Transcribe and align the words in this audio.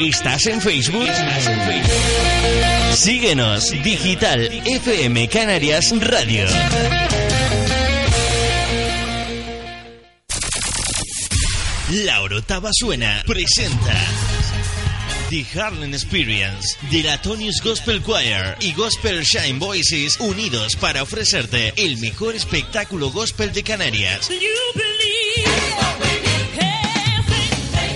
¿Estás 0.00 0.46
en 0.46 0.60
Facebook? 0.60 1.06
Síguenos, 2.94 3.70
Digital 3.82 4.50
FM 4.64 5.28
Canarias 5.28 5.92
Radio. 6.00 6.46
La 12.04 12.22
Orotava 12.22 12.70
Suena 12.72 13.22
presenta 13.26 13.94
The 15.28 15.44
Harlem 15.54 15.92
Experience 15.92 16.78
de 16.90 17.02
la 17.02 17.20
Tonius 17.20 17.60
Gospel 17.62 18.02
Choir 18.02 18.56
y 18.60 18.72
Gospel 18.72 19.22
Shine 19.24 19.58
Voices 19.58 20.18
unidos 20.20 20.76
para 20.76 21.02
ofrecerte 21.02 21.74
el 21.76 21.98
mejor 21.98 22.34
espectáculo 22.34 23.10
gospel 23.10 23.52
de 23.52 23.62
Canarias. 23.62 24.30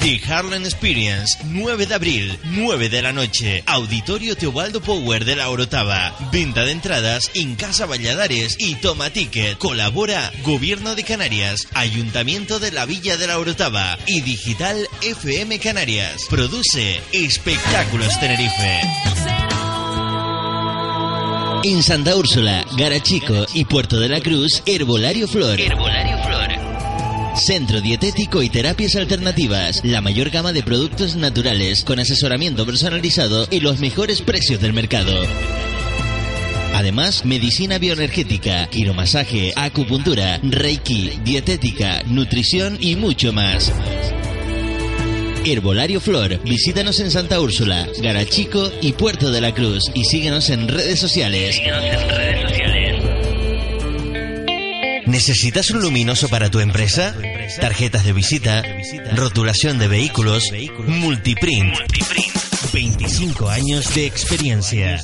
The 0.05 0.21
Harlem 0.31 0.65
Experience, 0.65 1.39
9 1.47 1.87
de 1.87 1.95
abril, 1.95 2.39
9 2.51 2.91
de 2.91 3.01
la 3.01 3.15
noche. 3.15 3.65
Auditorio 3.65 4.37
Teobaldo 4.37 4.83
Power 4.83 5.25
de 5.25 5.35
la 5.35 5.49
Orotava. 5.49 6.15
Venta 6.31 6.63
de 6.67 6.73
entradas 6.73 7.31
en 7.33 7.55
Casa 7.55 7.87
Valladares 7.87 8.57
y 8.59 8.75
Toma 8.75 9.09
Ticket. 9.09 9.57
Colabora 9.57 10.31
Gobierno 10.43 10.95
de 10.95 11.05
Canarias, 11.05 11.69
Ayuntamiento 11.73 12.59
de 12.59 12.71
la 12.71 12.85
Villa 12.85 13.17
de 13.17 13.29
la 13.29 13.39
Orotava 13.39 13.97
y 14.07 14.21
Digital 14.21 14.87
FM 15.01 15.59
Canarias. 15.59 16.27
Produce 16.29 17.01
Espectáculos 17.15 18.21
Tenerife. 18.21 18.81
En 21.65 21.83
Santa 21.83 22.15
Úrsula, 22.15 22.67
Garachico 22.77 23.47
y 23.55 23.65
Puerto 23.65 23.99
de 23.99 24.11
la 24.11 24.21
Cruz, 24.21 24.63
Herbolario 24.67 25.27
Flor. 25.27 25.59
Herbolario 25.59 26.23
Flor. 26.25 26.34
Centro 27.37 27.81
Dietético 27.81 28.43
y 28.43 28.49
Terapias 28.49 28.95
Alternativas. 28.97 29.81
La 29.85 30.01
mayor 30.01 30.31
gama 30.31 30.53
de 30.53 30.63
productos 30.63 31.17
naturales 31.17 31.85
con 31.85 31.99
asesoramiento 31.99 32.65
personalizado 32.65 33.47
y 33.51 33.61
los 33.61 33.81
mejores 33.81 34.23
precios 34.23 34.61
del 34.61 34.73
mercado. 34.73 35.13
Además, 36.75 37.25
medicina 37.25 37.79
bioenergética, 37.79 38.67
quiromasaje, 38.69 39.53
acupuntura, 39.57 40.41
reiki, 40.43 41.13
dietética, 41.25 42.03
nutrición 42.07 42.79
y 42.81 42.97
mucho 42.97 43.33
más. 43.33 43.73
Herbolario 45.45 46.01
Flor. 46.01 46.41
Visítanos 46.43 47.01
en 47.01 47.11
Santa 47.11 47.41
Úrsula, 47.41 47.87
Garachico 48.03 48.73
y 48.81 48.93
Puerto 48.93 49.31
de 49.31 49.41
la 49.41 49.53
Cruz 49.53 49.85
y 49.93 50.05
síguenos 50.05 50.49
en 50.51 50.69
redes 50.69 50.99
sociales. 50.99 51.61
¿Necesitas 55.15 55.71
un 55.71 55.81
luminoso 55.81 56.29
para 56.29 56.51
tu 56.51 56.59
empresa? 56.59 57.15
Tarjetas 57.61 58.05
de 58.05 58.13
visita, 58.13 58.65
rotulación 59.15 59.79
de 59.79 59.87
vehículos, 59.87 60.51
multiprint. 60.89 61.73
25 62.73 63.49
años 63.49 63.95
de 63.95 64.07
experiencia. 64.07 65.01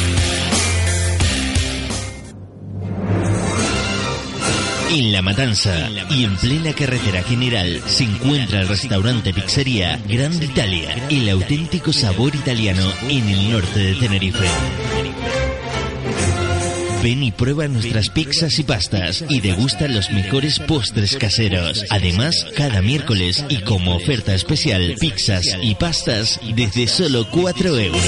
En 4.91 5.13
La 5.13 5.23
Matanza 5.23 5.89
y 6.11 6.25
en 6.25 6.37
plena 6.37 6.73
carretera 6.73 7.23
general 7.23 7.83
se 7.87 8.05
encuentra 8.05 8.61
el 8.61 8.69
restaurante 8.69 9.33
Pizzería 9.33 10.01
Grande 10.07 10.47
Italia, 10.47 10.95
el 11.11 11.29
auténtico 11.31 11.93
sabor 11.93 12.35
italiano 12.35 12.85
en 13.09 13.29
el 13.29 13.53
norte 13.53 13.79
de 13.79 13.95
Tenerife. 13.95 14.45
Ven 17.05 17.23
y 17.23 17.33
prueba 17.33 17.69
nuestras 17.69 18.09
pizzas 18.09 18.59
y 18.59 18.63
pastas 18.63 19.27
y 19.29 19.43
degusta 19.43 19.89
los 19.89 20.11
mejores 20.11 20.59
postres 20.59 21.19
caseros. 21.19 21.85
Además, 21.91 22.47
cada 22.57 22.81
miércoles 22.81 23.45
y 23.51 23.59
como 23.59 23.95
oferta 23.95 24.35
especial, 24.35 24.95
pizzas 24.99 25.45
y 25.61 25.75
pastas 25.75 26.41
desde 26.57 26.87
solo 26.87 27.29
4 27.31 27.79
euros. 27.79 28.03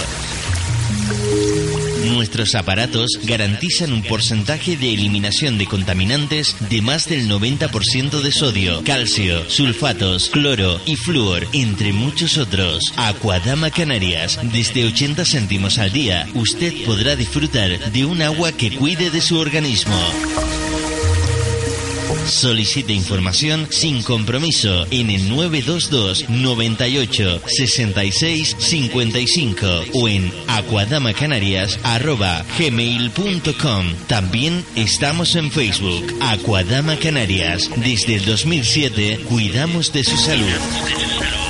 Nuestros 2.09 2.55
aparatos 2.55 3.19
garantizan 3.23 3.93
un 3.93 4.03
porcentaje 4.03 4.75
de 4.75 4.93
eliminación 4.93 5.57
de 5.57 5.67
contaminantes 5.67 6.55
de 6.69 6.81
más 6.81 7.07
del 7.07 7.29
90% 7.29 8.21
de 8.21 8.31
sodio, 8.31 8.83
calcio, 8.83 9.49
sulfatos, 9.49 10.29
cloro 10.29 10.81
y 10.85 10.95
flúor, 10.95 11.47
entre 11.53 11.93
muchos 11.93 12.37
otros. 12.37 12.91
Aquadama 12.97 13.69
Canarias, 13.69 14.39
desde 14.51 14.85
80 14.85 15.25
céntimos 15.25 15.77
al 15.77 15.91
día, 15.91 16.27
usted 16.33 16.73
podrá 16.85 17.15
disfrutar 17.15 17.91
de 17.91 18.05
un 18.05 18.21
agua 18.21 18.51
que 18.51 18.75
cuide 18.75 19.09
de 19.09 19.21
su 19.21 19.37
organismo. 19.37 19.97
Solicite 22.25 22.93
información 22.93 23.67
sin 23.69 24.01
compromiso 24.01 24.85
en 24.91 25.09
el 25.09 25.29
922 25.29 26.29
98 26.29 27.41
66 27.45 28.55
55 28.57 29.67
o 29.93 30.07
en 30.07 30.31
aquadamacanarias 30.47 31.79
arroba 31.83 32.45
gmail.com. 32.57 33.85
También 34.07 34.63
estamos 34.75 35.35
en 35.35 35.51
Facebook. 35.51 36.13
Aquadama 36.21 36.95
Canarias. 36.97 37.69
Desde 37.77 38.15
el 38.15 38.25
2007 38.25 39.25
cuidamos 39.29 39.91
de 39.91 40.03
su 40.03 40.17
salud. 40.17 41.42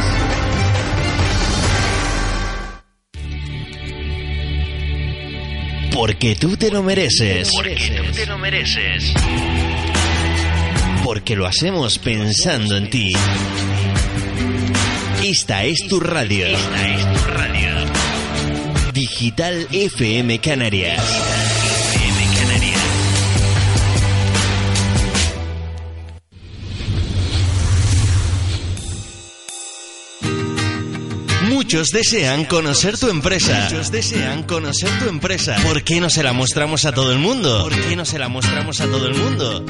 Porque 5.97 6.35
tú 6.35 6.55
te 6.55 6.69
lo 6.69 6.83
mereces. 6.83 7.49
Porque 7.55 7.75
tú 7.97 8.11
te 8.11 8.27
lo 8.27 8.37
mereces. 8.37 9.13
Porque 11.03 11.35
lo 11.35 11.47
hacemos 11.47 11.97
pensando 11.97 12.77
en 12.77 12.87
ti. 12.91 13.13
Esta 15.23 15.63
es 15.63 15.87
tu 15.87 15.99
radio. 15.99 16.45
Esta 16.45 16.95
es 16.95 17.01
tu 17.01 17.31
radio. 17.31 17.71
Digital 18.93 19.67
FM 19.71 20.37
Canarias. 20.37 21.56
Muchos 31.67 31.89
desean 31.89 32.45
conocer 32.45 32.97
tu 32.97 33.09
empresa. 33.09 33.67
Muchos 33.69 33.91
desean 33.91 34.43
conocer 34.43 34.89
tu 34.99 35.09
empresa. 35.09 35.57
¿Por 35.63 35.83
qué 35.83 35.99
no 35.99 36.09
se 36.09 36.23
la 36.23 36.31
mostramos 36.31 36.85
a 36.85 36.93
todo 36.93 37.11
el 37.11 37.19
mundo? 37.19 37.63
¿Por 37.63 37.75
qué 37.89 37.97
no 37.97 38.05
se 38.05 38.17
la 38.17 38.29
mostramos 38.29 38.79
a 38.79 38.85
todo 38.85 39.05
el 39.05 39.15
mundo? 39.15 39.65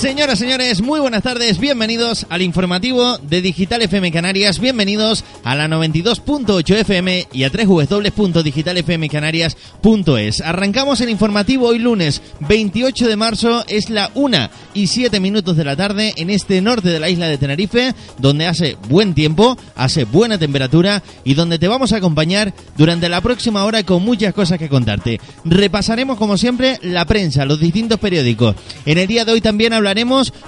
Señoras, 0.01 0.39
señores, 0.39 0.81
muy 0.81 0.99
buenas 0.99 1.21
tardes, 1.21 1.59
bienvenidos 1.59 2.25
al 2.29 2.41
informativo 2.41 3.19
de 3.19 3.43
Digital 3.43 3.83
FM 3.83 4.11
Canarias, 4.11 4.57
bienvenidos 4.57 5.23
a 5.43 5.53
la 5.53 5.67
92.8 5.67 6.77
FM 6.77 7.27
y 7.31 7.43
a 7.43 7.51
www.digitalfmcanarias.es. 7.51 10.41
Arrancamos 10.41 11.01
el 11.01 11.11
informativo 11.11 11.67
hoy 11.67 11.77
lunes 11.77 12.23
28 12.39 13.07
de 13.07 13.15
marzo, 13.15 13.63
es 13.67 13.91
la 13.91 14.09
1 14.15 14.49
y 14.73 14.87
7 14.87 15.19
minutos 15.19 15.55
de 15.55 15.65
la 15.65 15.75
tarde 15.75 16.15
en 16.17 16.31
este 16.31 16.59
norte 16.61 16.89
de 16.89 16.99
la 16.99 17.11
isla 17.11 17.27
de 17.27 17.37
Tenerife, 17.37 17.93
donde 18.17 18.47
hace 18.47 18.77
buen 18.89 19.13
tiempo, 19.13 19.55
hace 19.75 20.05
buena 20.05 20.39
temperatura 20.39 21.03
y 21.23 21.35
donde 21.35 21.59
te 21.59 21.67
vamos 21.67 21.93
a 21.93 21.97
acompañar 21.97 22.55
durante 22.75 23.07
la 23.07 23.21
próxima 23.21 23.65
hora 23.65 23.83
con 23.83 24.03
muchas 24.03 24.33
cosas 24.33 24.57
que 24.57 24.67
contarte. 24.67 25.21
Repasaremos 25.45 26.17
como 26.17 26.39
siempre 26.39 26.79
la 26.81 27.05
prensa, 27.05 27.45
los 27.45 27.59
distintos 27.59 27.99
periódicos. 27.99 28.55
En 28.87 28.97
el 28.97 29.05
día 29.05 29.25
de 29.25 29.33
hoy 29.33 29.41
también 29.41 29.73
hablaremos 29.73 29.90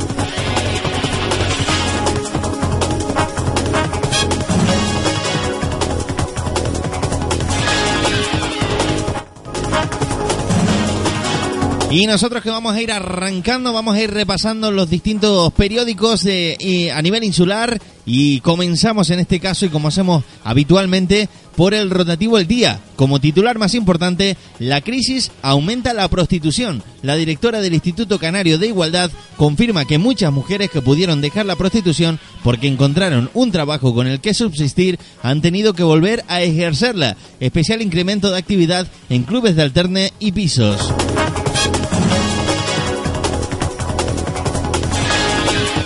Y 11.95 12.07
nosotros 12.07 12.43
que 12.43 12.51
vamos 12.51 12.75
a 12.75 12.83
ir 12.83 12.91
arrancando, 12.91 13.73
vamos 13.73 13.95
a 13.95 14.03
ir 14.03 14.11
repasando 14.11 14.73
los 14.73 14.91
distintos 14.91 15.53
periódicos 15.53 16.27
y 16.27 16.89
a 16.89 17.01
nivel 17.01 17.23
insular 17.23 17.81
y 18.05 18.41
comenzamos 18.41 19.11
en 19.11 19.21
este 19.21 19.39
caso 19.39 19.65
y 19.65 19.69
como 19.69 19.87
hacemos 19.87 20.25
habitualmente 20.43 21.29
por 21.55 21.73
el 21.73 21.91
rotativo 21.91 22.37
El 22.37 22.49
Día. 22.49 22.81
Como 22.97 23.21
titular 23.21 23.59
más 23.59 23.75
importante, 23.75 24.37
la 24.59 24.81
crisis 24.81 25.31
aumenta 25.41 25.95
la 25.95 26.09
prostitución. 26.09 26.83
La 27.03 27.15
directora 27.15 27.61
del 27.61 27.75
Instituto 27.75 28.19
Canario 28.19 28.59
de 28.59 28.67
Igualdad 28.67 29.13
confirma 29.37 29.85
que 29.85 29.99
muchas 29.99 30.33
mujeres 30.33 30.71
que 30.71 30.83
pudieron 30.83 31.21
dejar 31.21 31.47
la 31.47 31.55
prostitución 31.55 32.19
porque 32.43 32.67
encontraron 32.67 33.31
un 33.35 33.53
trabajo 33.53 33.95
con 33.95 34.09
el 34.09 34.21
que 34.21 34.35
subsistir 34.35 34.99
han 35.23 35.43
tenido 35.43 35.75
que 35.75 35.85
volver 35.85 36.25
a 36.27 36.43
ejercerla. 36.43 37.17
Especial 37.39 37.83
incremento 37.83 38.33
de 38.33 38.39
actividad 38.39 38.89
en 39.11 39.23
clubes 39.23 39.55
de 39.55 39.63
alterne 39.63 40.13
y 40.19 40.33
pisos. 40.33 40.93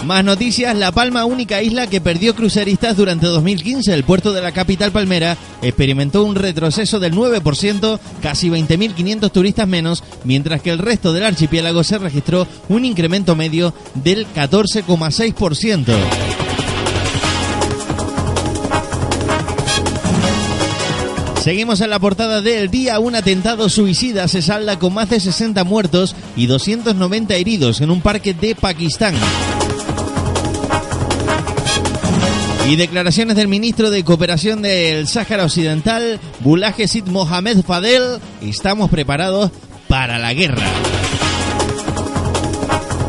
Más 0.09 0.25
noticias, 0.25 0.75
La 0.75 0.91
Palma, 0.91 1.27
única 1.27 1.63
isla 1.63 1.87
que 1.87 2.01
perdió 2.01 2.35
cruceristas 2.35 2.97
durante 2.97 3.27
2015. 3.27 3.93
El 3.93 4.05
puerto 4.05 4.33
de 4.33 4.41
la 4.41 4.53
capital 4.53 4.91
palmera 4.91 5.37
experimentó 5.61 6.25
un 6.25 6.35
retroceso 6.35 6.99
del 6.99 7.13
9%, 7.13 8.01
casi 8.23 8.49
20.500 8.49 9.31
turistas 9.31 9.69
menos, 9.69 10.03
mientras 10.25 10.63
que 10.63 10.71
el 10.71 10.79
resto 10.79 11.13
del 11.13 11.27
archipiélago 11.27 11.85
se 11.85 11.99
registró 11.99 12.47
un 12.71 12.87
incremento 12.87 13.37
medio 13.37 13.75
del 13.97 14.27
14,6%. 14.29 15.95
Seguimos 21.43 21.83
en 21.83 21.91
la 21.91 21.99
portada 21.99 22.41
del 22.41 22.71
día. 22.71 22.99
Un 22.99 23.15
atentado 23.15 23.69
suicida 23.69 24.27
se 24.27 24.41
salda 24.41 24.79
con 24.79 24.95
más 24.95 25.11
de 25.11 25.21
60 25.21 25.65
muertos 25.65 26.17
y 26.35 26.47
290 26.47 27.35
heridos 27.35 27.83
en 27.83 27.91
un 27.91 28.01
parque 28.01 28.33
de 28.33 28.55
Pakistán. 28.55 29.15
Y 32.69 32.77
declaraciones 32.77 33.35
del 33.35 33.49
ministro 33.49 33.91
de 33.91 34.05
Cooperación 34.05 34.61
del 34.61 35.09
Sáhara 35.09 35.47
Occidental, 35.47 36.21
Bulaje 36.41 36.87
Sid 36.87 37.07
Mohamed 37.07 37.63
Fadel, 37.63 38.19
estamos 38.43 38.91
preparados 38.91 39.51
para 39.89 40.19
la 40.19 40.35
guerra. 40.35 40.67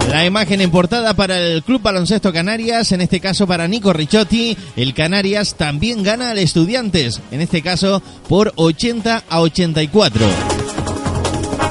La 0.09 0.25
imagen 0.25 0.61
en 0.61 0.71
portada 0.71 1.13
para 1.13 1.37
el 1.41 1.61
Club 1.61 1.81
Baloncesto 1.81 2.31
Canarias, 2.31 2.93
en 2.93 3.01
este 3.01 3.19
caso 3.19 3.47
para 3.47 3.67
Nico 3.67 3.91
Ricciotti, 3.91 4.57
el 4.77 4.93
Canarias 4.93 5.55
también 5.55 6.03
gana 6.03 6.29
al 6.29 6.37
Estudiantes, 6.37 7.19
en 7.29 7.41
este 7.41 7.61
caso 7.61 8.01
por 8.29 8.53
80 8.55 9.25
a 9.27 9.41
84. 9.41 10.58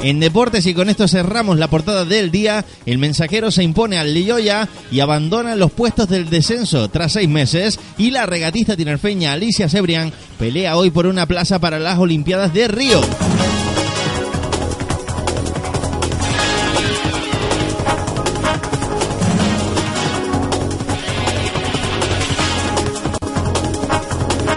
En 0.02 0.20
deportes 0.20 0.64
y 0.66 0.74
con 0.74 0.88
esto 0.88 1.08
cerramos 1.08 1.58
la 1.58 1.68
portada 1.68 2.04
del 2.04 2.30
día, 2.30 2.64
el 2.86 2.98
mensajero 2.98 3.50
se 3.50 3.64
impone 3.64 3.98
al 3.98 4.14
Lilloya 4.14 4.68
y 4.92 5.00
abandona 5.00 5.56
los 5.56 5.72
puestos 5.72 6.08
del 6.08 6.30
descenso 6.30 6.88
tras 6.88 7.12
seis 7.12 7.28
meses 7.28 7.80
y 7.98 8.12
la 8.12 8.24
regatista 8.24 8.76
tinerfeña 8.76 9.32
Alicia 9.32 9.68
Sebrián 9.68 10.12
pelea 10.38 10.76
hoy 10.76 10.90
por 10.90 11.06
una 11.06 11.26
plaza 11.26 11.58
para 11.58 11.80
las 11.80 11.98
Olimpiadas 11.98 12.54
de 12.54 12.68
Río. 12.68 13.00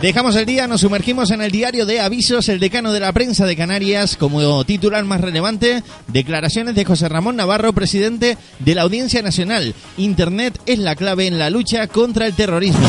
Dejamos 0.01 0.35
el 0.35 0.47
día, 0.47 0.65
nos 0.65 0.81
sumergimos 0.81 1.29
en 1.29 1.41
el 1.41 1.51
diario 1.51 1.85
de 1.85 1.99
avisos, 1.99 2.49
el 2.49 2.59
decano 2.59 2.91
de 2.91 2.99
la 2.99 3.13
prensa 3.13 3.45
de 3.45 3.55
Canarias, 3.55 4.17
como 4.17 4.63
titular 4.65 5.05
más 5.05 5.21
relevante, 5.21 5.83
declaraciones 6.07 6.73
de 6.73 6.85
José 6.85 7.07
Ramón 7.07 7.35
Navarro, 7.35 7.71
presidente 7.71 8.35
de 8.57 8.75
la 8.75 8.81
Audiencia 8.81 9.21
Nacional. 9.21 9.75
Internet 9.97 10.59
es 10.65 10.79
la 10.79 10.95
clave 10.95 11.27
en 11.27 11.37
la 11.37 11.51
lucha 11.51 11.85
contra 11.85 12.25
el 12.25 12.33
terrorismo. 12.33 12.87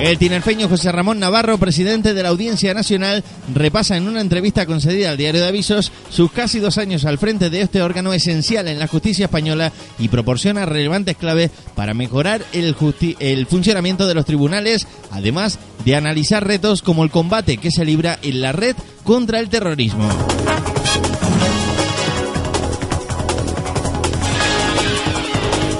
El 0.00 0.16
tinerfeño 0.16 0.66
José 0.66 0.90
Ramón 0.92 1.18
Navarro, 1.18 1.58
presidente 1.58 2.14
de 2.14 2.22
la 2.22 2.30
Audiencia 2.30 2.72
Nacional, 2.72 3.22
repasa 3.54 3.98
en 3.98 4.08
una 4.08 4.22
entrevista 4.22 4.64
concedida 4.64 5.10
al 5.10 5.18
Diario 5.18 5.42
de 5.42 5.48
Avisos 5.48 5.92
sus 6.08 6.32
casi 6.32 6.58
dos 6.58 6.78
años 6.78 7.04
al 7.04 7.18
frente 7.18 7.50
de 7.50 7.60
este 7.60 7.82
órgano 7.82 8.14
esencial 8.14 8.66
en 8.68 8.78
la 8.78 8.86
justicia 8.86 9.26
española 9.26 9.72
y 9.98 10.08
proporciona 10.08 10.64
relevantes 10.64 11.18
claves 11.18 11.50
para 11.74 11.92
mejorar 11.92 12.42
el, 12.52 12.74
el 13.18 13.46
funcionamiento 13.46 14.06
de 14.06 14.14
los 14.14 14.24
tribunales, 14.24 14.86
además 15.10 15.58
de 15.84 15.96
analizar 15.96 16.46
retos 16.46 16.80
como 16.80 17.04
el 17.04 17.10
combate 17.10 17.58
que 17.58 17.70
se 17.70 17.84
libra 17.84 18.18
en 18.22 18.40
la 18.40 18.52
red 18.52 18.76
contra 19.04 19.38
el 19.38 19.50
terrorismo. 19.50 20.08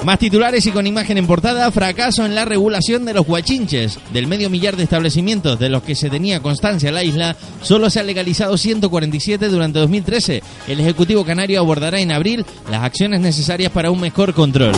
Más 0.03 0.17
titulares 0.17 0.65
y 0.65 0.71
con 0.71 0.87
imagen 0.87 1.19
en 1.19 1.27
portada, 1.27 1.69
fracaso 1.71 2.25
en 2.25 2.33
la 2.33 2.43
regulación 2.43 3.05
de 3.05 3.13
los 3.13 3.25
guachinches. 3.27 3.99
Del 4.11 4.25
medio 4.25 4.49
millar 4.49 4.75
de 4.75 4.83
establecimientos 4.83 5.59
de 5.59 5.69
los 5.69 5.83
que 5.83 5.93
se 5.93 6.09
tenía 6.09 6.41
constancia 6.41 6.89
en 6.89 6.95
la 6.95 7.03
isla, 7.03 7.35
solo 7.61 7.87
se 7.91 7.99
han 7.99 8.07
legalizado 8.07 8.57
147 8.57 9.47
durante 9.47 9.77
2013. 9.77 10.41
El 10.67 10.79
Ejecutivo 10.79 11.23
Canario 11.23 11.59
abordará 11.59 11.99
en 11.99 12.11
abril 12.11 12.45
las 12.71 12.81
acciones 12.81 13.19
necesarias 13.19 13.71
para 13.71 13.91
un 13.91 14.01
mejor 14.01 14.33
control. 14.33 14.73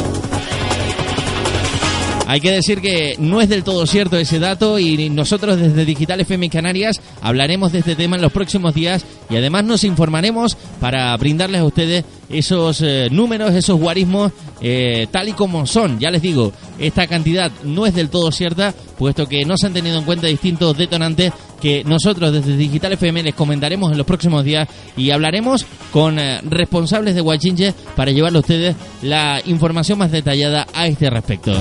Hay 2.26 2.40
que 2.40 2.52
decir 2.52 2.80
que 2.80 3.16
no 3.20 3.42
es 3.42 3.50
del 3.50 3.64
todo 3.64 3.86
cierto 3.86 4.18
ese 4.18 4.40
dato 4.40 4.80
y 4.80 5.10
nosotros 5.10 5.60
desde 5.60 5.84
Digital 5.84 6.22
FM 6.22 6.50
Canarias 6.50 7.02
hablaremos 7.22 7.74
de 7.74 7.80
este 7.80 7.96
tema 7.96 8.16
en 8.16 8.22
los 8.22 8.32
próximos 8.32 8.74
días 8.74 9.06
y 9.30 9.36
además 9.36 9.66
nos 9.66 9.84
informaremos 9.84 10.56
para 10.80 11.16
brindarles 11.18 11.62
a 11.62 11.66
ustedes 11.66 12.06
esos 12.30 12.82
eh, 12.82 13.10
números, 13.12 13.54
esos 13.54 13.78
guarismos 13.80 14.32
eh, 14.62 15.08
tal 15.12 15.30
y 15.30 15.34
como 15.34 15.68
son. 15.68 16.00
Ya 16.00 16.12
les 16.12 16.22
digo, 16.22 16.54
esta 16.80 17.08
cantidad 17.08 17.52
no 17.64 17.86
es 17.86 17.94
del 17.94 18.10
todo 18.10 18.32
cierta, 18.32 18.74
puesto 18.98 19.28
que 19.28 19.44
no 19.44 19.58
se 19.58 19.68
han 19.68 19.74
tenido 19.74 20.00
en 20.00 20.06
cuenta 20.06 20.28
distintos 20.28 20.78
detonantes 20.78 21.34
que 21.62 21.84
nosotros 21.84 22.32
desde 22.32 22.56
Digital 22.56 22.94
FM 22.94 23.24
les 23.24 23.36
comentaremos 23.36 23.92
en 23.92 23.98
los 23.98 24.08
próximos 24.08 24.44
días 24.46 24.68
y 24.96 25.12
hablaremos 25.12 25.66
con 25.92 26.18
eh, 26.20 26.40
responsables 26.44 27.16
de 27.16 27.22
Huachinche 27.22 27.74
para 27.96 28.12
llevarle 28.12 28.38
a 28.38 28.42
ustedes 28.42 28.76
la 29.02 29.42
información 29.46 30.00
más 30.00 30.12
detallada 30.12 30.68
a 30.74 30.88
este 30.88 31.10
respecto. 31.10 31.54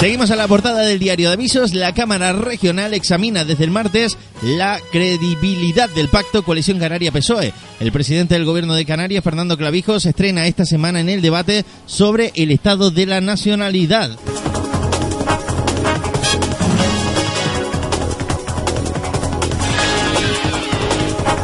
Seguimos 0.00 0.30
a 0.30 0.36
la 0.36 0.48
portada 0.48 0.80
del 0.80 0.98
diario 0.98 1.28
de 1.28 1.34
avisos. 1.34 1.74
La 1.74 1.92
Cámara 1.92 2.32
Regional 2.32 2.94
examina 2.94 3.44
desde 3.44 3.64
el 3.64 3.70
martes 3.70 4.16
la 4.40 4.80
credibilidad 4.90 5.90
del 5.90 6.08
pacto 6.08 6.42
Coalición 6.42 6.78
Canaria-PSOE. 6.78 7.52
El 7.80 7.92
presidente 7.92 8.32
del 8.32 8.46
gobierno 8.46 8.74
de 8.74 8.86
Canarias, 8.86 9.22
Fernando 9.22 9.58
Clavijos, 9.58 10.06
estrena 10.06 10.46
esta 10.46 10.64
semana 10.64 11.00
en 11.00 11.10
el 11.10 11.20
debate 11.20 11.66
sobre 11.84 12.32
el 12.34 12.50
estado 12.50 12.90
de 12.90 13.04
la 13.04 13.20
nacionalidad. 13.20 14.18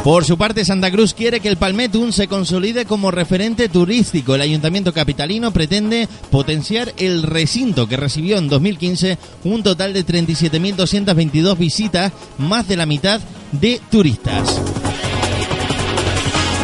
Por 0.07 0.23
su 0.23 0.37
parte, 0.37 0.63
Santa 0.63 0.89
Cruz 0.89 1.13
quiere 1.13 1.41
que 1.41 1.49
el 1.49 1.57
Palmetún 1.57 2.13
se 2.13 2.29
consolide 2.29 2.85
como 2.85 3.11
referente 3.11 3.67
turístico. 3.67 4.35
El 4.35 4.39
ayuntamiento 4.39 4.93
capitalino 4.93 5.51
pretende 5.51 6.07
potenciar 6.31 6.93
el 6.95 7.23
recinto 7.23 7.89
que 7.89 7.97
recibió 7.97 8.37
en 8.37 8.47
2015 8.47 9.17
un 9.43 9.63
total 9.63 9.91
de 9.91 10.05
37.222 10.05 11.57
visitas, 11.57 12.13
más 12.37 12.69
de 12.69 12.77
la 12.77 12.85
mitad 12.85 13.19
de 13.51 13.81
turistas. 13.91 14.61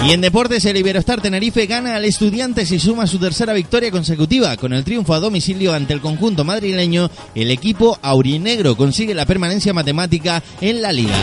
Y 0.07 0.11
en 0.11 0.21
deportes, 0.21 0.63
el 0.63 0.77
Iberostar 0.77 1.19
Tenerife 1.19 1.65
gana 1.65 1.97
al 1.97 2.05
Estudiantes 2.05 2.71
y 2.71 2.79
suma 2.79 3.07
su 3.07 3.19
tercera 3.19 3.51
victoria 3.51 3.91
consecutiva. 3.91 4.55
Con 4.55 4.71
el 4.71 4.85
triunfo 4.85 5.15
a 5.15 5.19
domicilio 5.19 5.73
ante 5.73 5.91
el 5.91 5.99
conjunto 5.99 6.45
madrileño, 6.45 7.11
el 7.35 7.51
equipo 7.51 7.99
aurinegro 8.01 8.77
consigue 8.77 9.13
la 9.13 9.25
permanencia 9.25 9.73
matemática 9.73 10.41
en 10.61 10.81
la 10.81 10.93
liga. 10.93 11.19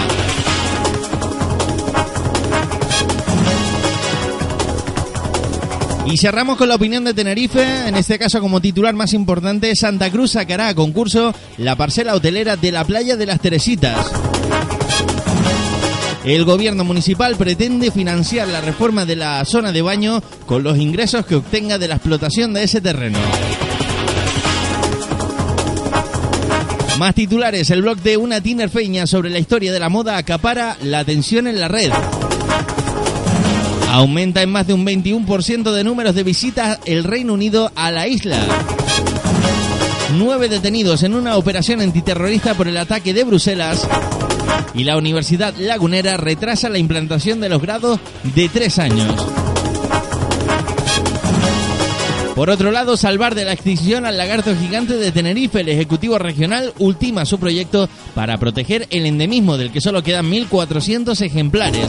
Y 6.10 6.16
cerramos 6.16 6.56
con 6.56 6.68
la 6.68 6.74
opinión 6.74 7.04
de 7.04 7.14
Tenerife, 7.14 7.86
en 7.86 7.94
este 7.94 8.18
caso 8.18 8.40
como 8.40 8.60
titular 8.60 8.94
más 8.94 9.12
importante, 9.12 9.76
Santa 9.76 10.10
Cruz 10.10 10.32
sacará 10.32 10.66
a 10.66 10.74
concurso 10.74 11.32
la 11.56 11.76
parcela 11.76 12.16
hotelera 12.16 12.56
de 12.56 12.72
la 12.72 12.84
playa 12.84 13.16
de 13.16 13.26
las 13.26 13.40
Teresitas. 13.40 14.10
El 16.24 16.44
gobierno 16.44 16.82
municipal 16.82 17.36
pretende 17.36 17.92
financiar 17.92 18.48
la 18.48 18.60
reforma 18.60 19.04
de 19.04 19.14
la 19.14 19.44
zona 19.44 19.70
de 19.70 19.82
baño 19.82 20.20
con 20.46 20.64
los 20.64 20.78
ingresos 20.78 21.24
que 21.24 21.36
obtenga 21.36 21.78
de 21.78 21.86
la 21.86 21.94
explotación 21.94 22.52
de 22.54 22.64
ese 22.64 22.80
terreno. 22.80 23.18
Más 26.98 27.14
titulares, 27.14 27.70
el 27.70 27.82
blog 27.82 27.98
de 27.98 28.16
una 28.16 28.40
tinerfeña 28.40 29.06
sobre 29.06 29.30
la 29.30 29.38
historia 29.38 29.72
de 29.72 29.78
la 29.78 29.88
moda 29.88 30.16
acapara 30.16 30.76
la 30.82 30.98
atención 30.98 31.46
en 31.46 31.60
la 31.60 31.68
red. 31.68 31.92
Aumenta 33.92 34.40
en 34.40 34.50
más 34.50 34.68
de 34.68 34.72
un 34.72 34.86
21% 34.86 35.72
de 35.72 35.82
números 35.82 36.14
de 36.14 36.22
visitas 36.22 36.78
el 36.84 37.02
Reino 37.02 37.32
Unido 37.34 37.72
a 37.74 37.90
la 37.90 38.06
isla. 38.06 38.38
Nueve 40.16 40.48
detenidos 40.48 41.02
en 41.02 41.14
una 41.14 41.36
operación 41.36 41.80
antiterrorista 41.80 42.54
por 42.54 42.68
el 42.68 42.76
ataque 42.76 43.12
de 43.12 43.24
Bruselas. 43.24 43.88
Y 44.74 44.84
la 44.84 44.96
Universidad 44.96 45.54
Lagunera 45.56 46.16
retrasa 46.16 46.68
la 46.68 46.78
implantación 46.78 47.40
de 47.40 47.48
los 47.48 47.60
grados 47.60 47.98
de 48.22 48.48
tres 48.48 48.78
años. 48.78 49.12
Por 52.36 52.48
otro 52.48 52.70
lado, 52.70 52.96
salvar 52.96 53.34
de 53.34 53.44
la 53.44 53.52
extinción 53.52 54.06
al 54.06 54.16
lagarto 54.16 54.54
gigante 54.54 54.94
de 54.94 55.10
Tenerife, 55.10 55.62
el 55.62 55.68
Ejecutivo 55.68 56.16
Regional 56.16 56.72
ultima 56.78 57.26
su 57.26 57.40
proyecto 57.40 57.88
para 58.14 58.38
proteger 58.38 58.86
el 58.90 59.06
endemismo 59.06 59.56
del 59.56 59.72
que 59.72 59.80
solo 59.80 60.04
quedan 60.04 60.30
1.400 60.30 61.20
ejemplares. 61.22 61.88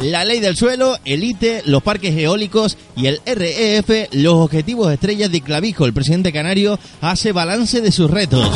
La 0.00 0.24
ley 0.24 0.38
del 0.38 0.56
suelo, 0.56 0.96
el 1.04 1.24
ITE, 1.24 1.62
los 1.66 1.82
parques 1.82 2.16
eólicos 2.16 2.76
y 2.96 3.06
el 3.06 3.20
REF, 3.26 4.08
los 4.12 4.34
objetivos 4.34 4.92
estrellas 4.92 5.32
de 5.32 5.40
Clavijo. 5.40 5.86
El 5.86 5.92
presidente 5.92 6.32
canario 6.32 6.78
hace 7.00 7.32
balance 7.32 7.80
de 7.80 7.90
sus 7.90 8.08
retos. 8.08 8.48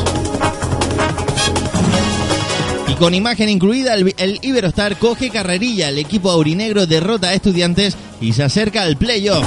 Y 2.86 2.94
con 2.94 3.12
imagen 3.14 3.48
incluida, 3.48 3.94
el, 3.94 4.14
el 4.18 4.38
Iberostar 4.42 4.96
coge 4.98 5.30
carrerilla. 5.30 5.88
El 5.88 5.98
equipo 5.98 6.30
aurinegro 6.30 6.86
derrota 6.86 7.30
a 7.30 7.34
estudiantes 7.34 7.96
y 8.20 8.34
se 8.34 8.44
acerca 8.44 8.82
al 8.82 8.96
playoff. 8.96 9.44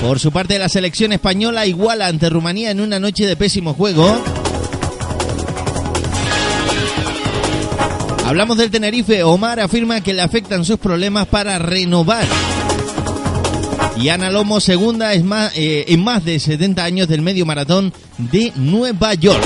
Por 0.00 0.18
su 0.18 0.32
parte, 0.32 0.58
la 0.58 0.68
selección 0.68 1.12
española 1.12 1.64
iguala 1.64 2.08
ante 2.08 2.28
Rumanía 2.28 2.72
en 2.72 2.80
una 2.80 2.98
noche 2.98 3.24
de 3.24 3.36
pésimo 3.36 3.74
juego. 3.74 4.20
Hablamos 8.32 8.56
del 8.56 8.70
Tenerife. 8.70 9.22
Omar 9.24 9.60
afirma 9.60 10.00
que 10.00 10.14
le 10.14 10.22
afectan 10.22 10.64
sus 10.64 10.78
problemas 10.78 11.26
para 11.28 11.58
renovar. 11.58 12.24
Y 14.00 14.08
Ana 14.08 14.30
Lomo, 14.30 14.58
segunda 14.58 15.12
es 15.12 15.22
más, 15.22 15.52
eh, 15.54 15.84
en 15.88 16.02
más 16.02 16.24
de 16.24 16.40
70 16.40 16.82
años 16.82 17.08
del 17.08 17.20
medio 17.20 17.44
maratón 17.44 17.92
de 18.16 18.50
Nueva 18.56 19.12
York. 19.12 19.44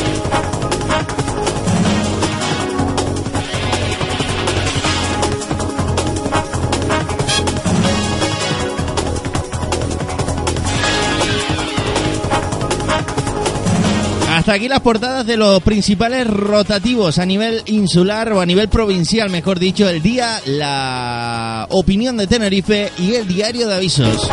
Hasta 14.46 14.54
aquí 14.54 14.68
las 14.68 14.78
portadas 14.78 15.26
de 15.26 15.36
los 15.36 15.60
principales 15.60 16.24
rotativos 16.24 17.18
a 17.18 17.26
nivel 17.26 17.64
insular 17.66 18.32
o 18.32 18.40
a 18.40 18.46
nivel 18.46 18.68
provincial, 18.68 19.28
mejor 19.28 19.58
dicho, 19.58 19.88
el 19.88 20.00
día, 20.00 20.40
la 20.46 21.66
opinión 21.70 22.16
de 22.16 22.28
Tenerife 22.28 22.92
y 22.96 23.14
el 23.14 23.26
diario 23.26 23.66
de 23.66 23.74
avisos. 23.74 24.30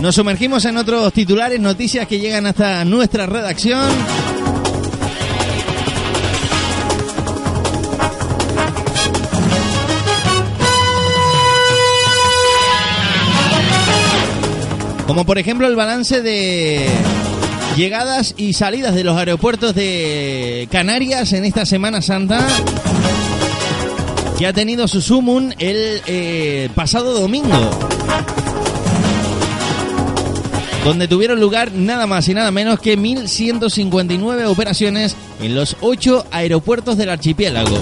Nos 0.00 0.14
sumergimos 0.14 0.64
en 0.64 0.78
otros 0.78 1.12
titulares, 1.12 1.60
noticias 1.60 2.08
que 2.08 2.18
llegan 2.18 2.46
hasta 2.46 2.86
nuestra 2.86 3.26
redacción. 3.26 3.86
Como 15.06 15.24
por 15.24 15.38
ejemplo 15.38 15.66
el 15.66 15.76
balance 15.76 16.20
de 16.20 16.88
llegadas 17.76 18.34
y 18.36 18.54
salidas 18.54 18.94
de 18.94 19.04
los 19.04 19.16
aeropuertos 19.16 19.74
de 19.74 20.68
Canarias 20.70 21.32
en 21.32 21.44
esta 21.44 21.64
Semana 21.66 22.02
Santa 22.02 22.46
que 24.38 24.46
ha 24.46 24.52
tenido 24.52 24.86
su 24.88 25.00
sumum 25.00 25.50
el 25.58 26.02
eh, 26.06 26.68
pasado 26.74 27.18
domingo. 27.18 27.70
Donde 30.84 31.08
tuvieron 31.08 31.40
lugar 31.40 31.72
nada 31.72 32.06
más 32.06 32.28
y 32.28 32.34
nada 32.34 32.50
menos 32.50 32.78
que 32.80 32.98
1.159 32.98 34.46
operaciones 34.46 35.16
en 35.40 35.54
los 35.54 35.76
ocho 35.80 36.26
aeropuertos 36.30 36.96
del 36.96 37.10
archipiélago. 37.10 37.80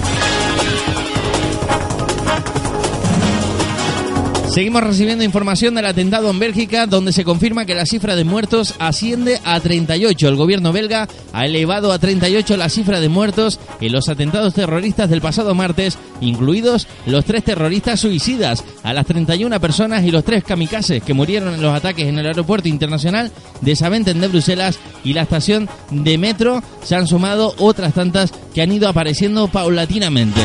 Seguimos 4.55 4.85
recibiendo 4.85 5.25
información 5.25 5.75
del 5.75 5.85
atentado 5.85 6.29
en 6.29 6.39
Bélgica, 6.39 6.87
donde 6.87 7.11
se 7.11 7.25
confirma 7.25 7.65
que 7.65 7.75
la 7.75 7.85
cifra 7.85 8.15
de 8.15 8.23
muertos 8.23 8.73
asciende 8.79 9.41
a 9.43 9.59
38. 9.59 10.29
El 10.29 10.37
gobierno 10.37 10.71
belga 10.71 11.09
ha 11.33 11.45
elevado 11.45 11.91
a 11.91 11.99
38 11.99 12.55
la 12.55 12.69
cifra 12.69 13.01
de 13.01 13.09
muertos 13.09 13.59
en 13.81 13.91
los 13.91 14.07
atentados 14.07 14.53
terroristas 14.53 15.09
del 15.09 15.19
pasado 15.19 15.53
martes, 15.55 15.97
incluidos 16.21 16.87
los 17.05 17.25
tres 17.25 17.43
terroristas 17.43 17.99
suicidas, 17.99 18.63
a 18.83 18.93
las 18.93 19.05
31 19.05 19.59
personas 19.59 20.05
y 20.05 20.11
los 20.11 20.23
tres 20.23 20.45
kamikazes 20.45 21.03
que 21.03 21.13
murieron 21.13 21.53
en 21.53 21.61
los 21.61 21.75
ataques 21.75 22.07
en 22.07 22.17
el 22.17 22.27
aeropuerto 22.27 22.69
internacional 22.69 23.33
de 23.59 23.75
Saventen 23.75 24.21
de 24.21 24.29
Bruselas 24.29 24.79
y 25.03 25.11
la 25.11 25.23
estación 25.23 25.67
de 25.91 26.17
metro. 26.17 26.63
Se 26.81 26.95
han 26.95 27.07
sumado 27.07 27.53
otras 27.57 27.93
tantas 27.93 28.31
que 28.53 28.61
han 28.61 28.71
ido 28.71 28.87
apareciendo 28.87 29.49
paulatinamente. 29.49 30.39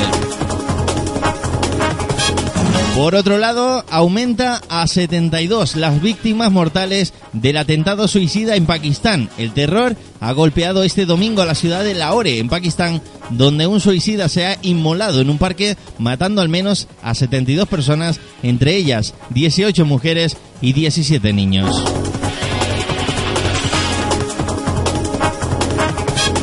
Por 3.01 3.15
otro 3.15 3.39
lado, 3.39 3.83
aumenta 3.89 4.61
a 4.69 4.87
72 4.87 5.75
las 5.77 6.03
víctimas 6.03 6.53
mortales 6.53 7.15
del 7.33 7.57
atentado 7.57 8.07
suicida 8.09 8.57
en 8.57 8.67
Pakistán. 8.67 9.31
El 9.39 9.53
terror 9.53 9.97
ha 10.21 10.33
golpeado 10.33 10.83
este 10.83 11.07
domingo 11.07 11.41
a 11.41 11.47
la 11.47 11.55
ciudad 11.55 11.83
de 11.83 11.95
Lahore, 11.95 12.39
en 12.39 12.51
Pakistán, 12.51 13.01
donde 13.31 13.67
un 13.67 13.81
suicida 13.81 14.29
se 14.29 14.45
ha 14.45 14.59
inmolado 14.61 15.23
en 15.23 15.31
un 15.31 15.39
parque, 15.39 15.79
matando 15.97 16.43
al 16.43 16.51
menos 16.51 16.89
a 17.03 17.15
72 17.15 17.67
personas, 17.69 18.21
entre 18.43 18.77
ellas 18.77 19.15
18 19.31 19.87
mujeres 19.87 20.37
y 20.61 20.75
17 20.75 21.33
niños. 21.33 21.83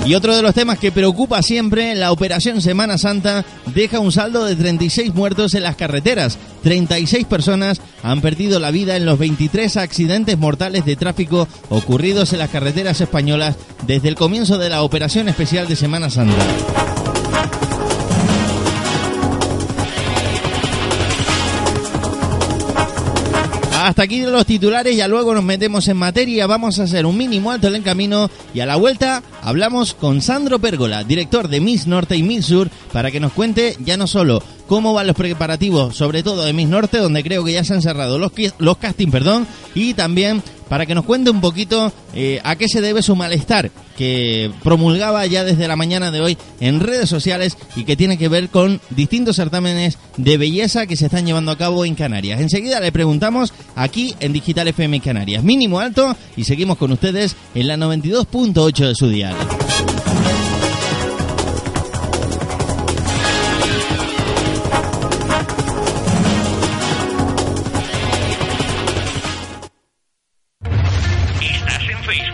Y 0.07 0.15
otro 0.15 0.33
de 0.33 0.41
los 0.41 0.55
temas 0.55 0.79
que 0.79 0.93
preocupa 0.93 1.41
siempre, 1.41 1.93
la 1.93 2.13
operación 2.13 2.61
Semana 2.61 2.97
Santa 2.97 3.43
deja 3.75 3.99
un 3.99 4.13
saldo 4.13 4.45
de 4.45 4.55
36 4.55 5.13
muertos 5.13 5.53
en 5.53 5.63
las 5.63 5.75
carreteras. 5.75 6.37
36 6.63 7.25
personas 7.25 7.81
han 8.03 8.21
perdido 8.21 8.61
la 8.61 8.71
vida 8.71 8.95
en 8.95 9.05
los 9.05 9.19
23 9.19 9.75
accidentes 9.75 10.37
mortales 10.37 10.85
de 10.85 10.95
tráfico 10.95 11.49
ocurridos 11.67 12.31
en 12.31 12.39
las 12.39 12.51
carreteras 12.51 13.01
españolas 13.01 13.57
desde 13.85 14.07
el 14.07 14.15
comienzo 14.15 14.57
de 14.57 14.69
la 14.69 14.81
operación 14.81 15.27
especial 15.27 15.67
de 15.67 15.75
Semana 15.75 16.09
Santa. 16.09 16.96
Hasta 23.87 24.03
aquí 24.03 24.21
los 24.21 24.45
titulares, 24.45 24.97
ya 24.97 25.07
luego 25.07 25.33
nos 25.33 25.45
metemos 25.45 25.87
en 25.87 25.95
materia, 25.95 26.45
vamos 26.45 26.77
a 26.77 26.83
hacer 26.83 27.05
un 27.05 27.17
mínimo 27.17 27.51
alto 27.51 27.69
en 27.69 27.75
el 27.75 27.83
camino 27.83 28.29
y 28.53 28.59
a 28.59 28.65
la 28.65 28.75
vuelta 28.75 29.23
hablamos 29.41 29.93
con 29.93 30.21
Sandro 30.21 30.59
Pérgola, 30.59 31.05
director 31.05 31.47
de 31.47 31.61
Miss 31.61 31.87
Norte 31.87 32.17
y 32.17 32.21
Miss 32.21 32.47
Sur, 32.47 32.69
para 32.91 33.11
que 33.11 33.21
nos 33.21 33.31
cuente 33.31 33.77
ya 33.79 33.95
no 33.95 34.05
solo 34.05 34.43
cómo 34.67 34.93
van 34.93 35.07
los 35.07 35.15
preparativos, 35.15 35.95
sobre 35.95 36.23
todo 36.23 36.45
de 36.45 36.53
Miss 36.53 36.67
Norte, 36.67 36.97
donde 36.99 37.23
creo 37.23 37.43
que 37.43 37.53
ya 37.53 37.63
se 37.63 37.73
han 37.73 37.81
cerrado 37.81 38.19
los, 38.19 38.31
los 38.59 38.77
castings, 38.77 39.11
perdón, 39.11 39.47
y 39.73 39.93
también 39.93 40.43
para 40.67 40.85
que 40.85 40.95
nos 40.95 41.05
cuente 41.05 41.29
un 41.29 41.41
poquito 41.41 41.91
eh, 42.13 42.39
a 42.43 42.55
qué 42.55 42.67
se 42.67 42.81
debe 42.81 43.01
su 43.01 43.15
malestar 43.15 43.71
que 43.97 44.51
promulgaba 44.63 45.25
ya 45.25 45.43
desde 45.43 45.67
la 45.67 45.75
mañana 45.75 46.11
de 46.11 46.21
hoy 46.21 46.37
en 46.59 46.79
redes 46.79 47.09
sociales 47.09 47.57
y 47.75 47.83
que 47.83 47.95
tiene 47.95 48.17
que 48.17 48.27
ver 48.27 48.49
con 48.49 48.79
distintos 48.91 49.37
certámenes 49.37 49.97
de 50.17 50.37
belleza 50.37 50.85
que 50.85 50.95
se 50.95 51.05
están 51.05 51.25
llevando 51.25 51.51
a 51.51 51.57
cabo 51.57 51.85
en 51.85 51.95
Canarias. 51.95 52.39
Enseguida 52.39 52.79
le 52.79 52.91
preguntamos 52.91 53.53
aquí 53.75 54.13
en 54.19 54.33
Digital 54.33 54.67
FM 54.67 54.99
Canarias. 54.99 55.43
Mínimo 55.43 55.79
alto 55.79 56.15
y 56.35 56.43
seguimos 56.43 56.77
con 56.77 56.91
ustedes 56.91 57.35
en 57.55 57.67
la 57.67 57.77
92.8 57.77 58.87
de 58.87 58.95
su 58.95 59.09
dial. 59.09 59.35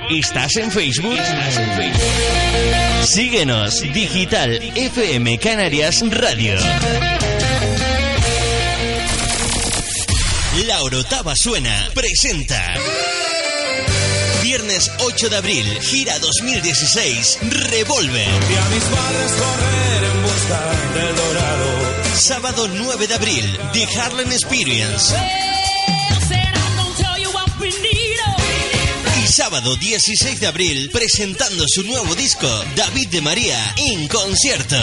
¿Estás 0.09 0.55
en 0.57 0.71
Facebook? 0.71 1.17
¿Estás 1.17 1.57
en 1.57 1.75
Facebook? 1.75 3.05
Síguenos, 3.05 3.81
Digital 3.93 4.59
FM 4.75 5.37
Canarias 5.39 6.03
Radio. 6.09 6.55
La 10.67 10.81
Orotava 10.83 11.35
Suena 11.35 11.89
presenta. 11.93 12.75
Viernes 14.41 14.91
8 14.99 15.29
de 15.29 15.37
abril, 15.37 15.79
gira 15.81 16.19
2016, 16.19 17.39
Revolver. 17.41 18.27
Y 18.27 18.55
a 18.55 18.69
mis 18.69 18.83
padres 18.83 19.31
correr 19.31 20.03
en 20.03 20.23
busca 20.23 20.59
del 20.93 21.15
dorado. 21.15 22.15
Sábado 22.15 22.67
9 22.67 23.07
de 23.07 23.13
abril, 23.15 23.59
The 23.71 23.87
Harlem 23.99 24.31
Experience. 24.31 25.15
Sábado 29.33 29.75
16 29.75 30.41
de 30.41 30.45
abril, 30.45 30.91
presentando 30.91 31.65
su 31.67 31.81
nuevo 31.83 32.13
disco, 32.13 32.47
David 32.75 33.07
de 33.07 33.21
María, 33.21 33.57
en 33.77 34.07
concierto. 34.07 34.75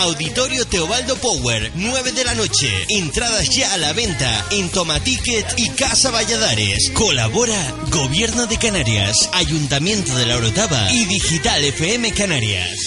Auditorio 0.00 0.66
Teobaldo 0.66 1.14
Power, 1.16 1.70
9 1.76 2.12
de 2.12 2.24
la 2.24 2.34
noche. 2.34 2.68
Entradas 2.88 3.48
ya 3.50 3.72
a 3.72 3.78
la 3.78 3.92
venta 3.92 4.44
en 4.50 4.68
Tomaticket 4.68 5.46
y 5.58 5.68
Casa 5.70 6.10
Valladares. 6.10 6.90
Colabora 6.90 7.72
Gobierno 7.90 8.48
de 8.48 8.58
Canarias, 8.58 9.30
Ayuntamiento 9.32 10.16
de 10.16 10.26
la 10.26 10.36
Orotava 10.36 10.92
y 10.92 11.04
Digital 11.04 11.62
FM 11.62 12.10
Canarias. 12.14 12.80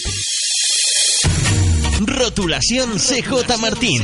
Rotulación 2.02 3.00
CJ 3.00 3.58
Martín. 3.60 4.04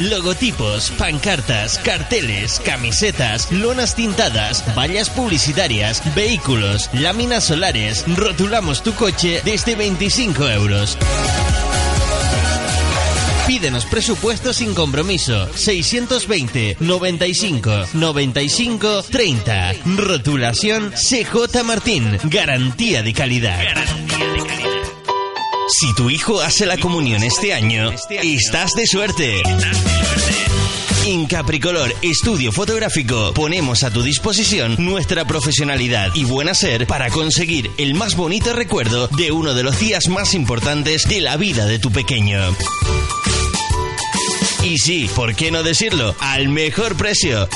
Logotipos, 0.00 0.90
pancartas, 0.92 1.78
carteles, 1.78 2.58
camisetas, 2.64 3.52
lonas 3.52 3.94
tintadas, 3.94 4.64
vallas 4.74 5.10
publicitarias, 5.10 6.02
vehículos, 6.14 6.88
láminas 6.94 7.44
solares. 7.44 8.06
Rotulamos 8.16 8.82
tu 8.82 8.94
coche 8.94 9.42
desde 9.44 9.74
25 9.74 10.48
euros. 10.48 10.96
Pídenos 13.46 13.84
presupuesto 13.84 14.54
sin 14.54 14.74
compromiso. 14.74 15.46
620 15.54 16.78
95 16.80 17.70
95 17.92 19.02
30. 19.02 19.72
Rotulación 19.96 20.92
CJ 20.92 21.62
Martín. 21.62 22.16
Garantía 22.24 23.02
de 23.02 23.12
calidad. 23.12 23.60
Si 25.72 25.94
tu 25.94 26.10
hijo 26.10 26.40
hace 26.40 26.66
la 26.66 26.76
comunión 26.78 27.22
este 27.22 27.52
año, 27.52 27.90
estás 28.10 28.72
de 28.72 28.86
suerte. 28.86 29.42
En 31.06 31.26
Capricolor 31.26 31.94
Estudio 32.02 32.50
Fotográfico 32.50 33.32
ponemos 33.34 33.84
a 33.84 33.92
tu 33.92 34.02
disposición 34.02 34.76
nuestra 34.78 35.24
profesionalidad 35.26 36.10
y 36.14 36.24
buen 36.24 36.48
hacer 36.48 36.86
para 36.86 37.08
conseguir 37.10 37.70
el 37.78 37.94
más 37.94 38.16
bonito 38.16 38.52
recuerdo 38.52 39.08
de 39.08 39.30
uno 39.30 39.54
de 39.54 39.62
los 39.62 39.78
días 39.78 40.08
más 40.08 40.34
importantes 40.34 41.08
de 41.08 41.20
la 41.20 41.36
vida 41.36 41.66
de 41.66 41.78
tu 41.78 41.92
pequeño. 41.92 42.40
Y 44.64 44.78
sí, 44.78 45.08
¿por 45.14 45.36
qué 45.36 45.50
no 45.50 45.62
decirlo? 45.62 46.16
Al 46.18 46.48
mejor 46.48 46.96
precio. 46.96 47.48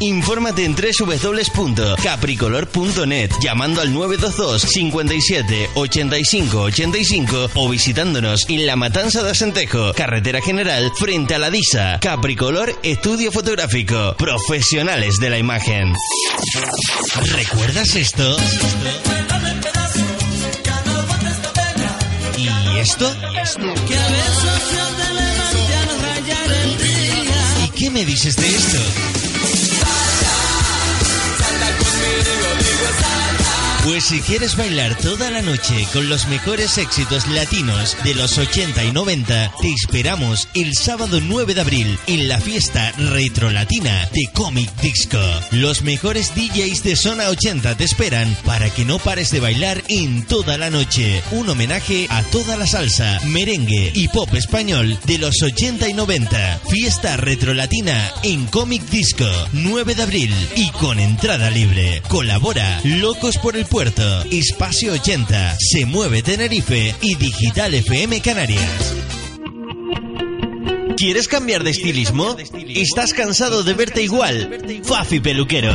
Infórmate 0.00 0.64
en 0.64 0.74
www.capricolor.net 0.74 3.30
llamando 3.40 3.80
al 3.80 3.92
922 3.92 4.62
57 4.62 5.70
85 5.74 6.60
85 6.60 7.50
o 7.54 7.68
visitándonos 7.68 8.44
en 8.48 8.66
La 8.66 8.76
Matanza 8.76 9.22
de 9.22 9.30
Asentejo, 9.30 9.92
Carretera 9.94 10.40
General, 10.40 10.90
frente 10.96 11.34
a 11.34 11.38
la 11.38 11.50
DISA. 11.50 11.98
Capricolor 12.00 12.78
Estudio 12.82 13.30
Fotográfico. 13.32 14.14
Profesionales 14.16 15.16
de 15.20 15.30
la 15.30 15.38
imagen. 15.38 15.92
¿Recuerdas 17.34 17.94
esto? 17.96 18.36
¿Y 22.36 22.78
esto? 22.78 23.12
¿Y 27.64 27.68
qué 27.70 27.90
me 27.90 28.04
dices 28.04 28.36
de 28.36 28.46
esto? 28.46 28.78
Pues 33.84 34.04
si 34.04 34.20
quieres 34.20 34.56
bailar 34.56 34.96
toda 34.96 35.30
la 35.30 35.40
noche 35.40 35.86
con 35.92 36.08
los 36.08 36.26
mejores 36.28 36.76
éxitos 36.78 37.26
latinos 37.28 37.96
de 38.04 38.14
los 38.14 38.36
80 38.36 38.84
y 38.84 38.92
90, 38.92 39.52
te 39.60 39.72
esperamos 39.72 40.48
el 40.54 40.74
sábado 40.74 41.20
9 41.20 41.54
de 41.54 41.60
abril 41.60 41.98
en 42.06 42.28
la 42.28 42.40
fiesta 42.40 42.92
retro 42.98 43.50
latina 43.50 44.08
de 44.12 44.28
Comic 44.34 44.70
Disco. 44.82 45.18
Los 45.52 45.82
mejores 45.82 46.34
DJs 46.34 46.82
de 46.82 46.96
zona 46.96 47.28
80 47.28 47.76
te 47.76 47.84
esperan 47.84 48.36
para 48.44 48.68
que 48.68 48.84
no 48.84 48.98
pares 48.98 49.30
de 49.30 49.40
bailar 49.40 49.82
en 49.88 50.24
toda 50.26 50.58
la 50.58 50.70
noche. 50.70 51.22
Un 51.30 51.48
homenaje 51.48 52.06
a 52.10 52.22
toda 52.24 52.56
la 52.56 52.66
salsa, 52.66 53.20
merengue 53.26 53.92
y 53.94 54.08
pop 54.08 54.34
español 54.34 54.98
de 55.06 55.18
los 55.18 55.42
80 55.42 55.88
y 55.88 55.94
90. 55.94 56.60
Fiesta 56.68 57.16
retro 57.16 57.54
latina 57.54 58.12
en 58.22 58.46
Comic 58.46 58.82
Disco 58.90 59.28
9 59.52 59.94
de 59.94 60.02
abril 60.02 60.34
y 60.56 60.70
con 60.72 60.98
entrada 60.98 61.48
libre. 61.50 62.02
Colabora 62.08 62.80
Locos 62.84 63.38
por 63.38 63.56
el 63.56 63.67
Puerto, 63.68 64.22
Espacio 64.30 64.92
80, 64.94 65.56
Se 65.58 65.84
Mueve 65.84 66.22
Tenerife 66.22 66.94
y 67.00 67.14
Digital 67.16 67.74
FM 67.74 68.20
Canarias. 68.20 68.94
¿Quieres 70.96 71.28
cambiar 71.28 71.62
de 71.64 71.70
estilismo? 71.70 72.36
¿Estás 72.68 73.12
cansado 73.12 73.62
de 73.62 73.74
verte 73.74 74.02
igual? 74.02 74.82
Fafi 74.84 75.20
Peluquero. 75.20 75.74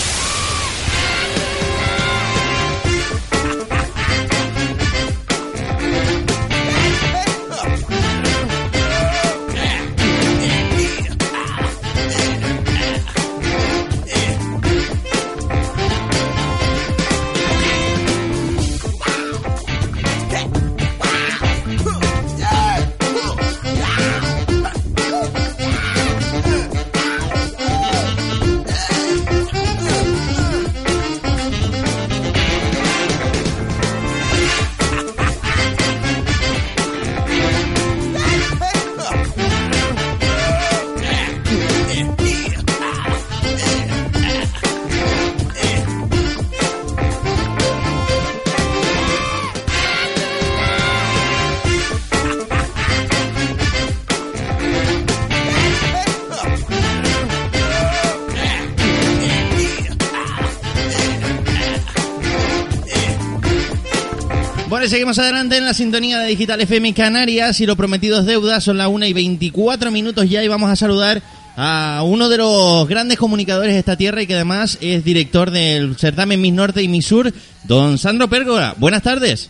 Seguimos 64.91 65.17
adelante 65.19 65.55
en 65.55 65.63
la 65.63 65.73
sintonía 65.73 66.19
de 66.19 66.27
Digital 66.27 66.59
FM 66.59 66.93
Canarias 66.93 67.61
y 67.61 67.65
lo 67.65 67.77
prometido 67.77 68.19
es 68.19 68.25
deuda. 68.25 68.59
Son 68.59 68.77
las 68.77 68.89
1 68.89 69.05
y 69.05 69.13
24 69.13 69.89
minutos 69.89 70.29
ya 70.29 70.43
y 70.43 70.49
vamos 70.49 70.69
a 70.69 70.75
saludar 70.75 71.21
a 71.55 72.01
uno 72.03 72.27
de 72.27 72.35
los 72.35 72.85
grandes 72.89 73.17
comunicadores 73.17 73.71
de 73.71 73.79
esta 73.79 73.95
tierra 73.95 74.21
y 74.21 74.27
que 74.27 74.33
además 74.33 74.77
es 74.81 75.05
director 75.05 75.49
del 75.49 75.95
certamen 75.97 76.41
Miss 76.41 76.51
Norte 76.51 76.83
y 76.83 76.89
Miss 76.89 77.05
Sur, 77.05 77.31
don 77.63 77.97
Sandro 77.97 78.27
Pérgola. 78.27 78.75
Buenas 78.75 79.01
tardes. 79.01 79.49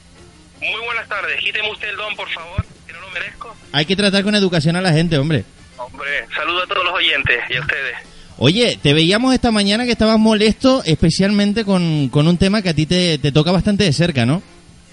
Muy 0.59 0.85
buenas 0.85 1.09
tardes. 1.09 1.41
Quíteme 1.41 1.71
usted 1.71 1.89
el 1.89 1.97
don, 1.97 2.15
por 2.15 2.29
favor, 2.29 2.63
que 2.85 2.93
no 2.93 3.01
lo 3.01 3.09
merezco. 3.09 3.55
Hay 3.71 3.85
que 3.85 3.95
tratar 3.95 4.23
con 4.23 4.35
educación 4.35 4.75
a 4.75 4.81
la 4.81 4.93
gente, 4.93 5.17
hombre. 5.17 5.43
Hombre, 5.77 6.27
saludo 6.35 6.61
a 6.61 6.67
todos 6.67 6.83
los 6.83 6.93
oyentes 6.93 7.39
y 7.49 7.55
a 7.55 7.61
ustedes. 7.61 7.95
Oye, 8.37 8.77
te 8.79 8.93
veíamos 8.93 9.33
esta 9.33 9.49
mañana 9.49 9.85
que 9.85 9.93
estabas 9.93 10.19
molesto 10.19 10.83
especialmente 10.85 11.65
con, 11.65 12.09
con 12.09 12.27
un 12.27 12.37
tema 12.37 12.61
que 12.61 12.69
a 12.69 12.75
ti 12.75 12.85
te, 12.85 13.17
te 13.17 13.31
toca 13.31 13.51
bastante 13.51 13.85
de 13.85 13.93
cerca, 13.93 14.23
¿no? 14.27 14.43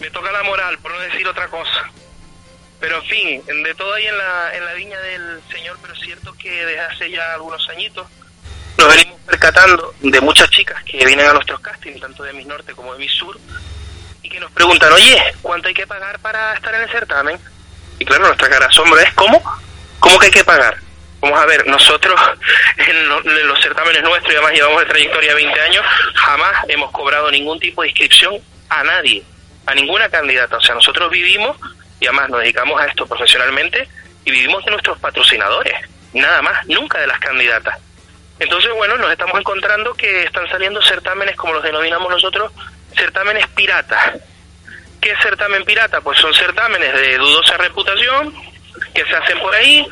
Me 0.00 0.10
toca 0.10 0.30
la 0.32 0.42
moral, 0.44 0.78
por 0.78 0.92
no 0.92 1.00
decir 1.00 1.26
otra 1.26 1.48
cosa. 1.48 1.90
Pero 2.80 2.96
en 2.98 3.04
fin, 3.04 3.42
de 3.46 3.74
todo 3.74 3.92
ahí 3.94 4.06
en 4.06 4.16
la, 4.16 4.54
en 4.54 4.64
la 4.64 4.74
viña 4.74 4.98
del 5.00 5.40
Señor, 5.50 5.76
pero 5.82 5.94
es 5.94 6.00
cierto 6.00 6.32
que 6.38 6.50
desde 6.64 6.80
hace 6.80 7.10
ya 7.10 7.34
algunos 7.34 7.68
añitos 7.68 8.06
nos 8.78 8.88
venimos 8.94 9.20
percatando 9.26 9.92
de 10.00 10.20
muchas 10.20 10.48
chicas 10.50 10.82
que 10.84 11.04
vienen 11.04 11.26
a 11.26 11.32
nuestros 11.32 11.58
castings, 11.60 12.00
tanto 12.00 12.22
de 12.22 12.32
Miss 12.32 12.46
Norte 12.46 12.74
como 12.74 12.92
de 12.92 13.00
Miss 13.00 13.12
Sur, 13.12 13.36
y 14.22 14.28
que 14.28 14.38
nos 14.38 14.52
preguntan, 14.52 14.92
oye, 14.92 15.20
¿cuánto 15.42 15.66
hay 15.66 15.74
que 15.74 15.86
pagar 15.86 16.20
para 16.20 16.54
estar 16.54 16.72
en 16.76 16.82
el 16.82 16.90
certamen? 16.90 17.40
Y 17.98 18.04
claro, 18.04 18.26
nuestra 18.26 18.48
cara 18.48 18.66
asombro 18.66 19.00
es, 19.00 19.12
¿cómo? 19.14 19.42
¿Cómo 19.98 20.18
que 20.20 20.26
hay 20.26 20.32
que 20.32 20.44
pagar? 20.44 20.78
Vamos 21.20 21.40
a 21.40 21.46
ver, 21.46 21.66
nosotros 21.66 22.20
en 22.76 23.48
los 23.48 23.60
certámenes 23.60 24.02
nuestros, 24.04 24.32
y 24.32 24.36
además 24.36 24.52
llevamos 24.52 24.80
de 24.82 24.86
trayectoria 24.86 25.34
20 25.34 25.60
años, 25.60 25.84
jamás 26.14 26.64
hemos 26.68 26.92
cobrado 26.92 27.32
ningún 27.32 27.58
tipo 27.58 27.82
de 27.82 27.88
inscripción 27.88 28.40
a 28.68 28.84
nadie, 28.84 29.24
a 29.68 29.74
ninguna 29.74 30.08
candidata. 30.08 30.56
O 30.56 30.60
sea, 30.60 30.74
nosotros 30.74 31.10
vivimos, 31.10 31.56
y 32.00 32.06
además 32.06 32.30
nos 32.30 32.40
dedicamos 32.40 32.80
a 32.80 32.86
esto 32.86 33.06
profesionalmente, 33.06 33.86
y 34.24 34.30
vivimos 34.30 34.64
de 34.64 34.70
nuestros 34.70 34.98
patrocinadores, 34.98 35.74
nada 36.14 36.40
más, 36.42 36.66
nunca 36.66 36.98
de 36.98 37.06
las 37.06 37.18
candidatas. 37.18 37.78
Entonces, 38.38 38.72
bueno, 38.74 38.96
nos 38.96 39.10
estamos 39.10 39.38
encontrando 39.38 39.92
que 39.94 40.22
están 40.22 40.48
saliendo 40.48 40.80
certámenes, 40.80 41.36
como 41.36 41.52
los 41.52 41.62
denominamos 41.62 42.10
nosotros, 42.10 42.50
certámenes 42.96 43.46
piratas. 43.48 44.14
¿Qué 45.00 45.10
es 45.10 45.18
certamen 45.22 45.64
pirata? 45.64 46.00
Pues 46.00 46.18
son 46.18 46.32
certámenes 46.32 46.92
de 46.94 47.18
dudosa 47.18 47.56
reputación 47.58 48.34
que 48.94 49.04
se 49.04 49.14
hacen 49.14 49.38
por 49.38 49.54
ahí, 49.54 49.86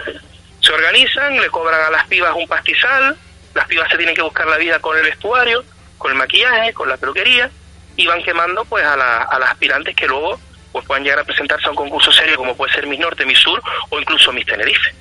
se 0.60 0.72
organizan, 0.72 1.38
le 1.38 1.50
cobran 1.50 1.84
a 1.84 1.90
las 1.90 2.06
pibas 2.06 2.34
un 2.34 2.48
pastizal, 2.48 3.16
las 3.54 3.66
pibas 3.66 3.90
se 3.90 3.96
tienen 3.96 4.14
que 4.14 4.22
buscar 4.22 4.46
la 4.46 4.56
vida 4.56 4.78
con 4.80 4.96
el 4.96 5.04
vestuario, 5.04 5.64
con 5.98 6.12
el 6.12 6.16
maquillaje, 6.16 6.72
con 6.72 6.88
la 6.88 6.96
peluquería, 6.96 7.50
y 7.96 8.06
van 8.06 8.22
quemando 8.22 8.64
pues 8.64 8.85
a, 8.85 8.96
la- 8.96 9.22
a 9.22 9.38
las 9.38 9.50
aspirantes 9.50 9.94
que 9.96 10.06
luego 10.06 10.38
pues 10.72 10.85
puedan 10.87 11.02
llegar 11.04 11.20
a 11.20 11.24
presentarse 11.24 11.66
a 11.66 11.70
un 11.70 11.76
concurso 11.76 12.12
serio 12.12 12.37
como 12.37 12.54
puede 12.56 12.72
ser 12.72 12.87
Miss 12.87 13.00
Norte, 13.00 13.24
Miss 13.24 13.38
Sur 13.38 13.62
o 13.90 13.98
incluso 13.98 14.32
Miss 14.32 14.44
Tenerife. 14.46 14.94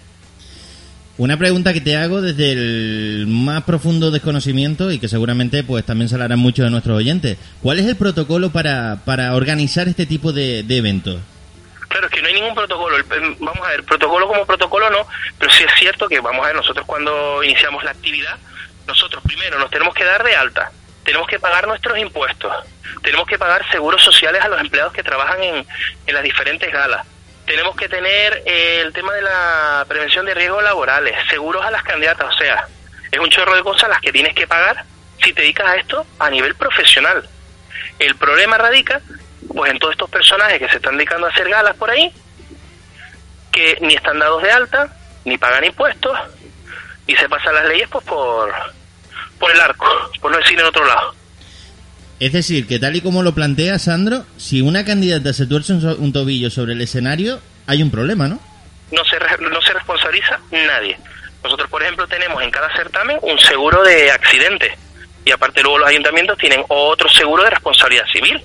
Una 1.18 1.38
pregunta 1.38 1.72
que 1.72 1.80
te 1.80 1.96
hago 1.96 2.22
desde 2.22 2.52
el 2.52 3.26
más 3.28 3.64
profundo 3.64 4.12
desconocimiento 4.12 4.92
y 4.92 5.00
que 5.00 5.08
seguramente 5.08 5.64
pues 5.64 5.86
también 5.86 6.10
se 6.10 6.18
la 6.18 6.26
harán 6.26 6.40
muchos 6.40 6.66
de 6.66 6.72
nuestros 6.72 6.98
oyentes. 6.98 7.38
¿Cuál 7.62 7.80
es 7.80 7.86
el 7.86 7.96
protocolo 7.96 8.50
para, 8.52 9.00
para 9.06 9.34
organizar 9.34 9.88
este 9.88 10.06
tipo 10.06 10.34
de, 10.34 10.64
de 10.64 10.78
eventos? 10.78 11.22
Claro, 11.88 12.08
es 12.08 12.12
que 12.14 12.22
no 12.22 12.28
hay 12.28 12.34
ningún 12.34 12.54
protocolo. 12.54 12.98
Em, 12.98 13.36
vamos 13.40 13.66
a 13.66 13.70
ver, 13.70 13.84
protocolo 13.86 14.28
como 14.28 14.46
protocolo 14.46 14.90
no, 14.90 15.08
pero 15.40 15.50
sí 15.54 15.64
es 15.64 15.72
cierto 15.80 16.10
que, 16.10 16.20
vamos 16.20 16.44
a 16.44 16.48
ver, 16.48 16.58
nosotros 16.58 16.86
cuando 16.86 17.42
iniciamos 17.46 17.82
la 17.86 17.92
actividad, 17.92 18.36
nosotros 18.86 19.24
primero 19.24 19.58
nos 19.58 19.70
tenemos 19.72 19.94
que 19.94 20.04
dar 20.04 20.22
de 20.22 20.36
alta, 20.36 20.70
tenemos 21.06 21.28
que 21.28 21.40
pagar 21.40 21.68
nuestros 21.68 21.98
impuestos, 21.98 22.54
tenemos 23.04 23.28
que 23.28 23.38
pagar 23.38 23.70
seguros 23.72 24.04
sociales 24.04 24.42
a 24.42 24.50
los 24.50 24.60
empleados 24.60 24.92
que 24.92 25.04
trabajan 25.04 25.42
en, 25.42 25.66
las 26.08 26.24
diferentes 26.24 26.72
galas, 26.74 27.06
tenemos 27.46 27.76
que 27.76 27.88
tener 27.88 28.44
eh, 28.46 28.82
el 28.82 28.92
tema 28.92 29.14
de 29.14 29.22
la 29.22 29.86
prevención 29.88 30.26
de 30.26 30.34
riesgos 30.34 30.64
laborales, 30.64 31.16
seguros 31.30 31.64
a 31.64 31.72
las 31.72 31.84
candidatas, 31.84 32.34
o 32.34 32.38
sea, 32.38 32.68
es 33.12 33.20
un 33.20 33.30
chorro 33.30 33.56
de 33.56 33.64
cosas 33.64 33.88
las 33.88 34.02
que 34.02 34.12
tienes 34.12 34.34
que 34.34 34.48
pagar 34.48 34.84
si 35.24 35.32
te 35.32 35.44
dedicas 35.44 35.68
a 35.68 35.76
esto 35.76 36.06
a 36.20 36.30
nivel 36.30 36.56
profesional. 36.56 37.28
El 38.00 38.16
problema 38.16 38.58
radica 38.58 39.00
pues 39.54 39.72
en 39.72 39.80
todos 39.80 39.94
estos 39.94 40.10
personajes 40.10 40.60
que 40.60 40.70
se 40.70 40.78
están 40.78 40.98
dedicando 40.98 41.28
a 41.28 41.30
hacer 41.30 41.48
galas 41.48 41.76
por 41.76 41.90
ahí, 41.90 42.12
que 43.52 43.78
ni 43.82 43.94
están 43.94 44.20
dados 44.20 44.42
de 44.42 44.52
alta, 44.52 44.94
ni 45.24 45.38
pagan 45.38 45.64
impuestos, 45.64 46.18
y 47.08 47.16
se 47.16 47.30
pasan 47.30 47.56
las 47.56 47.66
leyes 47.66 47.88
pues 47.90 48.04
por, 48.06 48.54
por 49.40 49.52
el 49.52 49.60
arco, 49.60 49.86
por 50.22 50.32
no 50.32 50.38
decir 50.38 50.60
en 50.60 50.66
otro 50.66 50.86
lado. 50.86 51.14
Es 52.20 52.32
decir, 52.32 52.66
que 52.68 52.80
tal 52.80 52.96
y 52.96 53.02
como 53.02 53.24
lo 53.24 53.34
plantea 53.36 53.78
Sandro, 53.78 54.26
si 54.38 54.62
una 54.62 54.86
candidata 54.86 55.34
se 55.34 55.46
tuerce 55.48 55.74
un, 55.74 55.82
so- 55.82 55.98
un 55.98 56.14
tobillo 56.14 56.50
sobre 56.50 56.74
el 56.74 56.82
escenario, 56.82 57.42
hay 57.68 57.84
un 57.84 57.92
problema, 57.92 58.28
¿no? 58.28 58.40
No 58.92 59.04
se, 59.04 59.20
re- 59.20 59.38
no 59.50 59.62
se 59.62 59.74
responsabiliza 59.74 60.40
nadie. 60.52 60.98
Nosotros, 61.44 61.70
por 61.70 61.84
ejemplo, 61.84 62.08
tenemos 62.08 62.42
en 62.42 62.52
cada 62.52 62.74
certamen 62.76 63.18
un 63.22 63.38
seguro 63.40 63.84
de 63.84 64.10
accidente, 64.12 64.78
y 65.26 65.32
aparte 65.32 65.62
luego 65.62 65.80
los 65.80 65.90
ayuntamientos 65.90 66.38
tienen 66.38 66.64
otro 66.70 67.10
seguro 67.10 67.44
de 67.44 67.50
responsabilidad 67.50 68.06
civil. 68.14 68.42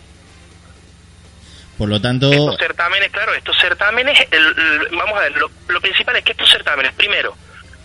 Por 1.79 1.89
lo 1.89 2.01
tanto, 2.01 2.31
Estos 2.31 2.57
certámenes, 2.59 3.11
claro, 3.11 3.33
estos 3.35 3.57
certámenes, 3.59 4.19
el- 4.31 4.45
el- 4.45 4.97
vamos 4.97 5.17
a 5.17 5.21
ver, 5.21 5.33
lo, 5.37 5.51
lo 5.69 5.81
principal 5.81 6.17
es 6.17 6.25
que 6.25 6.33
estos 6.33 6.51
certámenes, 6.51 6.93
primero, 6.95 7.35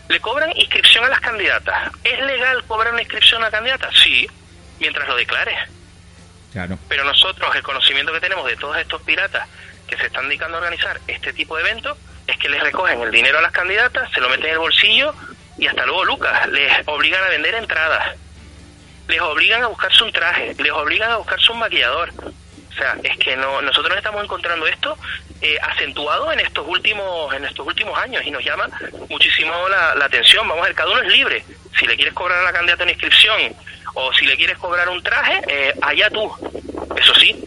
le 0.08 0.20
cobran 0.20 0.52
inscripción 0.56 1.04
a 1.06 1.10
las 1.10 1.20
candidatas. 1.20 1.92
¿Es 2.04 2.20
legal 2.20 2.64
cobrar 2.66 2.94
una 2.94 3.02
inscripción 3.02 3.42
a 3.42 3.46
la 3.46 3.52
candidata? 3.52 3.90
Sí, 3.92 4.28
mientras 4.80 5.08
lo 5.08 5.16
declares. 5.16 5.58
claro. 6.52 6.78
Pero 6.88 7.04
nosotros, 7.04 7.56
el 7.56 7.64
conocimiento 7.64 8.14
que 8.14 8.20
tenemos 8.20 8.46
de 8.46 8.56
todos 8.56 8.78
estos 8.78 9.02
piratas 9.02 9.48
que 9.88 9.98
se 9.98 10.08
están 10.08 10.28
dedicando 10.28 10.58
a 10.58 10.62
organizar 10.62 11.00
este 11.08 11.34
tipo 11.34 11.56
de 11.58 11.64
eventos, 11.64 11.98
es 12.28 12.38
que 12.38 12.50
les 12.50 12.62
recogen 12.62 13.02
el 13.02 13.12
dinero 13.12 13.38
a 13.38 13.42
las 13.42 13.52
candidatas, 13.52 14.10
se 14.12 14.20
lo 14.20 14.30
meten 14.30 14.48
en 14.48 14.54
el 14.54 14.60
bolsillo 14.60 15.14
y 15.58 15.68
hasta 15.68 15.86
luego, 15.86 16.06
Lucas, 16.06 16.48
les 16.50 16.88
obligan 16.88 17.24
a 17.24 17.30
vender 17.30 17.56
entradas, 17.56 18.16
les 19.08 19.22
obligan 19.22 19.64
a 19.64 19.68
buscarse 19.68 20.04
un 20.04 20.12
traje, 20.12 20.56
les 20.58 20.72
obligan 20.72 21.12
a 21.12 21.18
buscarse 21.18 21.52
un 21.52 21.60
maquillador. 21.60 22.10
O 22.10 22.78
sea, 22.78 22.98
es 23.04 23.18
que 23.18 23.38
no, 23.38 23.62
nosotros 23.62 23.90
nos 23.90 23.98
estamos 23.98 24.24
encontrando 24.24 24.68
esto 24.68 24.98
eh, 25.42 25.58
acentuado 25.62 26.32
en 26.32 26.40
estos 26.40 26.66
últimos 26.68 27.34
en 27.34 27.46
estos 27.46 27.68
últimos 27.68 27.98
años 28.00 28.24
y 28.26 28.32
nos 28.32 28.44
llama 28.44 28.70
muchísimo 29.10 29.54
la, 29.70 30.06
atención. 30.06 30.48
Vamos 30.48 30.64
a 30.64 30.68
ver, 30.68 30.76
cada 30.76 30.92
uno 30.92 31.02
es 31.02 31.12
libre. 31.12 31.44
Si 31.78 31.86
le 31.86 31.96
quieres 31.96 32.14
cobrar 32.14 32.40
a 32.40 32.44
la 32.44 32.54
candidata 32.54 32.84
una 32.84 32.94
inscripción 32.94 33.56
o 33.94 34.14
si 34.14 34.26
le 34.26 34.38
quieres 34.38 34.58
cobrar 34.58 34.88
un 34.90 35.04
traje, 35.04 35.42
eh, 35.48 35.74
allá 35.82 36.10
tú. 36.10 36.32
Eso 36.96 37.14
sí, 37.16 37.44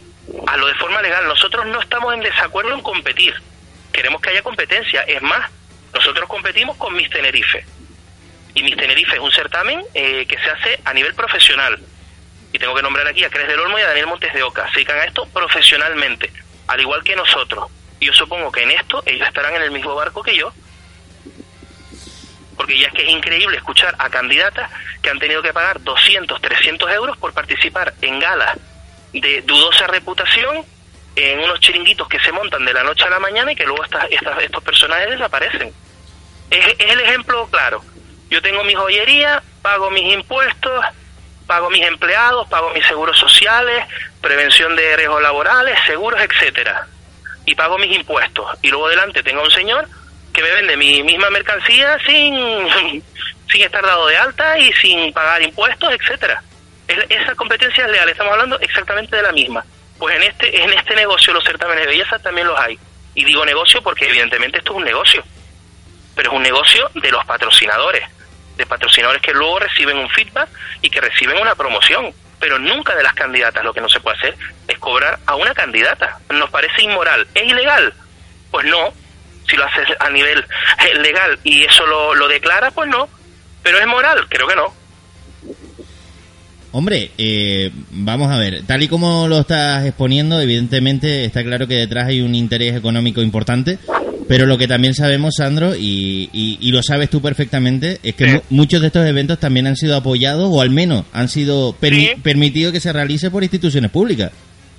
hazlo 0.46 0.66
de 0.66 0.74
forma 0.74 1.00
legal. 1.00 1.26
Nosotros 1.26 1.66
no 1.66 1.80
estamos 1.80 2.12
en 2.14 2.20
desacuerdo 2.20 2.74
en 2.74 2.82
competir. 2.82 3.34
Queremos 3.92 4.20
que 4.20 4.30
haya 4.30 4.42
competencia. 4.42 5.02
Es 5.02 5.22
más, 5.22 5.50
nosotros 5.94 6.28
competimos 6.28 6.76
con 6.76 6.94
Miss 6.94 7.08
Tenerife. 7.10 7.64
Y 8.54 8.62
Miss 8.62 8.76
Tenerife 8.76 9.14
es 9.14 9.20
un 9.20 9.32
certamen 9.32 9.82
eh, 9.94 10.26
que 10.26 10.36
se 10.38 10.50
hace 10.50 10.80
a 10.84 10.92
nivel 10.92 11.14
profesional. 11.14 11.78
Y 12.52 12.58
tengo 12.58 12.74
que 12.74 12.82
nombrar 12.82 13.06
aquí 13.06 13.24
a 13.24 13.30
Cres 13.30 13.48
del 13.48 13.60
Olmo 13.60 13.78
y 13.78 13.82
a 13.82 13.88
Daniel 13.88 14.06
Montes 14.06 14.32
de 14.32 14.42
Oca. 14.42 14.68
Se 14.68 14.76
dedican 14.76 14.98
a 14.98 15.04
esto 15.04 15.26
profesionalmente, 15.26 16.30
al 16.66 16.80
igual 16.80 17.02
que 17.02 17.16
nosotros. 17.16 17.70
Yo 18.00 18.12
supongo 18.12 18.50
que 18.52 18.62
en 18.62 18.70
esto 18.72 19.02
ellos 19.06 19.26
estarán 19.26 19.54
en 19.56 19.62
el 19.62 19.70
mismo 19.70 19.94
barco 19.94 20.22
que 20.22 20.36
yo. 20.36 20.52
Porque 22.56 22.78
ya 22.78 22.88
es 22.88 22.92
que 22.92 23.02
es 23.02 23.08
increíble 23.10 23.56
escuchar 23.56 23.94
a 23.98 24.10
candidatas 24.10 24.70
que 25.00 25.10
han 25.10 25.18
tenido 25.18 25.42
que 25.42 25.52
pagar 25.52 25.80
200, 25.82 26.40
300 26.40 26.90
euros 26.92 27.16
por 27.16 27.32
participar 27.32 27.94
en 28.02 28.18
galas 28.18 28.56
de 29.12 29.42
dudosa 29.42 29.86
reputación, 29.86 30.64
en 31.16 31.40
unos 31.40 31.60
chiringuitos 31.60 32.08
que 32.08 32.20
se 32.20 32.30
montan 32.32 32.64
de 32.64 32.72
la 32.72 32.82
noche 32.84 33.04
a 33.04 33.10
la 33.10 33.18
mañana 33.20 33.52
y 33.52 33.56
que 33.56 33.64
luego 33.64 33.84
estas, 33.84 34.06
estas- 34.10 34.42
estos 34.42 34.62
personajes 34.62 35.10
desaparecen. 35.10 35.72
Es, 36.50 36.66
es 36.78 36.90
el 36.92 37.00
ejemplo 37.00 37.46
claro. 37.50 37.82
Yo 38.30 38.42
tengo 38.42 38.62
mi 38.64 38.74
joyería, 38.74 39.42
pago 39.62 39.90
mis 39.90 40.12
impuestos, 40.12 40.84
pago 41.46 41.70
mis 41.70 41.84
empleados, 41.84 42.46
pago 42.48 42.70
mis 42.70 42.86
seguros 42.86 43.18
sociales, 43.18 43.84
prevención 44.20 44.76
de 44.76 44.96
riesgos 44.96 45.22
laborales, 45.22 45.78
seguros, 45.86 46.20
etcétera. 46.20 46.86
Y 47.48 47.54
pago 47.54 47.78
mis 47.78 47.96
impuestos. 47.96 48.46
Y 48.60 48.68
luego 48.68 48.88
delante 48.90 49.22
tengo 49.22 49.42
un 49.42 49.50
señor 49.50 49.88
que 50.34 50.42
me 50.42 50.50
vende 50.50 50.76
mi 50.76 51.02
misma 51.02 51.30
mercancía 51.30 51.96
sin, 52.06 52.34
sin 53.50 53.62
estar 53.62 53.82
dado 53.82 54.06
de 54.06 54.18
alta 54.18 54.58
y 54.58 54.70
sin 54.74 55.12
pagar 55.14 55.40
impuestos, 55.40 55.90
etcétera. 55.94 56.42
Es- 56.86 57.06
Esa 57.08 57.34
competencia 57.34 57.86
es 57.86 57.90
leal, 57.90 58.08
estamos 58.10 58.32
hablando 58.34 58.60
exactamente 58.60 59.16
de 59.16 59.22
la 59.22 59.32
misma. 59.32 59.64
Pues 59.98 60.14
en 60.16 60.24
este, 60.24 60.62
en 60.62 60.72
este 60.74 60.94
negocio 60.94 61.32
los 61.32 61.42
certámenes 61.42 61.84
de 61.86 61.90
belleza 61.90 62.18
también 62.18 62.46
los 62.46 62.60
hay. 62.60 62.78
Y 63.14 63.24
digo 63.24 63.46
negocio 63.46 63.82
porque 63.82 64.06
evidentemente 64.06 64.58
esto 64.58 64.72
es 64.72 64.76
un 64.76 64.84
negocio. 64.84 65.24
Pero 66.14 66.30
es 66.30 66.36
un 66.36 66.42
negocio 66.42 66.90
de 66.94 67.10
los 67.10 67.24
patrocinadores. 67.24 68.04
De 68.58 68.66
patrocinadores 68.66 69.22
que 69.22 69.32
luego 69.32 69.58
reciben 69.58 69.96
un 69.96 70.10
feedback 70.10 70.48
y 70.82 70.90
que 70.90 71.00
reciben 71.00 71.40
una 71.40 71.54
promoción. 71.54 72.12
Pero 72.40 72.58
nunca 72.58 72.94
de 72.94 73.02
las 73.02 73.14
candidatas. 73.14 73.64
Lo 73.64 73.72
que 73.72 73.80
no 73.80 73.88
se 73.88 74.00
puede 74.00 74.16
hacer 74.16 74.36
es 74.66 74.78
cobrar 74.78 75.18
a 75.26 75.34
una 75.34 75.54
candidata. 75.54 76.18
Nos 76.30 76.50
parece 76.50 76.82
inmoral. 76.82 77.26
¿Es 77.34 77.44
ilegal? 77.44 77.92
Pues 78.50 78.66
no. 78.66 78.92
Si 79.48 79.56
lo 79.56 79.64
haces 79.64 79.88
a 79.98 80.10
nivel 80.10 80.44
legal 81.00 81.38
y 81.42 81.64
eso 81.64 81.86
lo, 81.86 82.14
lo 82.14 82.28
declara, 82.28 82.70
pues 82.70 82.88
no. 82.88 83.08
Pero 83.62 83.78
es 83.78 83.86
moral, 83.86 84.26
creo 84.28 84.46
que 84.46 84.56
no. 84.56 84.77
Hombre, 86.70 87.10
eh, 87.16 87.70
vamos 87.90 88.30
a 88.30 88.36
ver, 88.36 88.62
tal 88.66 88.82
y 88.82 88.88
como 88.88 89.26
lo 89.26 89.40
estás 89.40 89.86
exponiendo, 89.86 90.38
evidentemente 90.40 91.24
está 91.24 91.42
claro 91.42 91.66
que 91.66 91.74
detrás 91.76 92.08
hay 92.08 92.20
un 92.20 92.34
interés 92.34 92.76
económico 92.76 93.22
importante, 93.22 93.78
pero 94.28 94.44
lo 94.44 94.58
que 94.58 94.68
también 94.68 94.92
sabemos, 94.94 95.36
Sandro, 95.38 95.74
y, 95.74 96.28
y- 96.32 96.58
y 96.60 96.70
lo 96.70 96.82
sabes 96.82 97.08
tú 97.08 97.22
perfectamente, 97.22 97.98
es 98.02 98.14
que 98.14 98.30
Sí. 98.30 98.40
muchos 98.50 98.82
de 98.82 98.88
estos 98.88 99.06
eventos 99.06 99.40
también 99.40 99.66
han 99.66 99.76
sido 99.76 99.96
apoyados 99.96 100.46
o 100.52 100.60
al 100.60 100.68
menos 100.68 101.04
han 101.14 101.28
sido 101.30 101.74
permi- 101.80 102.14
Sí. 102.16 102.20
permitido 102.22 102.70
que 102.70 102.80
se 102.80 102.92
realice 102.92 103.30
por 103.30 103.42
instituciones 103.42 103.90
públicas. 103.90 104.30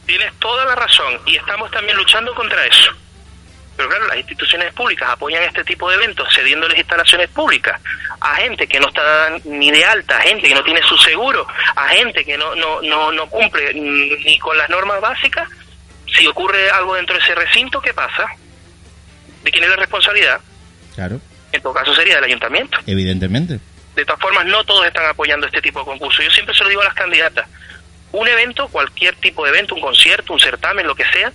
Tienes 0.06 0.32
toda 0.40 0.66
la 0.66 0.76
razón 0.76 1.14
y 1.26 1.36
estamos 1.38 1.72
también 1.72 1.98
luchando 1.98 2.34
contra 2.36 2.64
eso. 2.68 2.92
Pero 3.80 3.88
claro, 3.88 4.08
las 4.08 4.18
instituciones 4.18 4.74
públicas 4.74 5.10
apoyan 5.10 5.42
este 5.42 5.64
tipo 5.64 5.90
de 5.90 5.96
eventos 5.96 6.28
cediéndoles 6.36 6.78
instalaciones 6.78 7.30
públicas 7.30 7.80
a 8.20 8.36
gente 8.36 8.68
que 8.68 8.78
no 8.78 8.90
está 8.90 9.30
ni 9.46 9.72
de 9.72 9.86
alta, 9.86 10.18
a 10.18 10.22
gente 10.22 10.50
que 10.50 10.54
no 10.54 10.62
tiene 10.66 10.82
su 10.84 10.98
seguro, 10.98 11.48
a 11.78 11.88
gente 11.88 12.26
que 12.26 12.38
no, 12.38 12.54
no, 12.56 12.82
no, 12.82 13.14
no 13.14 13.30
cumple 13.30 13.74
mm, 13.74 14.26
ni 14.26 14.38
con 14.38 14.58
las 14.58 14.70
normas 14.70 15.00
básicas. 15.00 15.48
Si 16.14 16.28
ocurre 16.28 16.70
algo 16.72 16.96
dentro 16.96 17.16
de 17.16 17.22
ese 17.22 17.34
recinto, 17.36 17.80
¿qué 17.80 17.94
pasa? 17.94 18.26
¿De 19.46 19.50
quién 19.50 19.64
es 19.64 19.70
la 19.70 19.78
responsabilidad? 19.78 20.42
Claro, 20.96 21.22
En 21.54 21.62
todo 21.62 21.74
caso 21.74 21.96
sería 21.96 22.16
del 22.16 22.26
ayuntamiento. 22.26 22.80
evidentemente. 22.86 23.62
De 23.96 24.04
todas 24.04 24.20
formas, 24.20 24.46
no 24.46 24.62
todos 24.66 24.86
están 24.88 25.06
apoyando 25.06 25.48
este 25.48 25.62
tipo 25.62 25.80
de 25.80 25.86
concursos. 25.86 26.26
Yo 26.26 26.32
siempre 26.32 26.54
se 26.54 26.66
lo 26.66 26.70
digo 26.70 26.82
a 26.82 26.86
las 26.86 26.96
candidatas. 26.96 27.48
Un 28.12 28.28
evento, 28.28 28.68
cualquier 28.68 29.16
tipo 29.16 29.46
de 29.46 29.52
evento, 29.52 29.74
un 29.74 29.80
concierto, 29.80 30.34
un 30.34 30.40
certamen, 30.42 30.86
lo 30.86 30.96
que 30.96 31.06
sea, 31.14 31.32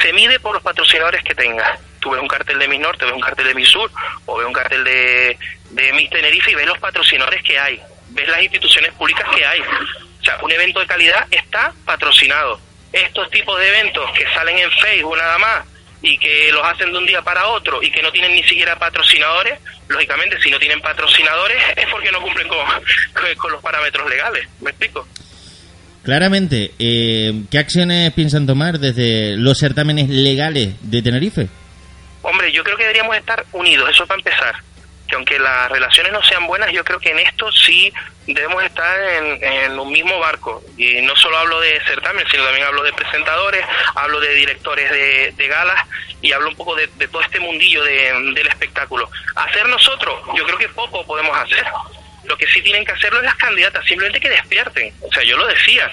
se 0.00 0.12
mide 0.12 0.40
por 0.40 0.54
los 0.54 0.62
patrocinadores 0.62 1.22
que 1.22 1.34
tenga. 1.34 1.78
Tú 2.00 2.10
ves 2.10 2.20
un 2.20 2.28
cartel 2.28 2.58
de 2.58 2.68
Miss 2.68 2.80
Norte, 2.80 3.04
ves 3.04 3.14
un 3.14 3.20
cartel 3.20 3.46
de 3.48 3.54
Miss 3.54 3.68
Sur, 3.68 3.90
o 4.26 4.36
ves 4.38 4.46
un 4.46 4.52
cartel 4.52 4.82
de, 4.84 5.38
de 5.70 5.92
Miss 5.92 6.08
Tenerife 6.10 6.50
y 6.50 6.54
ves 6.54 6.66
los 6.66 6.78
patrocinadores 6.78 7.42
que 7.42 7.58
hay. 7.58 7.80
Ves 8.10 8.28
las 8.28 8.42
instituciones 8.42 8.92
públicas 8.94 9.26
que 9.34 9.44
hay. 9.44 9.60
O 9.60 10.24
sea, 10.24 10.38
un 10.42 10.50
evento 10.50 10.80
de 10.80 10.86
calidad 10.86 11.26
está 11.30 11.72
patrocinado. 11.84 12.60
Estos 12.92 13.30
tipos 13.30 13.58
de 13.58 13.68
eventos 13.68 14.10
que 14.12 14.24
salen 14.34 14.58
en 14.58 14.70
Facebook 14.72 15.16
nada 15.16 15.38
más 15.38 15.64
y 16.02 16.16
que 16.18 16.50
los 16.50 16.64
hacen 16.64 16.90
de 16.92 16.98
un 16.98 17.06
día 17.06 17.22
para 17.22 17.46
otro 17.48 17.82
y 17.82 17.90
que 17.90 18.02
no 18.02 18.10
tienen 18.10 18.32
ni 18.32 18.42
siquiera 18.44 18.76
patrocinadores, 18.78 19.58
lógicamente 19.88 20.40
si 20.40 20.50
no 20.50 20.58
tienen 20.58 20.80
patrocinadores 20.80 21.62
es 21.76 21.86
porque 21.88 22.10
no 22.10 22.20
cumplen 22.22 22.48
con- 22.48 22.56
con 23.36 23.52
los 23.52 23.62
parámetros 23.62 24.08
legales. 24.08 24.48
¿Me 24.60 24.70
explico? 24.70 25.06
Claramente, 26.02 26.72
eh, 26.78 27.42
¿qué 27.50 27.58
acciones 27.58 28.12
piensan 28.14 28.46
tomar 28.46 28.78
desde 28.78 29.36
los 29.36 29.58
certámenes 29.58 30.08
legales 30.08 30.74
de 30.80 31.02
Tenerife? 31.02 31.48
Hombre, 32.22 32.50
yo 32.52 32.64
creo 32.64 32.76
que 32.76 32.84
deberíamos 32.84 33.16
estar 33.16 33.44
unidos, 33.52 33.90
eso 33.90 34.06
para 34.06 34.18
empezar. 34.18 34.54
Que 35.06 35.16
aunque 35.16 35.38
las 35.38 35.70
relaciones 35.70 36.12
no 36.12 36.22
sean 36.22 36.46
buenas, 36.46 36.70
yo 36.72 36.84
creo 36.84 37.00
que 37.00 37.10
en 37.10 37.18
esto 37.18 37.50
sí 37.52 37.92
debemos 38.26 38.62
estar 38.62 38.96
en, 39.16 39.42
en 39.44 39.78
un 39.78 39.90
mismo 39.92 40.18
barco. 40.20 40.62
Y 40.78 41.02
no 41.02 41.14
solo 41.16 41.36
hablo 41.36 41.60
de 41.60 41.80
certamen, 41.84 42.24
sino 42.30 42.44
también 42.44 42.66
hablo 42.66 42.82
de 42.84 42.92
presentadores, 42.92 43.62
hablo 43.96 44.20
de 44.20 44.34
directores 44.34 44.90
de, 44.90 45.34
de 45.36 45.48
galas 45.48 45.84
y 46.22 46.32
hablo 46.32 46.48
un 46.50 46.54
poco 46.56 46.76
de, 46.76 46.88
de 46.96 47.08
todo 47.08 47.22
este 47.22 47.40
mundillo 47.40 47.82
de- 47.82 48.32
del 48.34 48.46
espectáculo. 48.46 49.10
Hacer 49.34 49.68
nosotros, 49.68 50.14
yo 50.36 50.44
creo 50.44 50.58
que 50.58 50.68
poco 50.68 51.04
podemos 51.04 51.36
hacer. 51.36 51.64
Lo 52.24 52.36
que 52.36 52.46
sí 52.46 52.62
tienen 52.62 52.84
que 52.84 52.92
hacerlo 52.92 53.18
es 53.18 53.24
las 53.24 53.36
candidatas, 53.36 53.84
simplemente 53.84 54.20
que 54.20 54.30
despierten. 54.30 54.92
O 55.00 55.12
sea, 55.12 55.22
yo 55.24 55.36
lo 55.36 55.46
decía. 55.46 55.90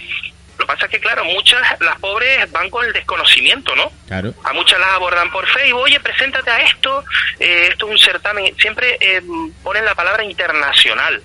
Lo 0.57 0.65
que 0.65 0.73
pasa 0.73 0.85
es 0.85 0.91
que, 0.91 0.99
claro, 0.99 1.23
muchas, 1.23 1.61
las 1.79 1.99
pobres 1.99 2.51
van 2.51 2.69
con 2.69 2.83
el 2.83 2.91
desconocimiento, 2.91 3.75
¿no? 3.75 3.91
Claro. 4.07 4.33
A 4.43 4.53
muchas 4.53 4.79
las 4.79 4.89
abordan 4.89 5.29
por 5.31 5.47
Facebook, 5.47 5.81
oye, 5.81 5.99
preséntate 5.99 6.49
a 6.49 6.57
esto, 6.59 7.03
eh, 7.39 7.69
esto 7.71 7.85
es 7.85 7.91
un 7.91 7.99
certamen. 7.99 8.55
Siempre 8.57 8.97
eh, 8.99 9.21
ponen 9.63 9.85
la 9.85 9.93
palabra 9.93 10.23
internacional. 10.23 11.21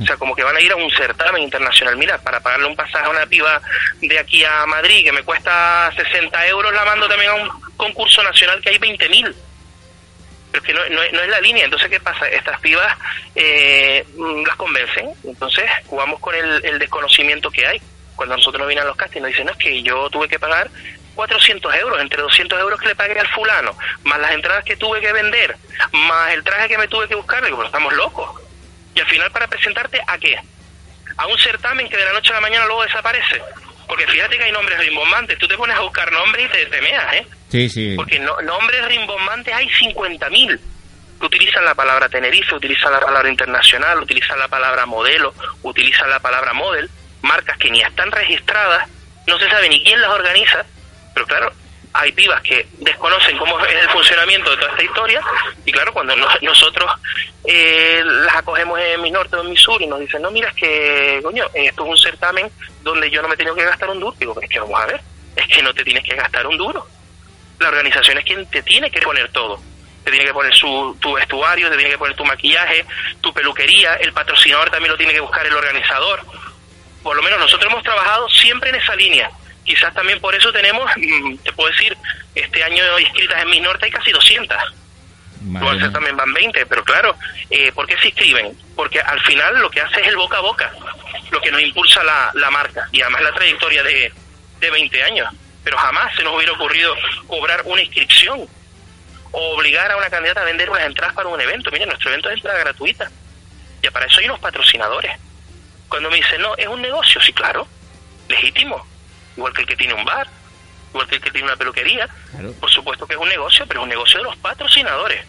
O 0.00 0.04
sea, 0.04 0.16
como 0.16 0.34
que 0.34 0.42
van 0.42 0.56
a 0.56 0.60
ir 0.60 0.72
a 0.72 0.76
un 0.76 0.90
certamen 0.90 1.42
internacional. 1.42 1.96
Mira, 1.96 2.18
para 2.18 2.40
pagarle 2.40 2.66
un 2.66 2.74
pasaje 2.74 3.06
a 3.06 3.10
una 3.10 3.24
piba 3.26 3.60
de 4.00 4.18
aquí 4.18 4.44
a 4.44 4.66
Madrid 4.66 5.04
que 5.04 5.12
me 5.12 5.22
cuesta 5.22 5.92
60 5.96 6.46
euros, 6.48 6.74
la 6.74 6.84
mando 6.84 7.08
también 7.08 7.30
a 7.30 7.34
un 7.34 7.48
concurso 7.76 8.22
nacional 8.22 8.60
que 8.60 8.70
hay 8.70 8.78
20.000. 8.78 9.34
Pero 10.60 10.84
que 10.84 10.90
no, 10.90 10.96
no 10.96 11.02
no 11.12 11.22
es 11.22 11.28
la 11.28 11.40
línea. 11.40 11.64
Entonces, 11.64 11.88
¿qué 11.88 12.00
pasa? 12.00 12.28
Estas 12.28 12.60
pibas 12.60 12.96
eh, 13.34 14.06
mm, 14.16 14.46
las 14.46 14.56
convencen. 14.56 15.10
Entonces, 15.24 15.64
jugamos 15.86 16.20
con 16.20 16.34
el, 16.34 16.78
desconocimiento 16.78 17.50
que 17.50 17.66
hay. 17.66 17.80
Cuando 18.14 18.36
nosotros 18.36 18.60
nos 18.60 18.68
vienen 18.68 18.86
los 18.86 18.96
castings, 18.96 19.22
nos 19.22 19.30
dicen, 19.30 19.46
no, 19.46 19.52
es 19.52 19.58
que 19.58 19.82
yo 19.82 20.08
tuve 20.08 20.28
que 20.28 20.38
pagar 20.38 20.70
400 21.14 21.74
euros, 21.74 22.00
entre 22.00 22.22
200 22.22 22.58
euros 22.60 22.80
que 22.80 22.88
le 22.88 22.94
pagué 22.94 23.18
al 23.18 23.28
fulano, 23.28 23.76
más 24.04 24.18
las 24.18 24.32
entradas 24.32 24.64
que 24.64 24.76
tuve 24.76 25.00
que 25.00 25.12
vender, 25.12 25.56
más 25.92 26.32
el 26.32 26.42
traje 26.42 26.68
que 26.68 26.78
me 26.78 26.88
tuve 26.88 27.08
que 27.08 27.14
buscar. 27.14 27.44
Digo, 27.44 27.56
pero 27.56 27.66
estamos 27.66 27.92
locos. 27.92 28.40
Y 28.94 29.00
al 29.00 29.06
final, 29.06 29.30
¿para 29.30 29.46
presentarte 29.46 30.00
a 30.06 30.16
qué? 30.16 30.38
A 31.18 31.26
un 31.26 31.38
certamen 31.38 31.88
que 31.88 31.96
de 31.96 32.04
la 32.04 32.12
noche 32.12 32.30
a 32.30 32.36
la 32.36 32.40
mañana 32.40 32.66
luego 32.66 32.82
desaparece. 32.82 33.42
Porque 33.86 34.06
fíjate 34.06 34.36
que 34.36 34.44
hay 34.44 34.52
nombres 34.52 34.78
rimbombantes. 34.78 35.38
Tú 35.38 35.46
te 35.46 35.56
pones 35.56 35.76
a 35.76 35.80
buscar 35.80 36.10
nombres 36.10 36.46
y 36.46 36.48
te, 36.48 36.66
te 36.66 36.82
meas, 36.82 37.14
¿eh? 37.14 37.26
Sí, 37.48 37.68
sí. 37.68 37.94
Porque 37.96 38.18
no, 38.18 38.40
nombres 38.42 38.84
rimbombantes 38.86 39.54
hay 39.54 39.68
50.000 39.68 40.60
que 41.18 41.26
utilizan 41.26 41.64
la 41.64 41.74
palabra 41.74 42.08
Tenerife, 42.08 42.54
utilizan 42.54 42.92
la 42.92 43.00
palabra 43.00 43.28
internacional, 43.30 44.02
utilizan 44.02 44.38
la 44.38 44.48
palabra 44.48 44.86
modelo, 44.86 45.34
utilizan 45.62 46.10
la 46.10 46.20
palabra 46.20 46.52
model, 46.52 46.90
marcas 47.22 47.56
que 47.58 47.70
ni 47.70 47.80
están 47.80 48.10
registradas, 48.10 48.88
no 49.26 49.38
se 49.38 49.48
sabe 49.48 49.68
ni 49.68 49.82
quién 49.82 50.00
las 50.00 50.10
organiza, 50.10 50.64
pero 51.14 51.26
claro, 51.26 51.52
hay 52.00 52.12
pibas 52.12 52.40
que 52.42 52.66
desconocen 52.78 53.36
cómo 53.38 53.58
es 53.64 53.74
el 53.74 53.88
funcionamiento 53.90 54.50
de 54.50 54.56
toda 54.56 54.70
esta 54.72 54.82
historia 54.84 55.20
y 55.64 55.72
claro, 55.72 55.92
cuando 55.92 56.14
no- 56.16 56.28
nosotros 56.42 56.90
eh, 57.44 58.02
las 58.04 58.36
acogemos 58.36 58.78
en 58.80 59.00
mi 59.02 59.10
norte 59.10 59.36
o 59.36 59.42
en 59.42 59.50
mi 59.50 59.56
sur 59.56 59.80
y 59.80 59.86
nos 59.86 60.00
dicen, 60.00 60.22
no, 60.22 60.30
mira, 60.30 60.48
es 60.48 60.54
que, 60.54 61.20
coño, 61.22 61.44
esto 61.54 61.84
es 61.84 61.90
un 61.90 61.98
certamen 61.98 62.50
donde 62.82 63.10
yo 63.10 63.22
no 63.22 63.28
me 63.28 63.34
he 63.34 63.36
tenido 63.36 63.54
que 63.54 63.64
gastar 63.64 63.90
un 63.90 64.00
duro. 64.00 64.14
Digo, 64.18 64.40
es 64.40 64.48
que 64.48 64.58
vamos 64.60 64.80
a 64.80 64.86
ver, 64.86 65.00
es 65.36 65.46
que 65.48 65.62
no 65.62 65.72
te 65.74 65.84
tienes 65.84 66.04
que 66.04 66.14
gastar 66.14 66.46
un 66.46 66.56
duro 66.56 66.86
la 67.58 67.68
organización 67.68 68.18
es 68.18 68.24
quien 68.26 68.44
te 68.50 68.62
tiene 68.62 68.90
que 68.90 69.00
poner 69.00 69.30
todo. 69.32 69.58
Te 70.04 70.10
tiene 70.10 70.26
que 70.26 70.32
poner 70.34 70.54
su, 70.54 70.94
tu 71.00 71.14
vestuario, 71.14 71.70
te 71.70 71.76
tiene 71.78 71.90
que 71.92 71.96
poner 71.98 72.14
tu 72.14 72.22
maquillaje, 72.22 72.84
tu 73.22 73.32
peluquería, 73.32 73.94
el 73.94 74.12
patrocinador 74.12 74.68
también 74.70 74.92
lo 74.92 74.98
tiene 74.98 75.14
que 75.14 75.20
buscar 75.20 75.46
el 75.46 75.54
organizador. 75.54 76.20
Por 77.02 77.16
lo 77.16 77.22
menos 77.22 77.38
nosotros 77.38 77.72
hemos 77.72 77.82
trabajado 77.82 78.28
siempre 78.28 78.68
en 78.68 78.76
esa 78.76 78.94
línea. 78.94 79.30
Quizás 79.66 79.92
también 79.92 80.20
por 80.20 80.34
eso 80.34 80.52
tenemos, 80.52 80.90
mm, 80.96 81.36
te 81.38 81.52
puedo 81.52 81.70
decir, 81.70 81.96
este 82.34 82.62
año 82.62 82.98
inscritas 82.98 83.42
en 83.42 83.50
Miss 83.50 83.62
Norte 83.62 83.86
hay 83.86 83.90
casi 83.90 84.12
200. 84.12 84.56
Madre 85.42 85.66
Igual 85.66 85.80
mía. 85.80 85.92
también 85.92 86.16
van 86.16 86.32
20, 86.32 86.66
pero 86.66 86.82
claro, 86.84 87.16
eh, 87.50 87.70
¿por 87.72 87.86
qué 87.86 87.98
se 87.98 88.08
inscriben? 88.08 88.56
Porque 88.74 89.00
al 89.00 89.20
final 89.20 89.58
lo 89.60 89.70
que 89.70 89.80
hace 89.80 90.00
es 90.00 90.06
el 90.08 90.16
boca 90.16 90.38
a 90.38 90.40
boca, 90.40 90.72
lo 91.30 91.40
que 91.40 91.50
nos 91.50 91.60
impulsa 91.60 92.02
la, 92.02 92.30
la 92.34 92.50
marca 92.50 92.88
y 92.92 93.02
además 93.02 93.22
la 93.22 93.32
trayectoria 93.32 93.82
de, 93.82 94.12
de 94.60 94.70
20 94.70 95.02
años. 95.02 95.28
Pero 95.62 95.76
jamás 95.78 96.14
se 96.14 96.22
nos 96.22 96.34
hubiera 96.36 96.52
ocurrido 96.52 96.94
cobrar 97.26 97.62
una 97.64 97.82
inscripción 97.82 98.48
o 99.32 99.54
obligar 99.54 99.90
a 99.90 99.96
una 99.96 100.08
candidata 100.08 100.42
a 100.42 100.44
vender 100.44 100.70
unas 100.70 100.86
entradas 100.86 101.14
para 101.14 101.28
un 101.28 101.40
evento. 101.40 101.70
Mira, 101.72 101.86
nuestro 101.86 102.10
evento 102.10 102.30
es 102.30 102.36
entrada 102.36 102.58
gratuita. 102.60 103.10
Y 103.82 103.90
para 103.90 104.06
eso 104.06 104.20
hay 104.20 104.26
unos 104.26 104.40
patrocinadores. 104.40 105.12
Cuando 105.88 106.10
me 106.10 106.16
dicen, 106.16 106.40
no, 106.40 106.56
es 106.56 106.66
un 106.66 106.80
negocio, 106.80 107.20
sí, 107.20 107.32
claro, 107.32 107.66
legítimo. 108.28 108.86
Igual 109.36 109.52
que 109.52 109.62
el 109.62 109.66
que 109.68 109.76
tiene 109.76 109.94
un 109.94 110.04
bar, 110.04 110.26
igual 110.90 111.06
que 111.08 111.16
el 111.16 111.20
que 111.22 111.30
tiene 111.30 111.46
una 111.46 111.56
peluquería. 111.56 112.08
Claro. 112.32 112.52
Por 112.60 112.70
supuesto 112.70 113.06
que 113.06 113.14
es 113.14 113.20
un 113.20 113.28
negocio, 113.28 113.64
pero 113.68 113.80
es 113.80 113.84
un 113.84 113.88
negocio 113.90 114.18
de 114.18 114.24
los 114.24 114.36
patrocinadores, 114.36 115.20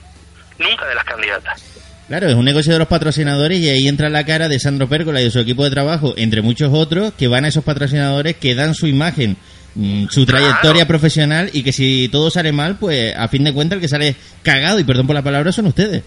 nunca 0.59 0.85
de 0.87 0.95
las 0.95 1.03
candidatas. 1.03 1.63
Claro, 2.07 2.27
es 2.29 2.35
un 2.35 2.45
negocio 2.45 2.71
de 2.71 2.79
los 2.79 2.87
patrocinadores 2.87 3.57
y 3.59 3.69
ahí 3.69 3.87
entra 3.87 4.07
la 4.09 4.25
cara 4.25 4.47
de 4.47 4.59
Sandro 4.59 4.87
Pérgola 4.87 5.19
y 5.19 5.25
de 5.25 5.31
su 5.31 5.39
equipo 5.39 5.65
de 5.65 5.71
trabajo, 5.71 6.13
entre 6.15 6.41
muchos 6.41 6.69
otros, 6.73 7.11
que 7.17 7.27
van 7.27 7.43
a 7.43 7.49
esos 7.49 7.65
patrocinadores, 7.65 8.37
que 8.37 8.55
dan 8.55 8.73
su 8.75 8.87
imagen, 8.87 9.35
mm, 9.75 10.07
su 10.07 10.25
trayectoria 10.25 10.85
Claro. 10.85 10.87
profesional 10.87 11.49
y 11.51 11.63
que 11.63 11.73
si 11.73 12.07
todo 12.09 12.31
sale 12.31 12.53
mal, 12.53 12.77
pues 12.79 13.13
a 13.13 13.27
fin 13.27 13.43
de 13.43 13.51
cuentas 13.53 13.75
el 13.75 13.81
que 13.81 13.89
sale 13.89 14.15
cagado, 14.41 14.79
y 14.79 14.85
perdón 14.85 15.05
por 15.05 15.15
la 15.17 15.21
palabra, 15.21 15.51
son 15.51 15.65
ustedes. 15.67 16.01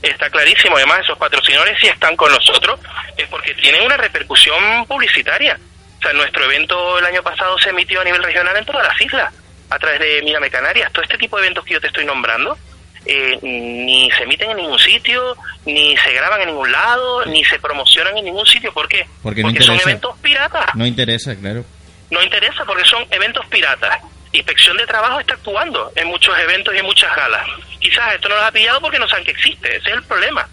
Está 0.00 0.30
clarísimo, 0.30 0.76
además 0.76 1.00
esos 1.02 1.18
patrocinadores 1.18 1.76
si 1.80 1.88
están 1.88 2.14
con 2.16 2.30
nosotros 2.30 2.78
es 3.16 3.26
porque 3.28 3.52
tienen 3.54 3.82
una 3.82 3.96
repercusión 3.96 4.86
publicitaria. 4.86 5.58
O 6.02 6.04
sea, 6.04 6.12
nuestro 6.14 6.44
evento 6.44 6.98
el 6.98 7.04
año 7.06 7.22
pasado 7.22 7.56
se 7.60 7.70
emitió 7.70 8.00
a 8.00 8.04
nivel 8.04 8.22
regional 8.24 8.56
en 8.56 8.64
todas 8.64 8.84
las 8.84 9.00
islas, 9.00 9.32
a 9.70 9.78
través 9.78 10.00
de 10.00 10.20
Mírame 10.22 10.50
Canarias. 10.50 10.90
Todo 10.92 11.04
este 11.04 11.16
tipo 11.16 11.36
de 11.36 11.44
eventos 11.44 11.64
que 11.64 11.74
yo 11.74 11.80
te 11.80 11.86
estoy 11.86 12.04
nombrando 12.04 12.58
eh, 13.06 13.38
ni 13.42 14.10
se 14.10 14.24
emiten 14.24 14.50
en 14.50 14.56
ningún 14.56 14.78
sitio, 14.80 15.36
ni 15.64 15.96
se 15.96 16.12
graban 16.12 16.40
en 16.40 16.48
ningún 16.48 16.70
lado, 16.72 17.24
ni 17.26 17.44
se 17.44 17.58
promocionan 17.60 18.18
en 18.18 18.24
ningún 18.24 18.46
sitio. 18.46 18.72
¿Por 18.72 18.88
qué? 18.88 19.06
Porque 19.22 19.42
no 19.42 19.48
son 19.50 19.56
interesa. 19.56 19.82
eventos 19.82 20.18
piratas. 20.18 20.74
No 20.74 20.86
interesa, 20.86 21.36
claro. 21.36 21.64
No 22.10 22.20
interesa 22.22 22.64
porque 22.64 22.84
son 22.84 23.04
eventos 23.10 23.46
piratas. 23.46 23.98
Inspección 24.32 24.76
de 24.78 24.86
Trabajo 24.86 25.20
está 25.20 25.34
actuando 25.34 25.92
en 25.94 26.08
muchos 26.08 26.36
eventos 26.38 26.74
y 26.74 26.78
en 26.78 26.84
muchas 26.84 27.14
galas. 27.14 27.46
Quizás 27.78 28.14
esto 28.14 28.28
no 28.28 28.34
los 28.34 28.44
ha 28.44 28.50
pillado 28.52 28.80
porque 28.80 28.98
no 28.98 29.06
saben 29.08 29.24
que 29.24 29.30
existe. 29.32 29.76
Ese 29.76 29.88
es 29.90 29.94
el 29.94 30.02
problema. 30.04 30.48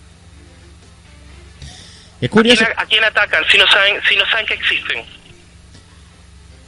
Es 2.22 2.30
¿A 2.30 2.32
curioso. 2.32 2.66
quién, 2.66 2.80
a 2.80 2.86
quién 2.86 3.04
atacan 3.04 3.46
si 3.50 3.58
no 3.58 3.66
saben 3.68 4.02
si 4.08 4.16
no 4.16 4.26
saben 4.28 4.46
que 4.46 4.54
existen? 4.56 5.19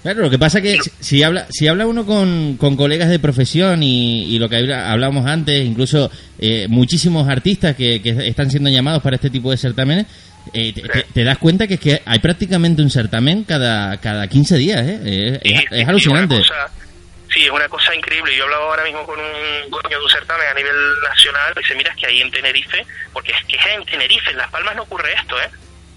Claro, 0.03 0.21
lo 0.21 0.29
que 0.31 0.39
pasa 0.39 0.61
que 0.61 0.77
si- 0.81 0.91
si 0.99 1.23
habla 1.23 1.45
si 1.51 1.67
habla 1.67 1.85
uno 1.85 2.05
con, 2.07 2.57
con 2.57 2.75
colegas 2.75 3.09
de 3.09 3.19
profesión 3.19 3.83
y, 3.83 4.23
y 4.35 4.39
lo 4.39 4.49
que 4.49 4.55
hablábamos 4.73 5.27
antes, 5.27 5.63
incluso 5.63 6.09
eh, 6.39 6.65
muchísimos 6.69 7.27
artistas 7.29 7.75
que, 7.75 8.01
que 8.01 8.09
están 8.27 8.49
siendo 8.49 8.69
llamados 8.69 9.03
para 9.03 9.15
este 9.17 9.29
tipo 9.29 9.51
de 9.51 9.57
certámenes, 9.57 10.07
eh, 10.53 10.73
te, 10.73 10.81
te- 10.81 11.03
te 11.13 11.23
das 11.23 11.37
cuenta 11.37 11.67
que 11.67 11.75
es 11.75 11.79
que 11.79 12.01
hay 12.03 12.17
prácticamente 12.17 12.81
un 12.81 12.89
certamen 12.89 13.43
cada, 13.43 13.97
cada 13.97 14.27
15 14.27 14.57
días, 14.57 14.81
¿eh? 14.87 14.99
Es, 15.03 15.39
Sí, 15.43 15.53
es- 15.53 15.63
es 15.71 15.77
sí, 15.77 15.83
alucinante. 15.87 16.37
cosa- 16.39 16.71
sí, 17.31 17.43
es 17.43 17.51
una 17.51 17.69
cosa 17.69 17.93
increíble. 17.95 18.35
Yo 18.35 18.45
hablaba 18.45 18.65
ahora 18.71 18.83
mismo 18.83 19.05
con 19.05 19.19
un 19.19 19.69
dueño 19.69 19.99
de 19.99 20.03
un 20.03 20.09
certamen 20.09 20.47
a 20.49 20.53
nivel 20.55 20.75
nacional. 21.07 21.53
y 21.55 21.59
Dice, 21.59 21.75
mira, 21.75 21.91
es 21.91 21.97
que 21.97 22.07
ahí 22.07 22.21
en 22.21 22.31
Tenerife, 22.31 22.83
porque 23.13 23.33
es 23.33 23.45
que 23.47 23.55
es 23.55 23.65
en 23.77 23.85
Tenerife, 23.85 24.31
en 24.31 24.37
Las 24.37 24.49
Palmas 24.49 24.75
no 24.75 24.81
ocurre 24.81 25.13
esto, 25.13 25.35
¿eh? 25.39 25.49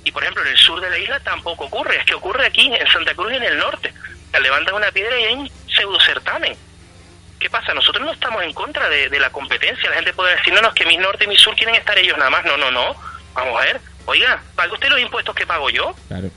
Y 0.05 0.12
por 0.12 0.22
ejemplo, 0.22 0.42
en 0.42 0.48
el 0.48 0.57
sur 0.57 0.80
de 0.80 0.90
la 0.90 0.98
isla 0.98 1.20
tampoco 1.20 1.64
ocurre. 1.64 1.96
Es 1.98 2.05
que 2.05 2.14
ocurre 2.14 2.46
aquí, 2.46 2.72
en 2.72 2.86
Santa 2.88 3.14
Cruz 3.14 3.32
y 3.32 3.36
en 3.36 3.42
el 3.44 3.59
norte. 3.59 3.92
Te 4.30 4.40
levantan 4.40 4.74
una 4.74 4.90
piedra 4.92 5.18
y 5.18 5.24
hay 5.24 5.34
un 5.34 5.50
pseudo 5.68 5.98
certamen. 6.00 6.57
¿Qué 7.38 7.50
pasa? 7.50 7.74
Nosotros 7.74 8.05
no 8.05 8.12
estamos 8.12 8.42
en 8.42 8.52
contra 8.52 8.88
de, 8.88 9.09
de 9.09 9.18
la 9.18 9.30
competencia. 9.30 9.88
La 9.90 9.96
gente 9.96 10.12
puede 10.12 10.36
decir, 10.36 10.52
no, 10.52 10.61
no, 10.61 10.68
es 10.68 10.74
que 10.74 10.86
mi 10.86 10.96
norte 10.96 11.24
y 11.24 11.28
mi 11.28 11.36
sur 11.36 11.55
quieren 11.55 11.74
estar 11.74 11.98
ellos 11.98 12.16
nada 12.18 12.30
más. 12.30 12.44
No, 12.44 12.57
no, 12.57 12.70
no. 12.70 12.94
Vamos 13.34 13.61
a 13.61 13.64
ver. 13.64 13.80
Oiga, 14.07 14.42
¿paga 14.55 14.72
usted 14.72 14.88
los 14.88 15.00
impuestos 15.00 15.34
que 15.34 15.46
pago 15.46 15.70
yo? 15.70 15.94
Claro. 16.09 16.30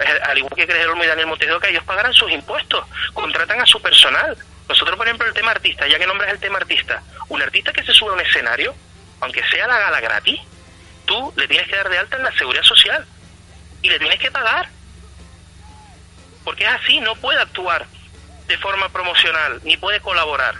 Eh, 0.00 0.20
al 0.24 0.38
igual 0.38 0.54
que 0.56 0.66
Cres 0.66 0.86
Olmo 0.86 1.04
y 1.04 1.06
Daniel 1.06 1.26
Montes 1.26 1.48
de 1.48 1.54
Oca, 1.54 1.68
ellos 1.68 1.84
pagarán 1.84 2.12
sus 2.12 2.30
impuestos, 2.30 2.84
contratan 3.12 3.60
a 3.60 3.66
su 3.66 3.80
personal. 3.80 4.36
Nosotros, 4.68 4.96
por 4.96 5.06
ejemplo, 5.06 5.26
el 5.26 5.34
tema 5.34 5.52
artista, 5.52 5.86
ya 5.86 5.98
que 5.98 6.06
nombras 6.06 6.30
el 6.32 6.40
tema 6.40 6.58
artista, 6.58 7.02
un 7.28 7.42
artista 7.42 7.72
que 7.72 7.84
se 7.84 7.92
sube 7.92 8.10
a 8.10 8.14
un 8.14 8.20
escenario, 8.20 8.74
aunque 9.20 9.44
sea 9.48 9.66
la 9.66 9.78
gala 9.78 10.00
gratis, 10.00 10.40
tú 11.04 11.32
le 11.36 11.48
tienes 11.48 11.68
que 11.68 11.76
dar 11.76 11.88
de 11.88 11.98
alta 11.98 12.16
en 12.16 12.22
la 12.22 12.32
seguridad 12.32 12.62
social 12.62 13.06
y 13.82 13.88
le 13.88 13.98
tienes 13.98 14.18
que 14.18 14.30
pagar. 14.30 14.68
Porque 16.44 16.64
es 16.64 16.70
así, 16.70 17.00
no 17.00 17.14
puede 17.16 17.40
actuar 17.40 17.86
de 18.46 18.58
forma 18.58 18.88
promocional, 18.90 19.60
ni 19.64 19.76
puede 19.76 20.00
colaborar. 20.00 20.54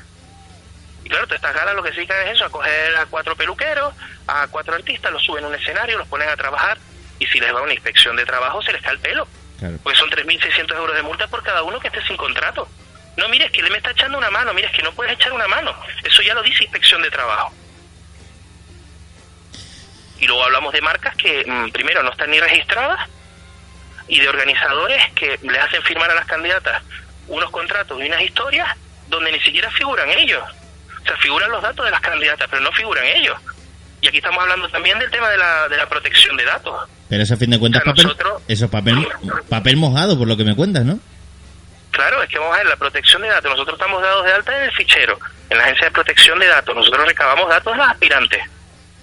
Y 1.04 1.08
claro, 1.10 1.26
todas 1.26 1.36
estas 1.36 1.54
galas 1.54 1.74
lo 1.74 1.82
que 1.82 1.90
se 1.90 1.96
dedican 1.96 2.26
es 2.26 2.36
eso, 2.36 2.46
a 2.46 2.50
coger 2.50 2.96
a 2.96 3.06
cuatro 3.06 3.36
peluqueros, 3.36 3.92
a 4.26 4.46
cuatro 4.48 4.74
artistas, 4.74 5.12
los 5.12 5.22
suben 5.22 5.44
a 5.44 5.48
un 5.48 5.54
escenario, 5.54 5.98
los 5.98 6.08
ponen 6.08 6.28
a 6.30 6.36
trabajar, 6.36 6.78
y 7.18 7.26
si 7.26 7.38
les 7.40 7.54
va 7.54 7.60
una 7.60 7.74
inspección 7.74 8.16
de 8.16 8.24
trabajo, 8.24 8.62
se 8.62 8.72
les 8.72 8.80
cae 8.80 8.94
el 8.94 9.00
pelo. 9.00 9.28
Claro. 9.58 9.76
Porque 9.82 9.98
son 9.98 10.10
3.600 10.10 10.74
euros 10.76 10.96
de 10.96 11.02
multa 11.02 11.28
por 11.28 11.42
cada 11.42 11.62
uno 11.62 11.78
que 11.78 11.88
esté 11.88 12.02
sin 12.06 12.16
contrato. 12.16 12.66
No, 13.16 13.28
mire, 13.28 13.44
es 13.46 13.52
que 13.52 13.62
le 13.62 13.70
me 13.70 13.76
está 13.76 13.90
echando 13.90 14.18
una 14.18 14.30
mano, 14.30 14.54
mire, 14.54 14.68
es 14.68 14.72
que 14.72 14.82
no 14.82 14.92
puedes 14.92 15.12
echar 15.12 15.32
una 15.32 15.46
mano. 15.46 15.74
Eso 16.02 16.22
ya 16.22 16.34
lo 16.34 16.42
dice 16.42 16.64
inspección 16.64 17.02
de 17.02 17.10
trabajo. 17.10 17.52
Y 20.20 20.26
luego 20.26 20.44
hablamos 20.44 20.72
de 20.72 20.80
marcas 20.80 21.14
que, 21.16 21.44
mm, 21.46 21.70
primero, 21.70 22.02
no 22.02 22.10
están 22.12 22.30
ni 22.30 22.40
registradas, 22.40 23.08
y 24.06 24.20
de 24.20 24.28
organizadores 24.28 25.02
que 25.14 25.38
les 25.42 25.58
hacen 25.62 25.82
firmar 25.82 26.10
a 26.10 26.14
las 26.14 26.26
candidatas 26.26 26.82
unos 27.26 27.50
contratos 27.50 27.98
y 28.02 28.06
unas 28.06 28.20
historias 28.20 28.68
donde 29.08 29.32
ni 29.32 29.40
siquiera 29.40 29.70
figuran 29.70 30.10
ellos. 30.10 30.42
O 31.02 31.06
sea, 31.06 31.16
figuran 31.16 31.50
los 31.50 31.62
datos 31.62 31.84
de 31.86 31.90
las 31.90 32.00
candidatas, 32.00 32.46
pero 32.50 32.62
no 32.62 32.70
figuran 32.72 33.04
ellos. 33.06 33.36
Y 34.02 34.08
aquí 34.08 34.18
estamos 34.18 34.42
hablando 34.42 34.68
también 34.68 34.98
del 34.98 35.10
tema 35.10 35.30
de 35.30 35.38
la, 35.38 35.68
de 35.68 35.76
la 35.78 35.88
protección 35.88 36.36
de 36.36 36.44
datos. 36.44 36.86
Pero 37.08 37.22
eso 37.22 37.34
a 37.34 37.36
fin 37.38 37.50
de 37.50 37.58
cuentas 37.58 37.80
O 37.80 37.84
sea, 37.84 37.92
papel, 37.92 38.04
nosotros- 38.06 38.42
eso 38.46 38.70
papel, 38.70 39.08
papel 39.48 39.76
mojado 39.78 40.18
por 40.18 40.28
lo 40.28 40.36
que 40.36 40.44
me 40.44 40.54
cuentas, 40.54 40.84
¿no? 40.84 40.98
Claro, 41.90 42.22
es 42.22 42.28
que 42.28 42.38
vamos 42.38 42.54
a 42.54 42.58
ver, 42.58 42.66
la 42.66 42.76
protección 42.76 43.22
de 43.22 43.28
datos, 43.28 43.50
nosotros 43.52 43.78
estamos 43.78 44.02
dados 44.02 44.24
de 44.26 44.32
alta 44.32 44.56
en 44.56 44.64
el 44.64 44.72
fichero, 44.72 45.18
en 45.48 45.56
la 45.58 45.64
agencia 45.64 45.86
de 45.86 45.90
protección 45.92 46.38
de 46.38 46.46
datos, 46.48 46.74
nosotros 46.74 47.06
recabamos 47.06 47.48
datos 47.48 47.72
de 47.72 47.78
los 47.78 47.88
aspirantes 47.88 48.42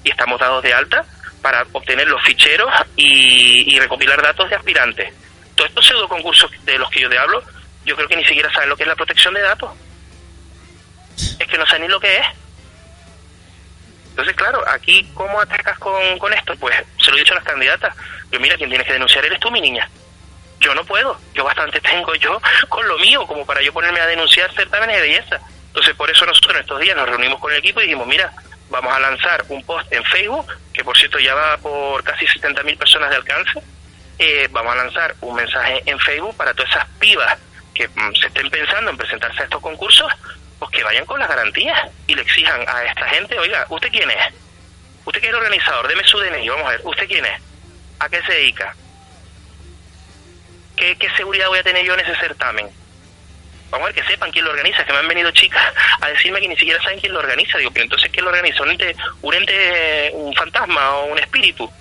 y 0.04 0.10
estamos 0.10 0.40
dados 0.40 0.64
de 0.64 0.74
alta 0.74 1.06
para 1.42 1.66
obtener 1.72 2.08
los 2.08 2.22
ficheros 2.24 2.72
y, 2.96 3.76
y 3.76 3.80
recopilar 3.80 4.22
datos 4.22 4.50
de 4.50 4.56
aspirantes. 4.56 5.14
Todos 5.56 5.70
estos 5.70 5.86
pseudo 5.86 6.08
concursos 6.08 6.52
de 6.64 6.78
los 6.78 6.90
que 6.90 7.02
yo 7.02 7.10
te 7.10 7.18
hablo, 7.18 7.44
yo 7.86 7.96
creo 7.96 8.08
que 8.08 8.16
ni 8.16 8.26
siquiera 8.26 8.52
saben 8.54 8.70
lo 8.70 8.78
que 8.78 8.84
es 8.84 8.90
la 8.90 8.96
protección 8.96 9.34
de 9.34 9.42
datos. 9.42 9.72
Es 11.40 11.48
que 11.48 11.58
no 11.58 11.66
saben 11.66 11.84
ni 11.84 11.88
lo 11.88 12.00
que 12.00 12.18
es. 12.18 12.26
Entonces, 14.12 14.36
claro, 14.36 14.64
aquí, 14.68 15.10
¿cómo 15.14 15.40
atacas 15.40 15.80
con, 15.80 16.20
con 16.20 16.34
esto? 16.34 16.56
Pues 16.58 16.76
se 17.00 17.12
lo 17.12 17.18
he 17.18 17.22
dicho 17.22 17.34
a 17.34 17.38
las 17.38 17.46
candidatas. 17.46 17.96
Yo, 18.32 18.40
mira, 18.40 18.58
quien 18.58 18.70
tienes 18.70 18.86
que 18.86 18.94
denunciar 18.94 19.26
eres 19.26 19.40
tú, 19.40 19.50
mi 19.50 19.62
niña 19.62 19.90
yo 20.62 20.76
no 20.76 20.86
puedo, 20.86 21.18
yo 21.34 21.44
bastante 21.44 21.82
tengo 21.82 22.16
yo 22.16 22.40
con 22.70 22.88
lo 22.88 22.98
mío 23.00 23.26
como 23.28 23.46
para 23.46 23.62
yo 23.62 23.74
ponerme 23.74 24.00
a 24.00 24.08
denunciar 24.08 24.54
certámenes 24.54 24.96
de 24.98 25.02
belleza. 25.02 25.40
Entonces 25.68 25.96
por 25.96 26.10
eso 26.10 26.26
nosotros 26.26 26.54
en 26.56 26.62
estos 26.62 26.80
días 26.80 26.96
nos 26.96 27.10
reunimos 27.10 27.40
con 27.40 27.52
el 27.52 27.60
equipo 27.60 27.82
y 27.82 27.86
dijimos, 27.86 28.08
mira, 28.08 28.32
vamos 28.72 28.94
a 28.94 29.00
lanzar 29.00 29.44
un 29.50 29.64
post 29.64 29.92
en 29.94 30.04
Facebook, 30.06 30.48
que 30.74 30.84
por 30.84 30.98
cierto 30.98 31.20
ya 31.20 31.36
va 31.36 31.58
por 31.58 32.04
casi 32.04 32.26
70.000 32.26 32.78
personas 32.78 33.10
de 33.10 33.18
alcance, 33.18 33.62
eh, 34.18 34.48
vamos 34.52 34.74
a 34.74 34.78
lanzar 34.78 35.16
un 35.22 35.36
mensaje 35.36 35.84
en 35.86 36.00
Facebook 36.00 36.36
para 36.38 36.54
todas 36.54 36.72
esas 36.72 36.88
pibas 37.00 37.38
que 37.74 37.88
mm, 37.88 38.16
se 38.20 38.28
estén 38.28 38.50
pensando 38.50 38.90
en 38.90 38.98
presentarse 38.98 39.42
a 39.42 39.44
estos 39.44 39.62
concursos, 39.62 40.12
pues 40.58 40.72
que 40.72 40.84
vayan 40.84 41.06
con 41.06 41.20
las 41.20 41.30
garantías 41.30 41.90
y 42.08 42.16
le 42.16 42.22
exijan 42.22 42.64
a 42.68 42.86
esta 42.86 43.08
gente, 43.10 43.38
oiga, 43.38 43.66
¿usted 43.70 43.90
quién 43.90 44.10
es? 44.10 44.34
¿Usted 45.06 45.20
que 45.20 45.28
es 45.28 45.34
el 45.34 45.38
organizador? 45.38 45.88
Deme 45.88 46.04
su 46.06 46.20
DNI, 46.20 46.48
vamos 46.50 46.68
a 46.68 46.72
ver, 46.72 46.82
¿usted 46.84 47.08
quién 47.08 47.26
es? 47.26 47.42
¿A 48.00 48.10
qué 48.10 48.22
se 48.24 48.34
dedica? 48.34 48.76
¿Qué, 50.78 50.96
qué 50.98 51.10
seguridad 51.12 51.48
voy 51.50 51.60
a 51.60 51.64
tener 51.64 51.84
yo 51.86 51.94
en 51.94 52.00
ese 52.00 52.16
certamen? 52.16 52.70
Vamos 53.72 53.86
a 53.86 53.92
ver 53.92 53.96
que 53.96 54.12
sepan 54.12 54.32
quién 54.32 54.46
lo 54.46 54.52
organiza, 54.52 54.84
que 54.84 54.92
me 54.92 55.00
han 55.00 55.08
venido 55.08 55.32
chicas 55.32 55.74
a 56.02 56.10
decirme 56.10 56.42
que 56.42 56.48
ni 56.50 56.58
siquiera 56.58 56.82
saben 56.84 57.00
quién 57.00 57.14
lo 57.14 57.20
organiza. 57.20 57.58
Digo, 57.58 57.72
pero 57.72 57.86
entonces 57.86 58.12
¿quién 58.12 58.26
lo 58.26 58.32
organiza? 58.32 58.62
¿Un 58.64 58.72
ente, 58.72 58.96
un, 59.22 59.34
ente, 59.34 60.12
un 60.14 60.34
fantasma 60.36 60.98
o 60.98 61.06
un 61.06 61.18
espíritu? 61.18 61.72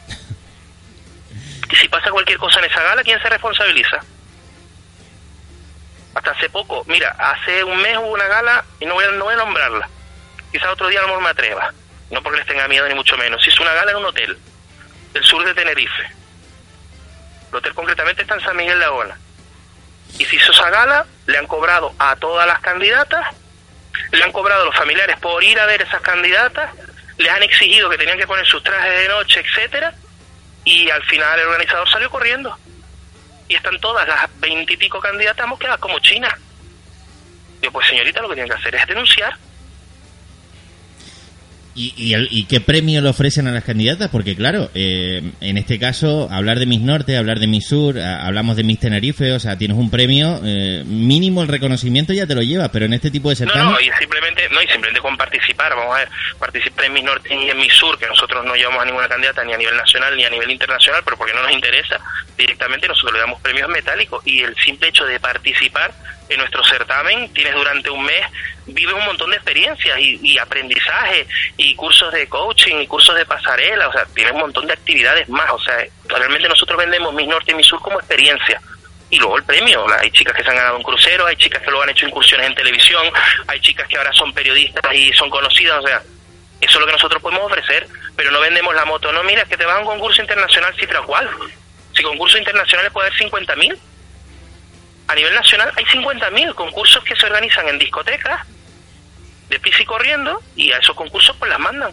Y 1.70 1.76
si 1.76 1.88
pasa 1.88 2.10
cualquier 2.10 2.38
cosa 2.38 2.58
en 2.60 2.66
esa 2.66 2.82
gala, 2.82 3.02
¿quién 3.02 3.20
se 3.20 3.28
responsabiliza? 3.28 4.00
Hasta 6.14 6.32
hace 6.32 6.50
poco, 6.50 6.84
mira, 6.86 7.14
hace 7.18 7.62
un 7.62 7.80
mes 7.80 7.96
hubo 7.96 8.12
una 8.12 8.26
gala, 8.26 8.64
y 8.80 8.86
no 8.86 8.94
voy 8.94 9.04
a, 9.04 9.10
no 9.12 9.24
voy 9.24 9.34
a 9.34 9.38
nombrarla, 9.38 9.88
quizás 10.50 10.68
otro 10.70 10.88
día 10.88 11.00
a 11.00 11.06
lo 11.06 11.20
me 11.20 11.28
atreva, 11.28 11.72
no 12.10 12.20
porque 12.22 12.38
les 12.38 12.48
tenga 12.48 12.66
miedo 12.66 12.88
ni 12.88 12.94
mucho 12.94 13.16
menos, 13.16 13.46
hizo 13.46 13.62
una 13.62 13.74
gala 13.74 13.92
en 13.92 13.98
un 13.98 14.06
hotel 14.06 14.36
del 15.12 15.24
sur 15.24 15.44
de 15.44 15.54
Tenerife. 15.54 16.10
El 17.50 17.56
hotel 17.56 17.74
concretamente 17.74 18.22
está 18.22 18.34
en 18.34 18.40
San 18.40 18.56
Miguel 18.56 18.78
de 18.80 18.84
Agona. 18.84 19.16
Y 20.18 20.24
se 20.24 20.36
hizo 20.36 20.52
esa 20.52 20.70
gala, 20.70 21.06
le 21.26 21.38
han 21.38 21.46
cobrado 21.46 21.94
a 21.98 22.16
todas 22.16 22.46
las 22.46 22.60
candidatas, 22.60 23.26
le 24.12 24.22
han 24.22 24.32
cobrado 24.32 24.62
a 24.62 24.66
los 24.66 24.76
familiares 24.76 25.18
por 25.20 25.42
ir 25.42 25.58
a 25.58 25.66
ver 25.66 25.82
esas 25.82 26.02
candidatas, 26.02 26.70
les 27.16 27.30
han 27.30 27.42
exigido 27.42 27.88
que 27.88 27.98
tenían 27.98 28.18
que 28.18 28.26
poner 28.26 28.46
sus 28.46 28.62
trajes 28.62 28.98
de 28.98 29.08
noche, 29.08 29.40
etcétera, 29.40 29.94
y 30.64 30.90
al 30.90 31.02
final 31.04 31.38
el 31.38 31.46
organizador 31.46 31.88
salió 31.88 32.10
corriendo. 32.10 32.56
Y 33.48 33.54
están 33.56 33.80
todas 33.80 34.06
las 34.06 34.28
veintipico 34.38 35.00
candidatas 35.00 35.44
hemos 35.44 35.58
quedado 35.58 35.80
como 35.80 35.98
China. 35.98 36.36
Digo, 37.60 37.72
pues 37.72 37.86
señorita, 37.88 38.22
lo 38.22 38.28
que 38.28 38.34
tienen 38.34 38.52
que 38.52 38.58
hacer 38.58 38.74
es 38.74 38.86
denunciar. 38.86 39.36
¿Y, 41.74 41.94
y, 41.96 42.14
el- 42.14 42.26
y 42.32 42.44
qué 42.46 42.60
premio 42.60 43.00
le 43.00 43.08
ofrecen 43.08 43.46
a 43.46 43.52
las 43.52 43.62
candidatas? 43.62 44.08
Porque 44.10 44.34
claro, 44.34 44.70
eh, 44.74 45.22
en 45.40 45.56
este 45.56 45.78
caso, 45.78 46.28
hablar 46.30 46.58
de 46.58 46.66
Miss 46.66 46.80
Norte, 46.80 47.16
hablar 47.16 47.38
de 47.38 47.46
Miss 47.46 47.68
Sur, 47.68 47.96
a- 47.98 48.26
hablamos 48.26 48.56
de 48.56 48.64
Miss 48.64 48.80
Tenerife, 48.80 49.30
o 49.32 49.38
sea, 49.38 49.56
tienes 49.56 49.76
un 49.76 49.88
premio, 49.88 50.40
eh, 50.44 50.82
mínimo 50.84 51.42
el 51.42 51.48
reconocimiento 51.48 52.12
ya 52.12 52.26
te 52.26 52.34
lo 52.34 52.42
llevas, 52.42 52.70
pero 52.70 52.86
en 52.86 52.92
este 52.92 53.10
tipo 53.12 53.28
de 53.28 53.34
No, 53.34 53.38
certamen... 53.38 53.72
no, 53.72 53.80
y 53.80 53.88
simplemente, 53.98 54.48
no, 54.50 54.60
y 54.60 54.66
simplemente 54.66 55.00
con 55.00 55.16
participar, 55.16 55.74
vamos 55.76 55.94
a 55.94 55.98
ver, 56.00 56.08
participar 56.40 56.86
en 56.86 56.92
mi 56.92 57.02
norte 57.02 57.32
y 57.32 57.48
en 57.50 57.56
mi 57.58 57.70
sur, 57.70 57.96
que 57.98 58.06
nosotros 58.08 58.44
no 58.44 58.54
llevamos 58.56 58.82
a 58.82 58.86
ninguna 58.86 59.08
candidata 59.08 59.44
ni 59.44 59.52
a 59.52 59.56
nivel 59.56 59.76
nacional 59.76 60.16
ni 60.16 60.24
a 60.24 60.30
nivel 60.30 60.50
internacional, 60.50 61.02
pero 61.04 61.16
porque 61.16 61.34
no 61.34 61.42
nos 61.42 61.52
interesa, 61.52 62.00
directamente 62.36 62.88
nosotros 62.88 63.12
le 63.12 63.20
damos 63.20 63.40
premios 63.42 63.68
metálicos 63.68 64.26
y 64.26 64.40
el 64.40 64.56
simple 64.56 64.88
hecho 64.88 65.04
de 65.04 65.20
participar 65.20 65.92
en 66.30 66.38
nuestro 66.38 66.64
certamen, 66.64 67.32
tienes 67.34 67.54
durante 67.54 67.90
un 67.90 68.04
mes, 68.04 68.26
vives 68.66 68.94
un 68.94 69.04
montón 69.04 69.30
de 69.30 69.36
experiencias 69.36 69.98
y, 69.98 70.18
y 70.22 70.38
aprendizaje 70.38 71.26
y 71.56 71.74
cursos 71.74 72.12
de 72.12 72.28
coaching 72.28 72.76
y 72.76 72.86
cursos 72.86 73.14
de 73.16 73.26
pasarela, 73.26 73.88
o 73.88 73.92
sea, 73.92 74.06
tienes 74.14 74.32
un 74.32 74.40
montón 74.40 74.66
de 74.66 74.72
actividades 74.72 75.28
más, 75.28 75.50
o 75.50 75.58
sea, 75.58 75.84
realmente 76.08 76.48
nosotros 76.48 76.78
vendemos 76.78 77.12
mi 77.12 77.26
norte 77.26 77.52
y 77.52 77.54
mi 77.54 77.64
sur 77.64 77.80
como 77.80 77.98
experiencia 77.98 78.60
y 79.10 79.18
luego 79.18 79.36
el 79.36 79.44
premio. 79.44 79.84
Hay 80.00 80.10
chicas 80.12 80.34
que 80.34 80.42
se 80.42 80.50
han 80.50 80.56
ganado 80.56 80.76
un 80.76 80.82
crucero, 80.82 81.26
hay 81.26 81.36
chicas 81.36 81.60
que 81.60 81.70
luego 81.70 81.82
han 81.82 81.90
hecho 81.90 82.06
incursiones 82.06 82.46
en 82.46 82.54
televisión, 82.54 83.04
hay 83.46 83.60
chicas 83.60 83.86
que 83.88 83.98
ahora 83.98 84.12
son 84.12 84.32
periodistas 84.32 84.94
y 84.94 85.12
son 85.12 85.28
conocidas, 85.28 85.82
o 85.82 85.86
sea, 85.86 86.00
eso 86.60 86.72
es 86.74 86.80
lo 86.80 86.86
que 86.86 86.92
nosotros 86.92 87.22
podemos 87.22 87.44
ofrecer, 87.44 87.88
pero 88.16 88.30
no 88.30 88.40
vendemos 88.40 88.74
la 88.74 88.84
moto. 88.84 89.10
No, 89.12 89.22
mira, 89.24 89.44
que 89.44 89.56
te 89.56 89.64
vas 89.64 89.76
a 89.76 89.80
un 89.80 89.86
concurso 89.86 90.20
internacional, 90.22 90.74
cifra 90.78 91.02
cuál. 91.02 91.28
Si 91.94 92.02
concursos 92.02 92.38
internacionales 92.38 92.92
puede 92.92 93.08
haber 93.08 93.18
50.000. 93.18 93.78
A 95.10 95.14
nivel 95.16 95.34
nacional 95.34 95.72
hay 95.76 95.84
50.000 95.86 96.54
concursos 96.54 97.02
que 97.02 97.16
se 97.16 97.26
organizan 97.26 97.68
en 97.68 97.78
discotecas, 97.78 98.46
de 99.48 99.58
pis 99.58 99.74
y 99.80 99.84
corriendo, 99.84 100.40
y 100.54 100.70
a 100.70 100.78
esos 100.78 100.94
concursos 100.94 101.34
pues 101.36 101.50
las 101.50 101.58
mandan. 101.58 101.90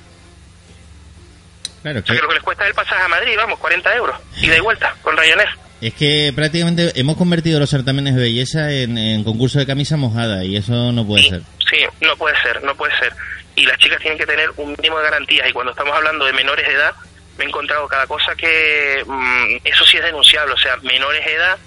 Claro, 1.82 1.99
O 1.99 2.03
sea, 2.03 2.13
que- 2.13 2.20
que 2.20 2.22
lo 2.22 2.28
que 2.28 2.34
les 2.36 2.43
cuesta 2.43 2.63
es 2.63 2.70
el 2.70 2.76
pasaje 2.76 3.01
a 3.01 3.07
Madrid, 3.07 3.34
vamos, 3.38 3.59
40 3.59 3.95
euros, 3.95 4.15
ida 4.41 4.57
y 4.57 4.59
vuelta, 4.59 4.95
con 5.01 5.18
Ryanair. 5.18 5.49
es 5.82 5.93
que 5.93 6.32
prácticamente 6.36 6.91
hemos 6.95 7.18
convertido 7.18 7.59
los 7.59 7.70
certámenes 7.70 8.15
de 8.15 8.22
belleza 8.22 8.72
en, 8.72 8.97
en 8.97 9.24
concurso 9.24 9.59
de 9.59 9.65
camisa 9.68 9.95
mojada 9.97 10.43
y 10.43 10.55
eso 10.57 10.91
no 10.91 11.05
puede 11.05 11.24
Sí, 11.24 11.30
ser. 11.30 11.41
sí, 11.70 11.78
no 12.01 12.15
puede 12.18 12.39
ser, 12.41 12.61
no 12.63 12.76
puede 12.76 12.95
ser. 12.97 13.13
Y 13.55 13.65
las 13.65 13.78
chicas 13.80 13.99
tienen 13.99 14.18
que 14.20 14.26
tener 14.28 14.49
un 14.57 14.72
mínimo 14.78 14.97
de 14.99 15.03
garantías. 15.05 15.49
Y 15.49 15.53
cuando 15.53 15.72
estamos 15.72 15.95
hablando 15.95 16.26
de 16.26 16.34
menores 16.34 16.68
de 16.68 16.74
edad, 16.74 16.93
me 17.38 17.45
he 17.45 17.47
encontrado 17.47 17.88
cada 17.88 18.05
cosa 18.07 18.36
que 18.36 19.03
mm, 19.05 19.57
eso 19.63 19.86
sí 19.86 19.97
es 19.97 20.03
denunciable. 20.03 20.53
O 20.53 20.57
sea, 20.57 20.78
menores 20.78 21.24
de 21.26 21.34
edad 21.34 21.57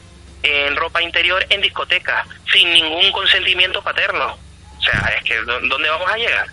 en 0.42 0.76
ropa 0.76 1.02
interior 1.02 1.44
en 1.50 1.60
discotecas, 1.60 2.26
sin 2.52 2.72
ningún 2.72 3.10
consentimiento 3.12 3.82
paterno. 3.82 4.38
O 4.78 4.82
sea, 4.82 5.12
es 5.18 5.24
que 5.24 5.40
¿dó- 5.42 5.60
¿dónde 5.68 5.88
vamos 5.90 6.10
a 6.10 6.16
llegar? 6.16 6.46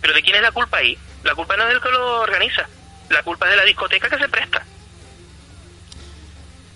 Pero 0.00 0.14
¿de 0.14 0.22
quién 0.22 0.36
es 0.36 0.42
la 0.42 0.52
culpa 0.52 0.78
ahí? 0.78 0.96
La 1.24 1.34
culpa 1.34 1.56
no 1.56 1.62
es 1.64 1.68
del 1.70 1.80
que 1.80 1.90
lo 1.90 2.20
organiza, 2.20 2.68
la 3.08 3.22
culpa 3.22 3.46
es 3.46 3.52
de 3.52 3.56
la 3.56 3.64
discoteca 3.64 4.08
que 4.10 4.18
se 4.18 4.28
presta. 4.28 4.64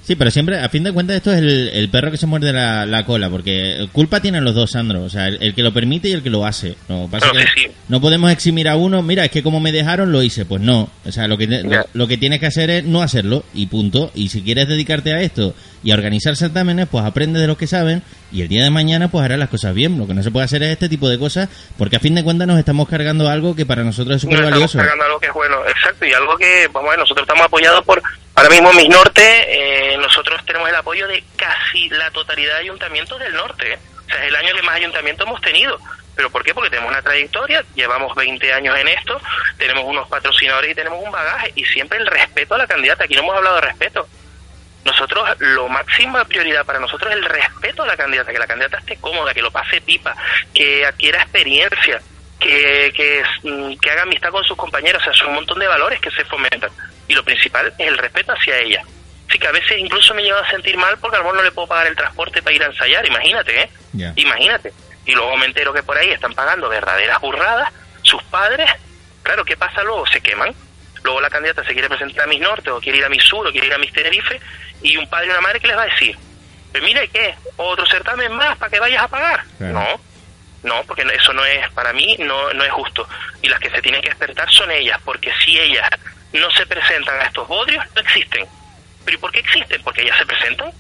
Sí, 0.07 0.15
pero 0.15 0.31
siempre, 0.31 0.61
a 0.61 0.69
fin 0.69 0.85
de 0.85 0.93
cuentas, 0.93 1.17
esto 1.17 1.33
es 1.33 1.39
el, 1.39 1.69
el 1.69 1.89
perro 1.89 2.13
que 2.13 2.17
se 2.17 2.27
muerde 2.27 2.53
la, 2.53 2.87
la 2.87 3.05
cola, 3.05 3.29
porque 3.29 3.89
culpa 3.91 4.21
tienen 4.21 4.45
los 4.45 4.55
dos, 4.55 4.71
Sandro. 4.71 5.03
O 5.03 5.11
sea, 5.11 5.27
el, 5.27 5.39
el 5.43 5.53
que 5.53 5.65
lo 5.65 5.73
permite 5.73 6.09
y 6.09 6.13
el 6.13 6.23
que 6.23 6.31
lo 6.31 6.47
hace. 6.47 6.77
No, 6.89 7.09
pasa 7.11 7.29
Claro 7.31 7.45
que 7.45 7.61
que 7.63 7.69
sí. 7.69 7.75
no 7.89 8.01
podemos 8.01 8.31
eximir 8.31 8.69
a 8.69 8.77
uno, 8.77 9.03
mira, 9.03 9.25
es 9.25 9.33
que 9.33 9.43
como 9.43 9.59
me 9.59 9.73
dejaron, 9.73 10.13
lo 10.13 10.23
hice. 10.23 10.45
Pues 10.45 10.63
no. 10.63 10.89
O 11.05 11.11
sea, 11.11 11.27
lo 11.27 11.37
que, 11.37 11.49
lo, 11.49 11.85
lo 11.93 12.07
que 12.07 12.19
tienes 12.19 12.39
que 12.39 12.47
hacer 12.47 12.71
es 12.71 12.85
no 12.85 13.03
hacerlo 13.03 13.43
y 13.53 13.67
punto. 13.67 14.13
Y 14.15 14.29
si 14.29 14.43
quieres 14.43 14.69
dedicarte 14.69 15.13
a 15.13 15.21
esto 15.23 15.55
y 15.83 15.91
a 15.91 15.95
organizar 15.95 16.37
certámenes, 16.37 16.87
pues 16.89 17.05
aprende 17.05 17.41
de 17.41 17.49
los 17.49 17.57
que 17.59 17.67
saben 17.67 18.03
y 18.31 18.43
el 18.43 18.49
día 18.49 18.63
de 18.63 18.71
mañana, 18.71 19.09
pues 19.09 19.25
harás 19.25 19.41
las 19.41 19.49
cosas 19.49 19.75
bien. 19.75 19.99
Lo 19.99 20.07
que 20.07 20.15
no 20.15 20.23
se 20.23 20.31
puede 20.31 20.45
hacer 20.45 20.63
es 20.63 20.71
este 20.71 20.89
tipo 20.89 21.09
de 21.09 21.19
cosas, 21.19 21.49
porque 21.77 21.97
a 21.97 22.01
fin 22.01 22.15
de 22.15 22.23
cuentas 22.23 22.47
nos 22.47 22.61
estamos 22.61 22.89
cargando 22.89 23.29
algo 23.29 23.57
que 23.57 23.67
para 23.67 23.83
nosotros 23.83 24.15
es 24.15 24.23
súper 24.23 24.39
Nos 24.39 24.45
estamos 24.47 24.61
valioso. 24.73 24.79
cargando 24.79 25.05
algo 25.05 25.19
que 25.19 25.27
es 25.27 25.33
bueno, 25.35 25.57
exacto, 25.67 26.07
y 26.07 26.13
algo 26.13 26.37
que, 26.39 26.69
vamos 26.73 26.87
a 26.87 26.91
ver, 26.91 26.99
nosotros 27.01 27.25
estamos 27.25 27.45
apoyados 27.47 27.85
por, 27.85 28.01
ahora 28.37 28.51
mismo 28.51 28.73
Mis 28.75 28.89
Norte, 28.89 29.23
eh, 29.49 29.97
nosotros 29.99 30.45
tenemos 30.45 30.69
el 30.69 30.75
apoyo 30.77 31.09
de 31.09 31.25
casi 31.37 31.89
la 31.89 32.11
totalidad 32.11 32.55
de 32.55 32.61
ayuntamientos 32.61 33.19
del 33.19 33.35
norte, 33.35 33.73
¿eh? 33.73 33.79
o 34.07 34.09
sea, 34.09 34.23
es 34.23 34.29
el 34.29 34.37
año 34.37 34.55
que 34.55 34.63
más 34.63 34.77
ayuntamientos 34.77 35.27
hemos 35.27 35.41
tenido. 35.41 35.79
¿Pero 36.15 36.31
por 36.31 36.43
qué? 36.43 36.55
Porque 36.55 36.71
tenemos 36.71 36.91
una 36.91 37.03
trayectoria, 37.03 37.63
llevamos 37.75 38.15
20 38.15 38.53
años 38.53 38.79
en 38.79 38.89
esto, 38.89 39.21
tenemos 39.59 39.85
unos 39.85 40.09
patrocinadores 40.09 40.71
y 40.71 40.75
tenemos 40.75 41.03
un 41.05 41.11
bagaje, 41.11 41.53
y 41.55 41.65
siempre 41.65 41.99
el 41.99 42.07
respeto 42.07 42.55
a 42.55 42.59
la 42.59 42.67
candidata, 42.67 43.05
aquí 43.05 43.15
no 43.15 43.21
hemos 43.21 43.37
hablado 43.37 43.57
de 43.57 43.63
respeto. 43.63 44.09
Nosotros, 44.85 45.29
lo 45.41 45.69
máxima 45.69 46.25
prioridad 46.25 46.65
para 46.65 46.79
nosotros 46.79 47.11
es 47.11 47.19
el 47.19 47.25
respeto 47.25 47.83
a 47.83 47.87
la 47.87 47.97
candidata, 47.97 48.33
que 48.33 48.39
la 48.39 48.47
candidata 48.47 48.79
esté 48.79 48.97
cómoda, 48.97 49.35
que 49.35 49.43
lo 49.43 49.51
pase 49.51 49.81
pipa, 49.83 50.15
que 50.55 50.87
adquiera 50.87 51.21
experiencia, 51.21 52.01
que, 52.41 52.93
que, 52.95 53.23
mm, 53.43 53.77
que 53.79 53.91
haga 53.91 54.03
amistad 54.03 54.31
con 54.31 54.45
sus 54.45 54.57
compañeros, 54.57 55.03
o 55.03 55.05
sea, 55.05 55.13
son 55.13 55.29
un 55.29 55.35
montón 55.35 55.59
de 55.59 55.67
valores 55.67 56.01
que 56.01 56.11
se 56.13 56.25
fomentan. 56.25 56.71
Y 57.09 57.15
lo 57.15 57.25
principal 57.25 57.73
es 57.79 57.87
el 57.87 57.99
respeto 57.99 58.33
hacia 58.33 58.59
ella. 58.59 58.83
Así 59.29 59.39
que 59.39 59.47
a 59.47 59.53
veces 59.53 59.79
incluso 59.79 60.15
me 60.15 60.23
llevo 60.23 60.39
a 60.39 60.51
sentir 60.51 60.77
mal 60.77 60.97
porque 60.99 61.17
a 61.17 61.19
lo 61.19 61.25
mejor 61.25 61.39
no 61.39 61.45
le 61.45 61.53
puedo 61.53 61.69
pagar 61.69 61.89
el 61.89 61.97
transporte 61.97 62.43
para 62.43 62.55
ir 62.55 62.63
a 62.63 62.67
ensayar, 62.67 63.05
imagínate, 63.07 63.61
¿eh? 63.61 63.71
Imagínate. 64.17 64.73
Y 65.05 65.13
luego 65.13 65.37
me 65.37 65.47
entero 65.47 65.73
que 65.73 65.83
por 65.83 65.97
ahí 65.97 66.11
están 66.11 66.35
pagando 66.35 66.69
verdaderas 66.69 67.21
burradas, 67.21 67.73
sus 68.03 68.23
padres, 68.25 68.71
claro, 69.23 69.45
¿qué 69.45 69.57
pasa 69.57 69.83
luego? 69.83 70.07
Se 70.07 70.21
queman. 70.21 70.55
Luego 71.03 71.21
la 71.21 71.31
candidata 71.31 71.65
se 71.65 71.73
quiere 71.73 71.89
presentar 71.89 72.25
a 72.25 72.27
Mis 72.27 72.41
Norte 72.41 72.71
o 72.71 72.81
quiere 72.81 72.99
ir 72.99 73.05
a 73.05 73.09
Mis 73.09 73.23
Sur 73.23 73.47
o 73.47 73.53
quiere 73.53 73.69
ir 73.69 73.75
a 73.75 73.79
Mis 73.79 73.93
Tenerife 73.93 74.41
y 74.83 74.97
un 74.97 75.09
padre 75.09 75.29
y 75.29 75.31
una 75.31 75.41
madre 75.41 75.61
que 75.61 75.69
les 75.69 75.77
va 75.77 75.83
a 75.83 75.87
decir, 75.87 76.17
pero 76.73 76.85
mire, 76.85 77.09
¿qué? 77.09 77.35
¿Otro 77.57 77.87
certamen 77.87 78.33
más 78.33 78.57
para 78.59 78.71
que 78.71 78.81
vayas 78.81 79.03
a 79.03 79.09
pagar? 79.09 79.45
No, 79.59 80.01
no, 80.63 80.83
porque 80.85 81.03
eso 81.03 81.33
no 81.33 81.45
es, 81.45 81.71
para 81.71 81.93
mí, 81.93 82.17
no, 82.19 82.53
no 82.53 82.65
es 82.65 82.73
justo. 82.73 83.09
Y 83.43 83.49
las 83.49 83.61
que 83.61 83.71
se 83.71 83.81
tienen 83.81 84.03
que 84.03 84.09
despertar 84.09 84.51
son 84.51 84.71
ellas, 84.71 85.01
porque 85.05 85.33
si 85.45 85.59
ellas 85.59 85.89
no 86.37 86.51
se 86.51 86.67
presentan 86.67 87.21
a 87.21 87.25
estos 87.25 87.47
bodrios, 87.49 87.85
no 87.95 88.01
existen. 88.01 88.47
¿Pero 89.05 89.17
y 89.17 89.21
por 89.21 89.33
qué 89.33 89.41
existen? 89.41 89.81
Porque 89.83 90.03
ellas 90.03 90.17
se 90.19 90.27
presentan. 90.27 90.71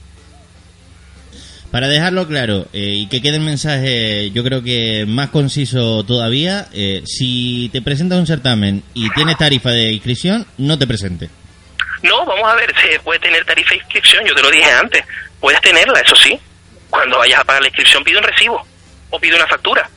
Para 1.70 1.88
dejarlo 1.88 2.26
claro 2.26 2.66
eh, 2.72 2.94
y 2.96 3.08
que 3.08 3.20
quede 3.20 3.36
el 3.36 3.42
mensaje, 3.42 4.30
yo 4.30 4.42
creo 4.44 4.62
que 4.62 5.04
más 5.06 5.30
conciso 5.30 6.04
todavía, 6.04 6.68
eh, 6.72 7.02
si 7.04 7.68
te 7.72 7.82
presentas 7.82 8.18
un 8.18 8.26
certamen 8.26 8.82
y 8.94 9.10
tienes 9.10 9.36
tarifa 9.36 9.70
de 9.70 9.92
inscripción, 9.92 10.46
no 10.58 10.78
te 10.78 10.86
presentes. 10.86 11.28
No, 12.02 12.24
vamos 12.24 12.50
a 12.50 12.54
ver, 12.54 12.72
se 12.80 13.00
puede 13.00 13.18
tener 13.18 13.44
tarifa 13.44 13.70
de 13.70 13.76
inscripción, 13.76 14.24
yo 14.24 14.34
te 14.34 14.42
lo 14.42 14.50
dije 14.50 14.70
antes. 14.70 15.04
Puedes 15.40 15.60
tenerla, 15.60 16.00
eso 16.00 16.14
sí. 16.16 16.38
Cuando 16.88 17.18
vayas 17.18 17.40
a 17.40 17.44
pagar 17.44 17.62
la 17.62 17.68
inscripción 17.68 18.04
pide 18.04 18.18
un 18.18 18.24
recibo 18.24 18.66
o 19.10 19.18
pide 19.18 19.36
una 19.36 19.46
factura. 19.46 19.88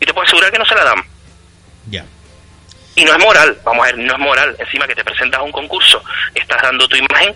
Y 0.00 0.06
te 0.06 0.12
puedo 0.12 0.26
asegurar 0.26 0.50
que 0.50 0.58
no 0.58 0.66
se 0.66 0.74
la 0.74 0.84
dan. 0.84 1.11
Y 2.94 3.04
no 3.04 3.12
es 3.12 3.18
moral, 3.24 3.58
vamos 3.64 3.84
a 3.84 3.90
ver, 3.92 3.98
no 3.98 4.12
es 4.12 4.18
moral. 4.18 4.56
Encima 4.58 4.86
que 4.86 4.94
te 4.94 5.04
presentas 5.04 5.40
a 5.40 5.42
un 5.42 5.52
concurso, 5.52 6.02
estás 6.34 6.60
dando 6.62 6.86
tu 6.88 6.96
imagen, 6.96 7.34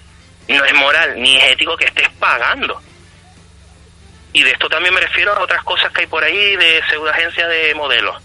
no 0.48 0.64
es 0.64 0.74
moral 0.74 1.14
ni 1.20 1.36
es 1.36 1.52
ético 1.52 1.76
que 1.76 1.86
estés 1.86 2.08
pagando. 2.18 2.80
Y 4.32 4.42
de 4.42 4.50
esto 4.50 4.68
también 4.68 4.92
me 4.94 5.00
refiero 5.00 5.32
a 5.32 5.40
otras 5.42 5.62
cosas 5.64 5.90
que 5.92 6.02
hay 6.02 6.06
por 6.06 6.22
ahí 6.22 6.56
de 6.56 6.82
pseudo 6.90 7.08
agencias 7.10 7.48
de 7.48 7.74
modelos. 7.74 8.22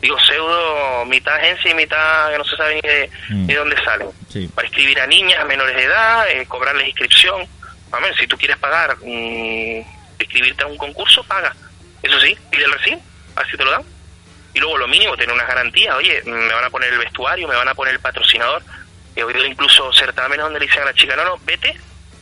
Digo 0.00 0.16
pseudo, 0.20 1.04
mitad 1.06 1.34
agencia 1.34 1.72
y 1.72 1.74
mitad 1.74 2.30
que 2.30 2.38
no 2.38 2.44
se 2.44 2.56
sabe 2.56 2.74
ni 2.76 2.80
de, 2.82 3.10
Mm. 3.30 3.46
de 3.46 3.54
dónde 3.56 3.84
salen. 3.84 4.08
Sí. 4.28 4.48
Para 4.54 4.68
inscribir 4.68 5.00
a 5.00 5.06
niñas 5.08 5.44
menores 5.46 5.74
de 5.74 5.82
edad, 5.82 6.30
eh, 6.30 6.46
cobrarles 6.46 6.86
inscripción. 6.86 7.44
A 7.90 7.98
ver, 7.98 8.14
si 8.16 8.28
tú 8.28 8.38
quieres 8.38 8.56
pagar, 8.58 8.96
mm, 8.98 9.80
inscribirte 10.20 10.62
a 10.62 10.68
un 10.68 10.76
concurso, 10.78 11.24
paga. 11.24 11.52
Eso 12.04 12.20
sí, 12.20 12.38
pide 12.52 12.64
el 12.64 12.72
recibo, 12.72 13.02
así 13.34 13.56
te 13.56 13.64
lo 13.64 13.72
dan. 13.72 13.82
Y 14.54 14.60
luego 14.60 14.78
lo 14.78 14.88
mínimo, 14.88 15.16
tener 15.16 15.34
unas 15.34 15.46
garantías. 15.46 15.94
Oye, 15.96 16.22
me 16.24 16.52
van 16.52 16.64
a 16.64 16.70
poner 16.70 16.92
el 16.92 16.98
vestuario, 16.98 17.46
me 17.46 17.56
van 17.56 17.68
a 17.68 17.74
poner 17.74 17.94
el 17.94 18.00
patrocinador. 18.00 18.62
He 19.14 19.22
oído 19.22 19.44
incluso 19.44 19.92
certámenes 19.92 20.44
donde 20.44 20.60
le 20.60 20.66
dicen 20.66 20.82
a 20.82 20.86
la 20.86 20.94
chica, 20.94 21.16
no, 21.16 21.24
no, 21.24 21.38
vete 21.44 21.76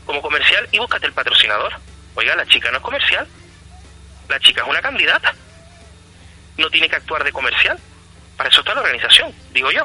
como 0.04 0.22
comercial 0.22 0.66
y 0.72 0.78
búscate 0.78 1.06
el 1.06 1.12
patrocinador. 1.12 1.72
Oiga, 2.14 2.34
la 2.36 2.46
chica 2.46 2.70
no 2.70 2.78
es 2.78 2.82
comercial. 2.82 3.26
La 4.28 4.40
chica 4.40 4.62
es 4.62 4.68
una 4.68 4.80
candidata. 4.80 5.34
No 6.56 6.70
tiene 6.70 6.88
que 6.88 6.96
actuar 6.96 7.22
de 7.22 7.32
comercial. 7.32 7.78
Para 8.36 8.48
eso 8.48 8.60
está 8.60 8.74
la 8.74 8.80
organización, 8.80 9.32
digo 9.52 9.70
yo. 9.70 9.82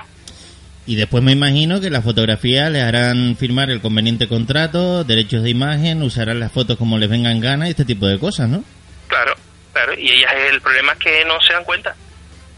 Y 0.85 0.95
después 0.95 1.23
me 1.23 1.31
imagino 1.31 1.79
que 1.79 1.89
las 1.89 2.03
fotografías 2.03 2.71
les 2.71 2.83
harán 2.83 3.35
firmar 3.37 3.69
el 3.69 3.81
conveniente 3.81 4.27
contrato, 4.27 5.03
derechos 5.03 5.43
de 5.43 5.49
imagen, 5.49 6.01
usarán 6.01 6.39
las 6.39 6.51
fotos 6.51 6.77
como 6.77 6.97
les 6.97 7.09
vengan 7.09 7.39
ganas 7.39 7.67
y 7.67 7.71
este 7.71 7.85
tipo 7.85 8.07
de 8.07 8.19
cosas, 8.19 8.49
¿no? 8.49 8.63
Claro, 9.07 9.35
claro. 9.73 9.93
Y 9.93 10.11
ellas, 10.11 10.31
el 10.49 10.59
problema 10.59 10.93
es 10.93 10.99
que 10.99 11.25
no 11.25 11.39
se 11.41 11.53
dan 11.53 11.63
cuenta. 11.63 11.95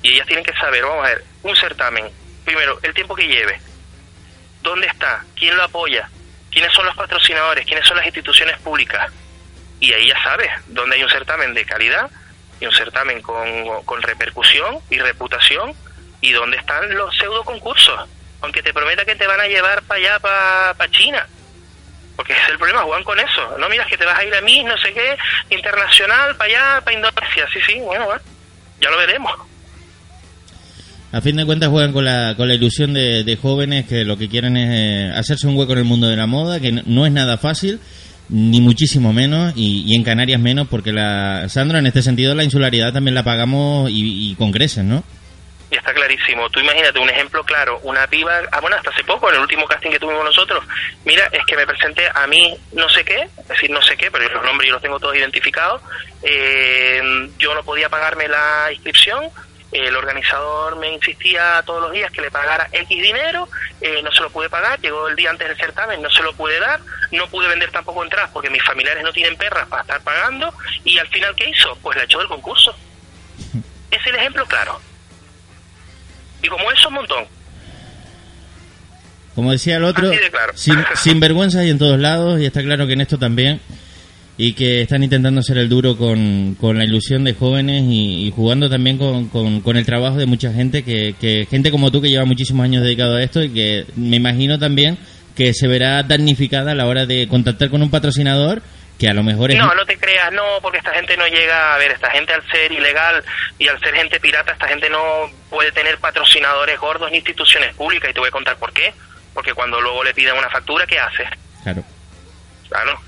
Y 0.03 0.13
ellas 0.13 0.27
tienen 0.27 0.45
que 0.45 0.53
saber, 0.53 0.83
vamos 0.83 1.05
a 1.05 1.09
ver, 1.09 1.23
un 1.41 1.55
certamen. 1.55 2.11
Primero, 2.45 2.77
el 2.83 2.93
tiempo 2.93 3.15
que 3.15 3.25
lleve. 3.25 3.59
¿Dónde 4.61 4.87
está? 4.87 5.23
¿Quién 5.35 5.55
lo 5.55 5.63
apoya? 5.63 6.09
¿Quiénes 6.51 6.73
son 6.73 6.85
los 6.85 6.95
patrocinadores? 6.95 7.65
¿Quiénes 7.65 7.87
son 7.87 7.97
las 7.97 8.05
instituciones 8.05 8.57
públicas? 8.59 9.11
Y 9.79 9.91
ahí 9.93 10.07
ya 10.07 10.21
sabes 10.21 10.49
dónde 10.67 10.97
hay 10.97 11.03
un 11.03 11.09
certamen 11.09 11.53
de 11.53 11.65
calidad 11.65 12.09
y 12.59 12.65
un 12.65 12.73
certamen 12.73 13.21
con, 13.21 13.83
con 13.85 14.01
repercusión 14.01 14.79
y 14.89 14.99
reputación 14.99 15.73
y 16.21 16.31
dónde 16.31 16.57
están 16.57 16.93
los 16.95 17.15
pseudo 17.17 17.43
concursos. 17.43 18.07
Aunque 18.41 18.61
te 18.61 18.73
prometa 18.73 19.05
que 19.05 19.15
te 19.15 19.25
van 19.25 19.39
a 19.39 19.47
llevar 19.47 19.83
para 19.83 19.99
allá, 19.99 20.19
para 20.19 20.91
China. 20.91 21.25
Porque 22.15 22.33
es 22.33 22.49
el 22.49 22.57
problema, 22.57 22.83
juegan 22.83 23.03
con 23.03 23.19
eso. 23.19 23.57
No 23.57 23.69
miras 23.69 23.87
que 23.87 23.97
te 23.97 24.05
vas 24.05 24.19
a 24.19 24.23
ir 24.23 24.35
a 24.35 24.41
mí, 24.41 24.63
no 24.63 24.77
sé 24.77 24.93
qué, 24.93 25.17
internacional, 25.49 26.35
para 26.35 26.49
allá, 26.49 26.81
para 26.81 26.95
Indonesia. 26.95 27.47
Sí, 27.51 27.59
sí, 27.65 27.79
bueno, 27.79 28.07
ya 28.79 28.89
lo 28.89 28.97
veremos. 28.97 29.52
A 31.13 31.21
fin 31.21 31.35
de 31.35 31.45
cuentas 31.45 31.69
juegan 31.69 31.93
con 31.93 32.05
la, 32.05 32.33
con 32.35 32.47
la 32.47 32.55
ilusión 32.55 32.91
de, 32.91 33.23
de 33.23 33.37
jóvenes 33.37 33.85
que 33.85 34.03
lo 34.03 34.17
que 34.17 34.27
quieren 34.27 34.57
es 34.57 34.69
eh, 34.71 35.13
hacerse 35.15 35.45
un 35.45 35.55
hueco 35.55 35.73
en 35.73 35.77
el 35.77 35.83
mundo 35.83 36.07
de 36.07 36.15
la 36.15 36.25
moda, 36.25 36.59
que 36.59 36.71
no, 36.71 37.05
es 37.05 37.11
nada 37.11 37.37
fácil, 37.37 37.79
ni 38.29 38.61
muchísimo 38.61 39.13
menos, 39.13 39.53
y, 39.55 39.83
y 39.85 39.95
en 39.95 40.03
Canarias 40.03 40.41
menos, 40.41 40.67
porque 40.67 40.91
la 40.91 41.47
Sandra, 41.49 41.77
en 41.77 41.85
este 41.85 42.01
sentido, 42.01 42.33
la 42.33 42.43
insularidad 42.43 42.93
también 42.93 43.13
la 43.13 43.21
pagamos 43.21 43.91
y, 43.91 44.31
y 44.31 44.35
con 44.37 44.51
creces, 44.51 44.85
¿no? 44.85 45.03
Y 45.69 45.75
está 45.75 45.93
clarísimo. 45.93 46.49
Tú 46.49 46.59
imagínate 46.61 46.97
un 46.97 47.09
ejemplo 47.09 47.43
claro, 47.43 47.79
una 47.83 48.07
piba, 48.07 48.33
ah, 48.51 48.59
bueno, 48.59 48.75
hasta 48.75 48.89
hace 48.89 49.03
poco, 49.03 49.29
en 49.29 49.35
el 49.35 49.41
último 49.41 49.67
casting 49.67 49.91
que 49.91 49.99
tuvimos 49.99 50.25
nosotros, 50.25 50.63
mira, 51.05 51.29
es 51.31 51.45
que 51.45 51.55
me 51.55 51.67
presenté 51.67 52.07
a 52.11 52.25
mí 52.25 52.55
no 52.71 52.89
sé 52.89 53.05
qué, 53.05 53.21
es 53.37 53.47
decir, 53.47 53.69
no 53.69 53.83
sé 53.83 53.95
qué, 53.97 54.09
pero 54.09 54.27
los 54.33 54.43
nombres 54.43 54.67
yo 54.67 54.73
los 54.73 54.81
tengo 54.81 54.99
todos 54.99 55.15
identificados, 55.15 55.79
eh, 56.23 57.29
yo 57.37 57.53
no 57.53 57.61
podía 57.61 57.87
pagarme 57.87 58.27
la 58.27 58.71
inscripción, 58.73 59.25
el 59.73 59.95
organizador 59.95 60.75
me 60.77 60.93
insistía 60.93 61.61
todos 61.65 61.81
los 61.81 61.91
días 61.91 62.11
que 62.11 62.21
le 62.21 62.31
pagara 62.31 62.69
X 62.71 62.87
dinero, 62.89 63.49
eh, 63.81 64.01
no 64.03 64.11
se 64.11 64.21
lo 64.21 64.29
pude 64.29 64.49
pagar, 64.49 64.79
llegó 64.79 65.07
el 65.07 65.15
día 65.15 65.31
antes 65.31 65.47
del 65.47 65.57
certamen, 65.57 66.01
no 66.01 66.09
se 66.09 66.21
lo 66.23 66.33
pude 66.33 66.59
dar, 66.59 66.79
no 67.11 67.27
pude 67.27 67.47
vender 67.47 67.71
tampoco 67.71 68.03
entradas 68.03 68.29
porque 68.31 68.49
mis 68.49 68.63
familiares 68.63 69.03
no 69.03 69.11
tienen 69.11 69.35
perras 69.35 69.67
para 69.67 69.81
estar 69.81 70.01
pagando, 70.01 70.53
y 70.83 70.97
al 70.99 71.07
final, 71.07 71.35
¿qué 71.35 71.49
hizo? 71.49 71.75
Pues 71.81 71.97
la 71.97 72.03
echó 72.03 72.19
del 72.19 72.27
concurso. 72.27 72.75
Es 73.91 74.07
el 74.07 74.15
ejemplo 74.15 74.43
claro. 74.47 74.81
Y 76.41 76.47
como 76.47 76.71
eso, 76.71 76.87
un 76.89 76.95
montón. 76.95 77.25
Como 79.35 79.51
decía 79.51 79.77
el 79.77 79.83
otro, 79.83 80.09
Así 80.09 80.17
de 80.17 80.31
claro. 80.31 80.53
sin, 80.55 80.83
sin 80.95 81.19
vergüenza 81.19 81.59
hay 81.59 81.69
en 81.69 81.77
todos 81.79 81.99
lados, 81.99 82.39
y 82.39 82.45
está 82.45 82.61
claro 82.61 82.87
que 82.87 82.93
en 82.93 83.01
esto 83.01 83.19
también, 83.19 83.61
y 84.37 84.53
que 84.53 84.81
están 84.81 85.03
intentando 85.03 85.43
ser 85.43 85.57
el 85.57 85.69
duro 85.69 85.95
con, 85.95 86.55
con 86.59 86.77
la 86.77 86.85
ilusión 86.85 87.23
de 87.23 87.33
jóvenes 87.33 87.83
y, 87.83 88.27
y 88.27 88.31
jugando 88.31 88.69
también 88.69 88.97
con, 88.97 89.29
con, 89.29 89.61
con 89.61 89.77
el 89.77 89.85
trabajo 89.85 90.17
de 90.17 90.25
mucha 90.25 90.51
gente, 90.51 90.83
que, 90.83 91.15
que 91.19 91.47
gente 91.49 91.71
como 91.71 91.91
tú 91.91 92.01
que 92.01 92.09
lleva 92.09 92.25
muchísimos 92.25 92.63
años 92.63 92.83
dedicado 92.83 93.15
a 93.15 93.23
esto 93.23 93.43
y 93.43 93.49
que 93.49 93.85
me 93.95 94.17
imagino 94.17 94.57
también 94.57 94.97
que 95.35 95.53
se 95.53 95.67
verá 95.67 96.03
damnificada 96.03 96.71
a 96.71 96.75
la 96.75 96.87
hora 96.87 97.05
de 97.05 97.27
contactar 97.27 97.69
con 97.69 97.81
un 97.81 97.91
patrocinador 97.91 98.61
que 98.99 99.07
a 99.09 99.13
lo 99.13 99.23
mejor 99.23 99.51
es... 99.51 99.57
No, 99.57 99.73
no 99.73 99.85
te 99.85 99.97
creas, 99.97 100.31
no, 100.31 100.43
porque 100.61 100.77
esta 100.77 100.93
gente 100.93 101.17
no 101.17 101.27
llega 101.27 101.73
a 101.73 101.77
ver, 101.77 101.91
esta 101.91 102.11
gente 102.11 102.33
al 102.33 102.47
ser 102.49 102.71
ilegal 102.71 103.23
y 103.57 103.67
al 103.67 103.79
ser 103.79 103.93
gente 103.95 104.19
pirata, 104.19 104.51
esta 104.53 104.67
gente 104.67 104.89
no 104.89 105.29
puede 105.49 105.71
tener 105.71 105.97
patrocinadores 105.97 106.79
gordos 106.79 107.09
ni 107.11 107.17
instituciones 107.17 107.73
públicas 107.75 108.09
y 108.09 108.13
te 108.13 108.19
voy 108.19 108.29
a 108.29 108.31
contar 108.31 108.57
por 108.57 108.71
qué. 108.71 108.93
Porque 109.33 109.53
cuando 109.53 109.81
luego 109.81 110.03
le 110.03 110.13
piden 110.13 110.37
una 110.37 110.49
factura, 110.49 110.85
¿qué 110.85 110.99
hace? 110.99 111.27
Claro. 111.63 111.83
Claro, 112.69 112.99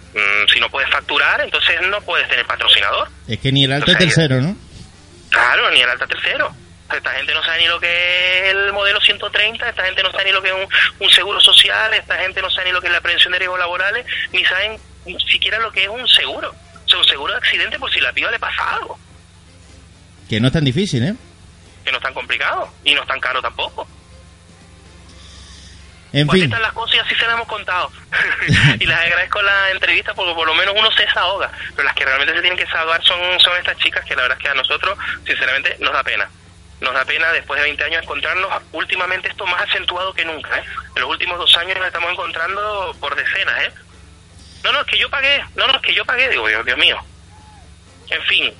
si 0.51 0.59
no 0.59 0.69
puedes 0.69 0.89
facturar, 0.89 1.41
entonces 1.41 1.75
no 1.89 1.99
puedes 2.01 2.27
tener 2.29 2.45
patrocinador. 2.45 3.09
Es 3.27 3.39
que 3.39 3.51
ni 3.51 3.65
el 3.65 3.73
alto 3.73 3.91
Entonces, 3.91 4.15
tercero, 4.15 4.41
¿no? 4.41 4.55
Claro, 5.29 5.69
ni 5.71 5.81
el 5.81 5.89
alta 5.89 6.07
tercero. 6.07 6.49
Esta 6.93 7.11
gente 7.11 7.33
no 7.33 7.43
sabe 7.43 7.59
ni 7.59 7.67
lo 7.67 7.79
que 7.79 7.87
es 7.87 8.51
el 8.53 8.71
modelo 8.71 9.01
130, 9.01 9.69
esta 9.69 9.83
gente 9.85 10.03
no 10.03 10.11
sabe 10.11 10.25
ni 10.25 10.31
lo 10.31 10.41
que 10.41 10.49
es 10.49 10.53
un, 10.53 10.67
un 10.99 11.09
seguro 11.09 11.39
social, 11.41 11.93
esta 11.93 12.15
gente 12.17 12.41
no 12.41 12.49
sabe 12.49 12.67
ni 12.67 12.71
lo 12.73 12.79
que 12.81 12.87
es 12.87 12.93
la 12.93 13.01
prevención 13.01 13.33
de 13.33 13.39
riesgos 13.39 13.59
laborales, 13.59 14.05
ni 14.31 14.45
saben 14.45 14.77
ni 15.05 15.19
siquiera 15.21 15.59
lo 15.59 15.71
que 15.71 15.83
es 15.83 15.89
un 15.89 16.07
seguro. 16.07 16.49
O 16.51 16.87
sea, 16.87 16.99
un 16.99 17.05
seguro 17.05 17.33
de 17.33 17.39
accidente 17.39 17.79
por 17.79 17.91
si 17.91 17.99
la 17.99 18.13
piba 18.13 18.29
le 18.29 18.39
pasa 18.39 18.75
algo, 18.75 18.97
Que 20.29 20.39
no 20.39 20.47
es 20.47 20.53
tan 20.53 20.63
difícil, 20.63 21.03
¿eh? 21.03 21.15
que 21.83 21.91
no 21.91 21.97
es 21.97 22.03
tan 22.03 22.13
complicado 22.13 22.69
y 22.83 22.93
no 22.93 23.01
es 23.01 23.07
tan 23.07 23.19
caro 23.19 23.41
tampoco. 23.41 23.87
En 26.15 26.27
Pues 26.27 26.39
fin, 26.39 26.45
están 26.45 26.61
las 26.61 26.71
cosas 26.71 26.95
y 26.95 26.99
así 26.99 27.13
se 27.13 27.25
las 27.25 27.35
hemos 27.35 27.47
contado. 27.47 27.91
y 28.79 28.85
les 28.85 28.97
agradezco 28.97 29.41
la 29.41 29.71
entrevista 29.71 30.13
porque 30.13 30.33
por 30.33 30.47
lo 30.47 30.53
menos 30.55 30.73
uno 30.77 30.89
se 30.91 31.03
desahoga. 31.03 31.51
Pero 31.75 31.83
las 31.83 31.93
que 31.93 32.05
realmente 32.05 32.33
se 32.33 32.39
tienen 32.39 32.57
que 32.57 32.63
desahogar 32.63 33.03
son, 33.03 33.19
son 33.41 33.57
estas 33.57 33.77
chicas 33.79 34.05
que 34.05 34.15
la 34.15 34.21
verdad 34.21 34.37
es 34.37 34.43
que 34.43 34.49
a 34.49 34.53
nosotros, 34.53 34.97
sinceramente, 35.25 35.75
nos 35.81 35.91
da 35.91 36.03
pena. 36.03 36.29
Nos 36.79 36.93
da 36.93 37.03
pena 37.03 37.33
después 37.33 37.59
de 37.59 37.65
20 37.65 37.83
años 37.83 38.03
encontrarnos 38.03 38.49
últimamente 38.71 39.27
esto 39.27 39.45
más 39.45 39.61
acentuado 39.63 40.13
que 40.13 40.23
nunca. 40.23 40.57
¿eh? 40.57 40.63
En 40.95 41.01
los 41.01 41.11
últimos 41.11 41.37
dos 41.37 41.53
años 41.57 41.77
nos 41.77 41.87
estamos 41.87 42.09
encontrando 42.09 42.95
por 43.01 43.13
decenas. 43.13 43.63
¿eh? 43.63 43.73
No, 44.63 44.71
no, 44.71 44.79
es 44.79 44.87
que 44.87 44.97
yo 44.97 45.09
pagué. 45.09 45.43
No, 45.55 45.67
no, 45.67 45.75
es 45.75 45.81
que 45.81 45.93
yo 45.93 46.05
pagué. 46.05 46.29
Digo, 46.29 46.47
Dios, 46.47 46.65
Dios 46.65 46.77
mío. 46.77 46.97
En 48.09 48.23
fin, 48.23 48.53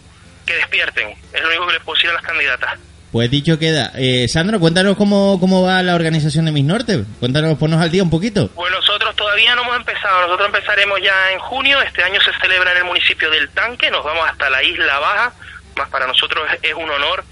que 0.46 0.56
despierten. 0.56 1.16
Es 1.32 1.42
lo 1.42 1.48
único 1.48 1.68
que 1.68 1.74
les 1.74 1.84
puedo 1.84 1.96
decir 1.96 2.10
a 2.10 2.14
las 2.16 2.24
candidatas. 2.24 2.78
Pues 3.16 3.32
dicho 3.32 3.58
queda. 3.58 3.94
Eh, 3.96 4.28
Sandro, 4.28 4.60
cuéntanos 4.60 4.98
cómo, 4.98 5.40
cómo 5.40 5.64
va 5.64 5.82
la 5.82 5.96
organización 5.96 6.44
de 6.44 6.52
Miss 6.52 6.66
Norte. 6.66 7.06
Cuéntanos, 7.22 7.58
ponnos 7.58 7.82
al 7.82 7.90
día 7.90 8.04
un 8.04 8.10
poquito. 8.10 8.50
Pues 8.50 8.70
nosotros 8.74 9.16
todavía 9.16 9.56
no 9.56 9.62
hemos 9.62 9.78
empezado. 9.78 10.24
Nosotros 10.24 10.48
empezaremos 10.48 11.00
ya 11.02 11.32
en 11.32 11.40
junio. 11.40 11.82
Este 11.82 12.04
año 12.04 12.20
se 12.20 12.34
celebra 12.42 12.74
en 12.74 12.80
el 12.80 12.84
municipio 12.84 13.32
del 13.32 13.48
Tanque. 13.52 13.90
Nos 13.90 14.04
vamos 14.04 14.28
hasta 14.28 14.50
la 14.50 14.62
Isla 14.62 15.00
Baja. 15.00 15.34
Más 15.78 15.88
para 15.88 16.08
nosotros 16.08 16.46
es 16.62 16.74
un 16.74 16.90
honor 16.90 17.24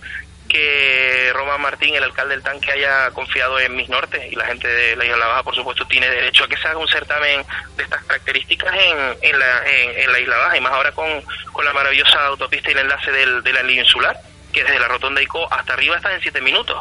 que 0.48 1.32
Román 1.34 1.60
Martín, 1.60 1.94
el 1.96 2.04
alcalde 2.04 2.36
del 2.36 2.44
Tanque, 2.46 2.72
haya 2.72 3.12
confiado 3.12 3.60
en 3.60 3.76
Miss 3.76 3.90
Norte. 3.90 4.30
Y 4.32 4.36
la 4.38 4.46
gente 4.46 4.70
de 4.70 4.96
la 4.96 5.04
Isla 5.04 5.28
Baja, 5.28 5.44
por 5.44 5.54
supuesto, 5.54 5.86
tiene 5.86 6.10
derecho 6.10 6.46
a 6.46 6.48
que 6.48 6.56
se 6.56 6.66
haga 6.70 6.78
un 6.78 6.88
certamen 6.88 7.44
de 7.76 7.84
estas 7.84 8.02
características 8.06 8.74
en, 8.74 9.18
en, 9.22 9.38
la, 9.38 9.70
en, 9.70 10.00
en 10.00 10.12
la 10.14 10.20
Isla 10.22 10.38
Baja. 10.38 10.58
Y 10.58 10.62
más 10.62 10.72
ahora 10.72 10.94
con, 10.94 11.10
con 11.52 11.66
la 11.66 11.74
maravillosa 11.74 12.26
autopista 12.28 12.70
y 12.70 12.72
el 12.72 12.80
enlace 12.80 13.12
del, 13.12 13.44
de 13.44 13.52
la 13.52 13.64
línea 13.64 13.84
insular, 13.84 14.18
que 14.54 14.64
desde 14.64 14.80
la 14.80 14.88
Rotonda 14.88 15.22
Ico 15.22 15.52
hasta 15.52 15.74
arriba 15.74 15.98
está 15.98 16.14
en 16.16 16.22
siete 16.22 16.40
minutos. 16.42 16.78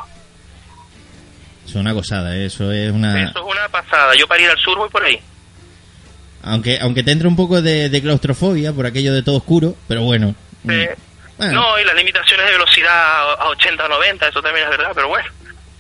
Es 1.67 1.75
una 1.75 1.93
gozada, 1.93 2.37
¿eh? 2.37 2.47
eso 2.47 2.71
es 2.73 2.91
una... 2.91 3.23
Eso 3.25 3.39
es 3.39 3.45
una 3.45 3.69
pasada. 3.69 4.15
Yo 4.17 4.27
para 4.27 4.41
ir 4.43 4.51
al 4.51 4.59
sur 4.59 4.77
voy 4.79 4.89
por 4.91 5.03
ahí. 5.05 5.19
Aunque, 6.43 6.79
aunque 6.81 7.03
te 7.05 7.13
entre 7.13 7.29
un 7.29 7.37
poco 7.37 7.63
de, 7.63 7.89
de 7.89 8.03
claustrofobia 8.03 8.73
por 8.73 8.85
aquello 8.85 9.15
de 9.15 9.23
todo 9.23 9.37
oscuro, 9.37 9.77
pero 9.89 10.03
bueno. 10.03 10.35
Sí. 10.69 10.87
Bueno. 11.39 11.53
No, 11.61 11.79
y 11.81 11.85
las 11.85 11.95
limitaciones 11.95 12.47
de 12.47 12.53
velocidad 12.53 13.33
a 13.41 13.49
80 13.49 13.85
o 13.85 13.89
90, 13.89 14.29
eso 14.29 14.43
también 14.43 14.65
es 14.65 14.71
verdad, 14.71 14.93
pero 14.95 15.09
bueno, 15.09 15.29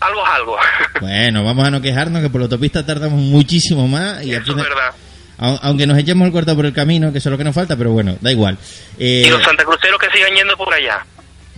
algo 0.00 0.22
es 0.24 0.30
algo. 0.32 0.56
Bueno, 1.00 1.44
vamos 1.44 1.66
a 1.66 1.70
no 1.70 1.80
quejarnos 1.82 2.22
que 2.22 2.30
por 2.30 2.40
la 2.40 2.44
autopista 2.44 2.86
tardamos 2.86 3.18
muchísimo 3.20 3.86
más 3.88 4.22
y 4.24 4.32
eso 4.34 4.52
es 4.52 4.56
verdad. 4.56 4.92
au- 5.38 5.58
aunque 5.62 5.86
nos 5.86 5.98
echemos 5.98 6.26
el 6.26 6.32
corto 6.32 6.54
por 6.54 6.64
el 6.66 6.72
camino, 6.72 7.10
que 7.12 7.18
eso 7.18 7.28
es 7.28 7.32
lo 7.32 7.38
que 7.38 7.44
nos 7.44 7.54
falta, 7.54 7.76
pero 7.76 7.90
bueno, 7.90 8.16
da 8.20 8.30
igual. 8.30 8.56
Eh, 8.98 9.24
Y 9.26 9.30
los 9.30 9.42
santacruceros 9.42 9.98
que 10.00 10.10
sigan 10.10 10.32
yendo 10.34 10.56
por 10.56 10.72
allá. 10.72 11.04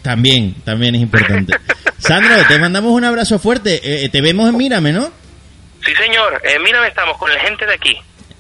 También, 0.05 0.55
también 0.65 0.95
es 0.95 1.01
importante. 1.01 1.53
Sandro, 1.99 2.37
te 2.47 2.59
mandamos 2.59 2.93
un 2.93 3.03
abrazo 3.05 3.39
fuerte. 3.41 3.81
Eh, 4.05 4.09
te 4.11 4.21
vemos 4.21 4.49
en 4.49 4.57
Mírame, 4.57 4.93
¿no? 4.93 5.11
Sí, 5.85 5.93
señor. 5.97 6.41
Eh, 6.45 6.59
mírame, 6.63 6.89
estamos 6.89 7.17
con 7.19 7.33
la 7.33 7.41
gente 7.41 7.65
de 7.67 7.75
aquí. 7.75 7.97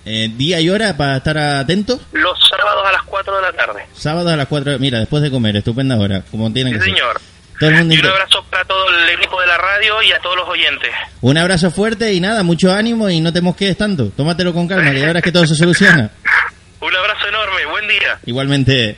Eh, 0.07 0.31
día 0.37 0.61
y 0.61 0.69
hora 0.69 0.95
para 0.97 1.17
estar 1.17 1.37
atentos. 1.39 1.99
Los 2.13 2.39
sábados 2.51 2.87
a 2.87 2.93
las 2.93 3.03
4 3.05 3.37
de 3.37 3.43
la 3.43 3.53
tarde. 3.53 3.87
Sábado 3.95 4.29
a 4.29 4.37
las 4.37 4.47
4, 4.49 4.79
mira, 4.79 4.99
después 4.99 5.23
de 5.23 5.31
comer, 5.31 5.57
estupenda 5.57 5.97
hora, 5.97 6.23
como 6.31 6.53
tiene 6.53 6.71
Sí, 6.71 6.77
que 6.79 6.85
ser. 6.85 6.95
señor. 6.95 7.21
Todo 7.59 7.71
el 7.71 7.77
mundo 7.77 7.95
Y 7.95 7.99
un 8.01 8.07
abrazo 8.07 8.45
para 8.51 8.65
todo 8.65 8.85
el 8.91 9.09
equipo 9.11 9.41
de 9.41 9.47
la 9.47 9.57
radio 9.57 10.03
y 10.03 10.13
a 10.13 10.19
todos 10.19 10.37
los 10.37 10.49
oyentes. 10.49 10.91
Un 11.23 11.39
abrazo 11.39 11.71
fuerte 11.71 12.13
y 12.13 12.21
nada, 12.21 12.43
mucho 12.43 12.71
ánimo 12.73 13.09
y 13.09 13.21
no 13.21 13.33
te 13.33 13.41
mosquees 13.41 13.77
tanto. 13.79 14.11
Tómatelo 14.11 14.53
con 14.53 14.69
calma, 14.69 14.91
que 14.91 15.01
ya 15.01 15.07
verás 15.07 15.23
que 15.23 15.33
todo 15.33 15.47
se 15.47 15.55
soluciona. 15.55 16.11
Un 16.81 16.95
abrazo 16.95 17.27
enorme. 17.29 17.65
Buen 17.71 17.89
día. 17.89 18.19
Igualmente. 18.27 18.97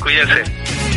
Cuídense. 0.00 0.89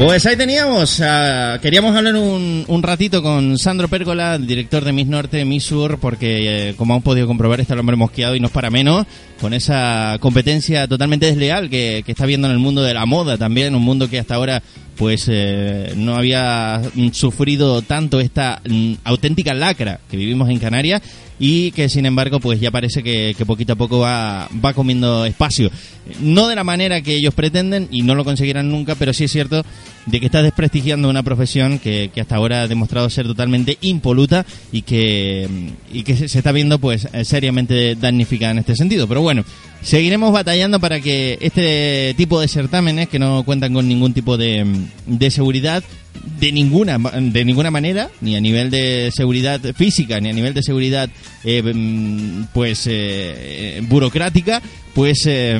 Pues 0.00 0.24
ahí 0.24 0.34
teníamos, 0.34 0.98
ah, 1.04 1.58
queríamos 1.60 1.94
hablar 1.94 2.16
un, 2.16 2.64
un 2.66 2.82
ratito 2.82 3.22
con 3.22 3.58
Sandro 3.58 3.86
Pérgola, 3.86 4.38
director 4.38 4.82
de 4.82 4.94
Miss 4.94 5.06
Norte, 5.06 5.44
Miss 5.44 5.64
Sur, 5.64 5.98
porque 5.98 6.70
eh, 6.70 6.74
como 6.74 6.94
han 6.94 7.02
podido 7.02 7.26
comprobar 7.26 7.60
está 7.60 7.74
el 7.74 7.80
hombre 7.80 7.96
mosqueado 7.96 8.34
y 8.34 8.40
no 8.40 8.46
es 8.46 8.52
para 8.52 8.70
menos, 8.70 9.06
con 9.42 9.52
esa 9.52 10.16
competencia 10.18 10.88
totalmente 10.88 11.26
desleal 11.26 11.68
que, 11.68 12.02
que 12.06 12.12
está 12.12 12.24
viendo 12.24 12.48
en 12.48 12.54
el 12.54 12.58
mundo 12.58 12.82
de 12.82 12.94
la 12.94 13.04
moda 13.04 13.36
también, 13.36 13.74
un 13.74 13.82
mundo 13.82 14.08
que 14.08 14.18
hasta 14.18 14.36
ahora 14.36 14.62
pues 14.96 15.26
eh, 15.28 15.92
no 15.96 16.16
había 16.16 16.80
sufrido 17.12 17.82
tanto 17.82 18.20
esta 18.20 18.62
mm, 18.66 18.94
auténtica 19.04 19.52
lacra 19.52 20.00
que 20.10 20.16
vivimos 20.16 20.48
en 20.48 20.60
Canarias 20.60 21.02
y 21.40 21.72
que 21.72 21.88
sin 21.88 22.04
embargo 22.04 22.38
pues 22.38 22.60
ya 22.60 22.70
parece 22.70 23.02
que, 23.02 23.34
que 23.36 23.46
poquito 23.46 23.72
a 23.72 23.76
poco 23.76 24.00
va, 24.00 24.48
va 24.64 24.74
comiendo 24.74 25.24
espacio. 25.24 25.70
No 26.20 26.48
de 26.48 26.54
la 26.54 26.64
manera 26.64 27.00
que 27.00 27.14
ellos 27.14 27.34
pretenden 27.34 27.88
y 27.90 28.02
no 28.02 28.14
lo 28.14 28.24
conseguirán 28.24 28.70
nunca, 28.70 28.94
pero 28.94 29.12
sí 29.14 29.24
es 29.24 29.32
cierto 29.32 29.64
de 30.06 30.20
que 30.20 30.26
está 30.26 30.42
desprestigiando 30.42 31.08
una 31.08 31.22
profesión 31.22 31.78
que, 31.78 32.10
que 32.14 32.20
hasta 32.20 32.36
ahora 32.36 32.62
ha 32.62 32.68
demostrado 32.68 33.08
ser 33.08 33.26
totalmente 33.26 33.78
impoluta 33.80 34.44
y 34.70 34.82
que, 34.82 35.48
y 35.92 36.02
que 36.02 36.28
se 36.28 36.38
está 36.38 36.52
viendo 36.52 36.78
pues 36.78 37.08
eh, 37.12 37.24
seriamente 37.24 37.94
damnificada 37.94 38.52
en 38.52 38.58
este 38.58 38.76
sentido. 38.76 39.08
Pero 39.08 39.22
bueno, 39.22 39.44
seguiremos 39.82 40.32
batallando 40.32 40.78
para 40.78 41.00
que 41.00 41.38
este 41.40 42.14
tipo 42.18 42.40
de 42.40 42.48
certámenes 42.48 43.08
que 43.08 43.18
no 43.18 43.44
cuentan 43.44 43.72
con 43.72 43.88
ningún 43.88 44.12
tipo 44.12 44.36
de, 44.36 44.66
de 45.06 45.30
seguridad 45.30 45.82
de 46.38 46.52
ninguna 46.52 46.98
de 46.98 47.44
ninguna 47.44 47.70
manera 47.70 48.10
ni 48.20 48.36
a 48.36 48.40
nivel 48.40 48.70
de 48.70 49.10
seguridad 49.14 49.60
física 49.74 50.20
ni 50.20 50.28
a 50.28 50.32
nivel 50.32 50.54
de 50.54 50.62
seguridad 50.62 51.08
eh, 51.44 51.62
mm, 51.62 52.48
pues 52.52 52.86
eh, 52.86 52.92
eh, 53.78 53.82
burocrática 53.88 54.62
pues 54.94 55.26
eh, 55.26 55.58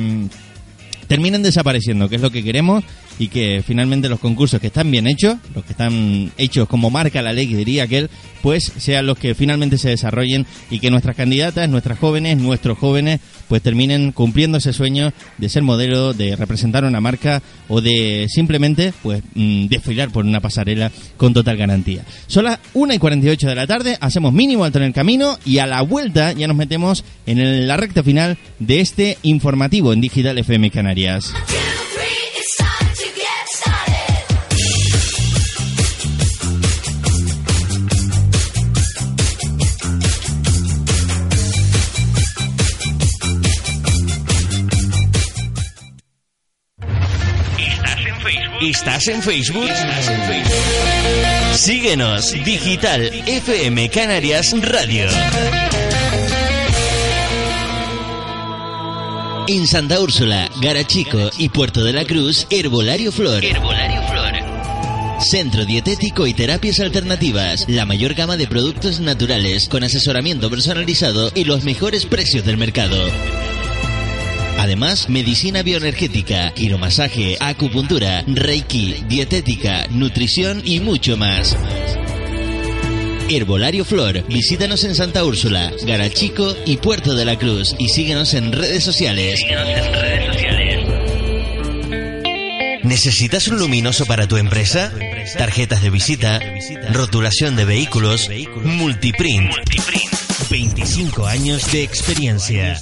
terminen 1.11 1.43
desapareciendo, 1.43 2.07
que 2.07 2.15
es 2.15 2.21
lo 2.21 2.31
que 2.31 2.41
queremos, 2.41 2.85
y 3.19 3.27
que 3.27 3.61
finalmente 3.67 4.07
los 4.07 4.21
concursos 4.21 4.61
que 4.61 4.67
están 4.67 4.89
bien 4.89 5.07
hechos, 5.07 5.35
los 5.53 5.65
que 5.65 5.73
están 5.73 6.31
hechos 6.37 6.69
como 6.69 6.89
marca 6.89 7.21
la 7.21 7.33
ley, 7.33 7.47
que 7.47 7.57
diría 7.57 7.83
aquel, 7.83 8.09
pues 8.41 8.71
sean 8.77 9.05
los 9.05 9.17
que 9.17 9.35
finalmente 9.35 9.77
se 9.77 9.89
desarrollen 9.89 10.45
y 10.69 10.79
que 10.79 10.89
nuestras 10.89 11.17
candidatas, 11.17 11.67
nuestras 11.69 11.99
jóvenes, 11.99 12.37
nuestros 12.37 12.77
jóvenes, 12.77 13.19
pues 13.51 13.61
terminen 13.61 14.13
cumpliendo 14.13 14.59
ese 14.59 14.71
sueño 14.71 15.11
de 15.37 15.49
ser 15.49 15.61
modelo, 15.61 16.13
de 16.13 16.37
representar 16.37 16.85
una 16.85 17.01
marca 17.01 17.41
o 17.67 17.81
de 17.81 18.27
simplemente 18.29 18.93
pues 19.03 19.21
mm, 19.35 19.65
desfilar 19.65 20.09
por 20.09 20.23
una 20.25 20.39
pasarela 20.39 20.89
con 21.17 21.33
total 21.33 21.57
garantía. 21.57 22.05
Son 22.27 22.45
las 22.45 22.59
1 22.73 22.93
y 22.93 22.97
48 22.97 23.49
de 23.49 23.55
la 23.55 23.67
tarde, 23.67 23.97
hacemos 23.99 24.31
mínimo 24.31 24.63
alto 24.63 24.77
en 24.77 24.85
el 24.85 24.93
camino 24.93 25.37
y 25.45 25.57
a 25.57 25.67
la 25.67 25.81
vuelta 25.81 26.31
ya 26.31 26.47
nos 26.47 26.55
metemos 26.55 27.03
en 27.25 27.39
el- 27.39 27.67
la 27.67 27.75
recta 27.75 28.03
final 28.03 28.37
de 28.59 28.79
este 28.79 29.17
informativo 29.23 29.91
en 29.91 29.99
Digital 29.99 30.37
FM 30.37 30.71
Canarias. 30.71 31.33
¿Estás 48.61 49.07
en 49.07 49.23
Facebook? 49.23 49.69
Síguenos, 51.55 52.31
Digital 52.45 53.11
FM 53.25 53.89
Canarias 53.89 54.53
Radio. 54.61 55.07
En 59.47 59.65
Santa 59.65 59.99
Úrsula, 59.99 60.47
Garachico 60.61 61.31
y 61.39 61.49
Puerto 61.49 61.83
de 61.83 61.93
la 61.93 62.05
Cruz, 62.05 62.45
Herbolario 62.51 63.11
Flor. 63.11 63.43
Herbolario 63.43 64.03
Flor. 64.03 64.31
Centro 65.21 65.65
dietético 65.65 66.27
y 66.27 66.35
terapias 66.35 66.79
alternativas. 66.79 67.65
La 67.67 67.87
mayor 67.87 68.13
gama 68.13 68.37
de 68.37 68.45
productos 68.45 68.99
naturales 68.99 69.69
con 69.69 69.83
asesoramiento 69.83 70.51
personalizado 70.51 71.31
y 71.33 71.45
los 71.45 71.63
mejores 71.63 72.05
precios 72.05 72.45
del 72.45 72.57
mercado. 72.57 72.97
Además, 74.57 75.09
medicina 75.09 75.63
bioenergética, 75.63 76.53
quiromasaje, 76.53 77.37
acupuntura, 77.39 78.23
reiki, 78.27 79.03
dietética, 79.07 79.87
nutrición 79.89 80.61
y 80.65 80.79
mucho 80.79 81.17
más. 81.17 81.57
Herbolario 83.29 83.85
Flor, 83.85 84.25
visítanos 84.27 84.83
en 84.83 84.95
Santa 84.95 85.23
Úrsula, 85.23 85.71
Garachico 85.85 86.55
y 86.65 86.77
Puerto 86.77 87.15
de 87.15 87.25
la 87.25 87.37
Cruz 87.37 87.75
y 87.79 87.89
síguenos 87.89 88.33
en 88.33 88.51
redes 88.51 88.83
sociales. 88.83 89.39
¿Necesitas 92.83 93.47
un 93.47 93.57
luminoso 93.57 94.05
para 94.05 94.27
tu 94.27 94.37
empresa? 94.37 94.91
tarjetas 95.37 95.81
de 95.81 95.89
visita, 95.89 96.39
rotulación 96.91 97.55
de 97.55 97.65
vehículos, 97.65 98.29
multiprint. 98.63 99.51
25 100.49 101.25
años 101.25 101.71
de 101.71 101.83
experiencia. 101.83 102.81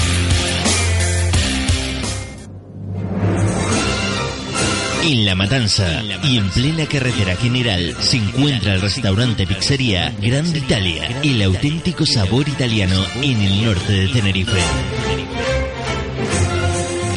En 5.03 5.25
La 5.25 5.35
Matanza 5.35 6.01
y 6.23 6.37
en 6.37 6.49
plena 6.49 6.85
carretera 6.85 7.35
general 7.35 7.95
se 7.99 8.17
encuentra 8.17 8.73
el 8.75 8.81
restaurante 8.81 9.47
Pizzería 9.47 10.13
Grande 10.19 10.59
Italia, 10.59 11.19
el 11.23 11.41
auténtico 11.43 12.05
sabor 12.05 12.47
italiano 12.47 13.03
en 13.21 13.41
el 13.41 13.65
norte 13.65 13.93
de 13.93 14.07
Tenerife. 14.09 15.56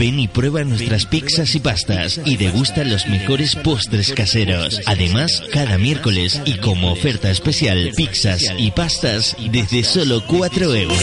Ven 0.00 0.18
y 0.18 0.28
prueba 0.28 0.64
nuestras 0.64 1.04
pizzas 1.04 1.54
y 1.54 1.60
pastas 1.60 2.22
y 2.24 2.38
degusta 2.38 2.84
los 2.84 3.06
mejores 3.06 3.54
postres 3.54 4.14
caseros. 4.14 4.80
Además, 4.86 5.42
cada 5.52 5.76
miércoles 5.76 6.40
y 6.46 6.54
como 6.54 6.90
oferta 6.90 7.30
especial, 7.30 7.92
pizzas 7.94 8.46
y 8.56 8.70
pastas 8.70 9.36
desde 9.52 9.84
solo 9.84 10.24
4 10.26 10.74
euros. 10.74 10.98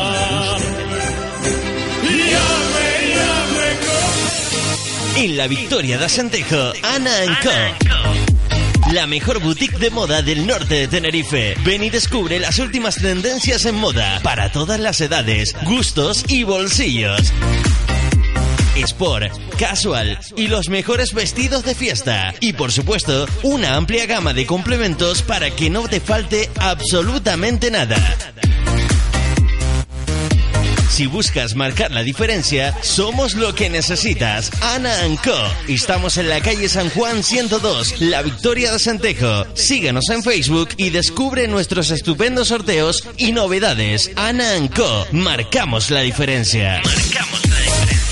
En 5.17 5.37
la 5.37 5.47
victoria 5.47 5.99
de 5.99 6.05
Asentejo, 6.07 6.73
Ana 6.83 7.39
Co. 7.43 8.93
La 8.93 9.07
mejor 9.07 9.41
boutique 9.41 9.79
de 9.79 9.91
moda 9.91 10.23
del 10.23 10.47
norte 10.47 10.75
de 10.75 10.89
Tenerife. 10.89 11.55
Ven 11.65 11.85
y 11.85 11.91
descubre 11.91 12.41
las 12.41 12.59
últimas 12.59 12.97
tendencias 12.97 13.65
en 13.65 13.77
moda 13.77 14.21
para 14.23 14.51
todas 14.51 14.81
las 14.81 15.01
edades, 15.01 15.55
gustos 15.65 16.25
y 16.29 16.43
bolsillos. 16.43 17.33
Sport, 18.75 19.33
casual 19.59 20.19
y 20.37 20.49
los 20.49 20.69
mejores 20.69 21.15
vestidos 21.15 21.65
de 21.65 21.75
fiesta. 21.75 22.35
Y 22.41 22.55
por 22.55 22.73
supuesto, 22.73 23.27
una 23.43 23.77
amplia 23.77 24.07
gama 24.07 24.35
de 24.35 24.47
complementos 24.47 25.23
para 25.23 25.51
que 25.51 25.71
no 25.71 25.87
te 25.89 26.01
falte 26.01 26.51
absolutamente 26.59 27.71
nada. 27.71 27.97
Si 30.93 31.07
buscas 31.07 31.55
marcar 31.55 31.91
la 31.91 32.03
diferencia, 32.03 32.77
somos 32.83 33.33
lo 33.33 33.55
que 33.55 33.71
necesitas. 33.71 34.51
Ana 34.61 34.95
Co. 35.25 35.35
Estamos 35.67 36.19
en 36.19 36.29
la 36.29 36.43
calle 36.43 36.69
San 36.69 36.91
Juan 36.91 37.23
102, 37.23 38.03
La 38.03 38.21
Victoria 38.21 38.71
de 38.71 38.79
Santejo. 38.79 39.47
Síguenos 39.55 40.11
en 40.11 40.23
Facebook 40.23 40.69
y 40.77 40.91
descubre 40.91 41.49
nuestros 41.49 41.91
estupendos 41.91 42.49
sorteos 42.49 43.09
y 43.17 43.33
novedades. 43.33 44.11
Ana 44.17 44.51
Co. 44.77 45.07
Marcamos 45.13 45.91
la 45.91 46.03
diferencia. 46.03 46.83
Marcamos 46.85 47.49
la 47.49 47.61
diferencia. 47.61 48.03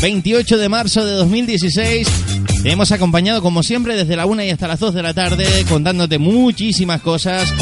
28 0.00 0.56
de 0.56 0.68
marzo 0.70 1.04
de 1.04 1.12
2016. 1.12 2.08
Te 2.62 2.72
hemos 2.72 2.90
acompañado 2.90 3.42
como 3.42 3.62
siempre 3.62 3.96
desde 3.96 4.16
la 4.16 4.24
1 4.24 4.44
y 4.44 4.48
hasta 4.48 4.66
las 4.66 4.80
2 4.80 4.94
de 4.94 5.02
la 5.02 5.12
tarde 5.12 5.44
contándote 5.68 6.18
muchísimas 6.18 7.02
cosas. 7.02 7.52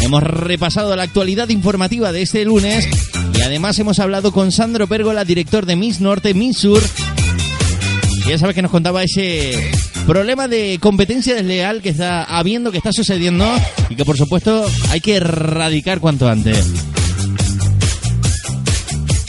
Hemos 0.00 0.22
repasado 0.22 0.96
la 0.96 1.02
actualidad 1.02 1.50
informativa 1.50 2.12
de 2.12 2.22
este 2.22 2.46
lunes 2.46 2.88
y 3.34 3.42
además 3.42 3.78
hemos 3.78 3.98
hablado 3.98 4.32
con 4.32 4.52
Sandro 4.52 4.86
Pérgola, 4.86 5.26
director 5.26 5.66
de 5.66 5.76
Miss 5.76 6.00
Norte, 6.00 6.32
Miss 6.32 6.56
Sur. 6.56 6.82
Ya 8.26 8.38
sabes 8.38 8.54
que 8.54 8.62
nos 8.62 8.70
contaba 8.70 9.02
ese 9.02 9.70
problema 10.06 10.48
de 10.48 10.78
competencia 10.80 11.34
desleal 11.34 11.82
que 11.82 11.90
está 11.90 12.24
habiendo, 12.24 12.72
que 12.72 12.78
está 12.78 12.90
sucediendo 12.90 13.46
y 13.90 13.96
que 13.96 14.06
por 14.06 14.16
supuesto 14.16 14.64
hay 14.88 15.00
que 15.02 15.16
erradicar 15.16 16.00
cuanto 16.00 16.26
antes. 16.26 16.70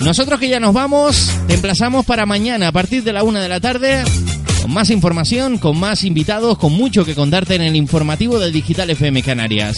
Nosotros 0.04 0.38
que 0.38 0.50
ya 0.50 0.60
nos 0.60 0.74
vamos, 0.74 1.32
te 1.48 1.54
emplazamos 1.54 2.06
para 2.06 2.26
mañana 2.26 2.68
a 2.68 2.72
partir 2.74 3.04
de 3.04 3.14
la 3.14 3.24
una 3.24 3.42
de 3.42 3.48
la 3.48 3.62
tarde 3.62 4.04
con 4.62 4.74
más 4.74 4.90
información, 4.90 5.58
con 5.58 5.78
más 5.80 6.04
invitados, 6.04 6.58
con 6.58 6.74
mucho 6.74 7.06
que 7.06 7.16
contarte 7.16 7.56
en 7.56 7.62
el 7.62 7.76
informativo 7.76 8.38
del 8.38 8.52
Digital 8.52 8.90
FM 8.90 9.24
Canarias. 9.24 9.78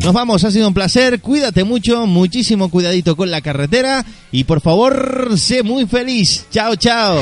Nos 0.03 0.13
vamos, 0.13 0.45
ha 0.45 0.51
sido 0.51 0.69
un 0.69 0.75
placer, 0.75 1.21
cuídate 1.21 1.65
mucho, 1.65 2.07
muchísimo 2.07 2.69
cuidadito 2.69 3.17
con 3.17 3.31
la 3.31 3.41
carretera 3.41 4.05
y 4.33 4.45
por 4.45 4.61
favor, 4.61 5.39
sé 5.39 5.63
muy 5.63 5.87
feliz. 5.87 6.45
Chao, 6.51 6.77
chao. 6.77 7.19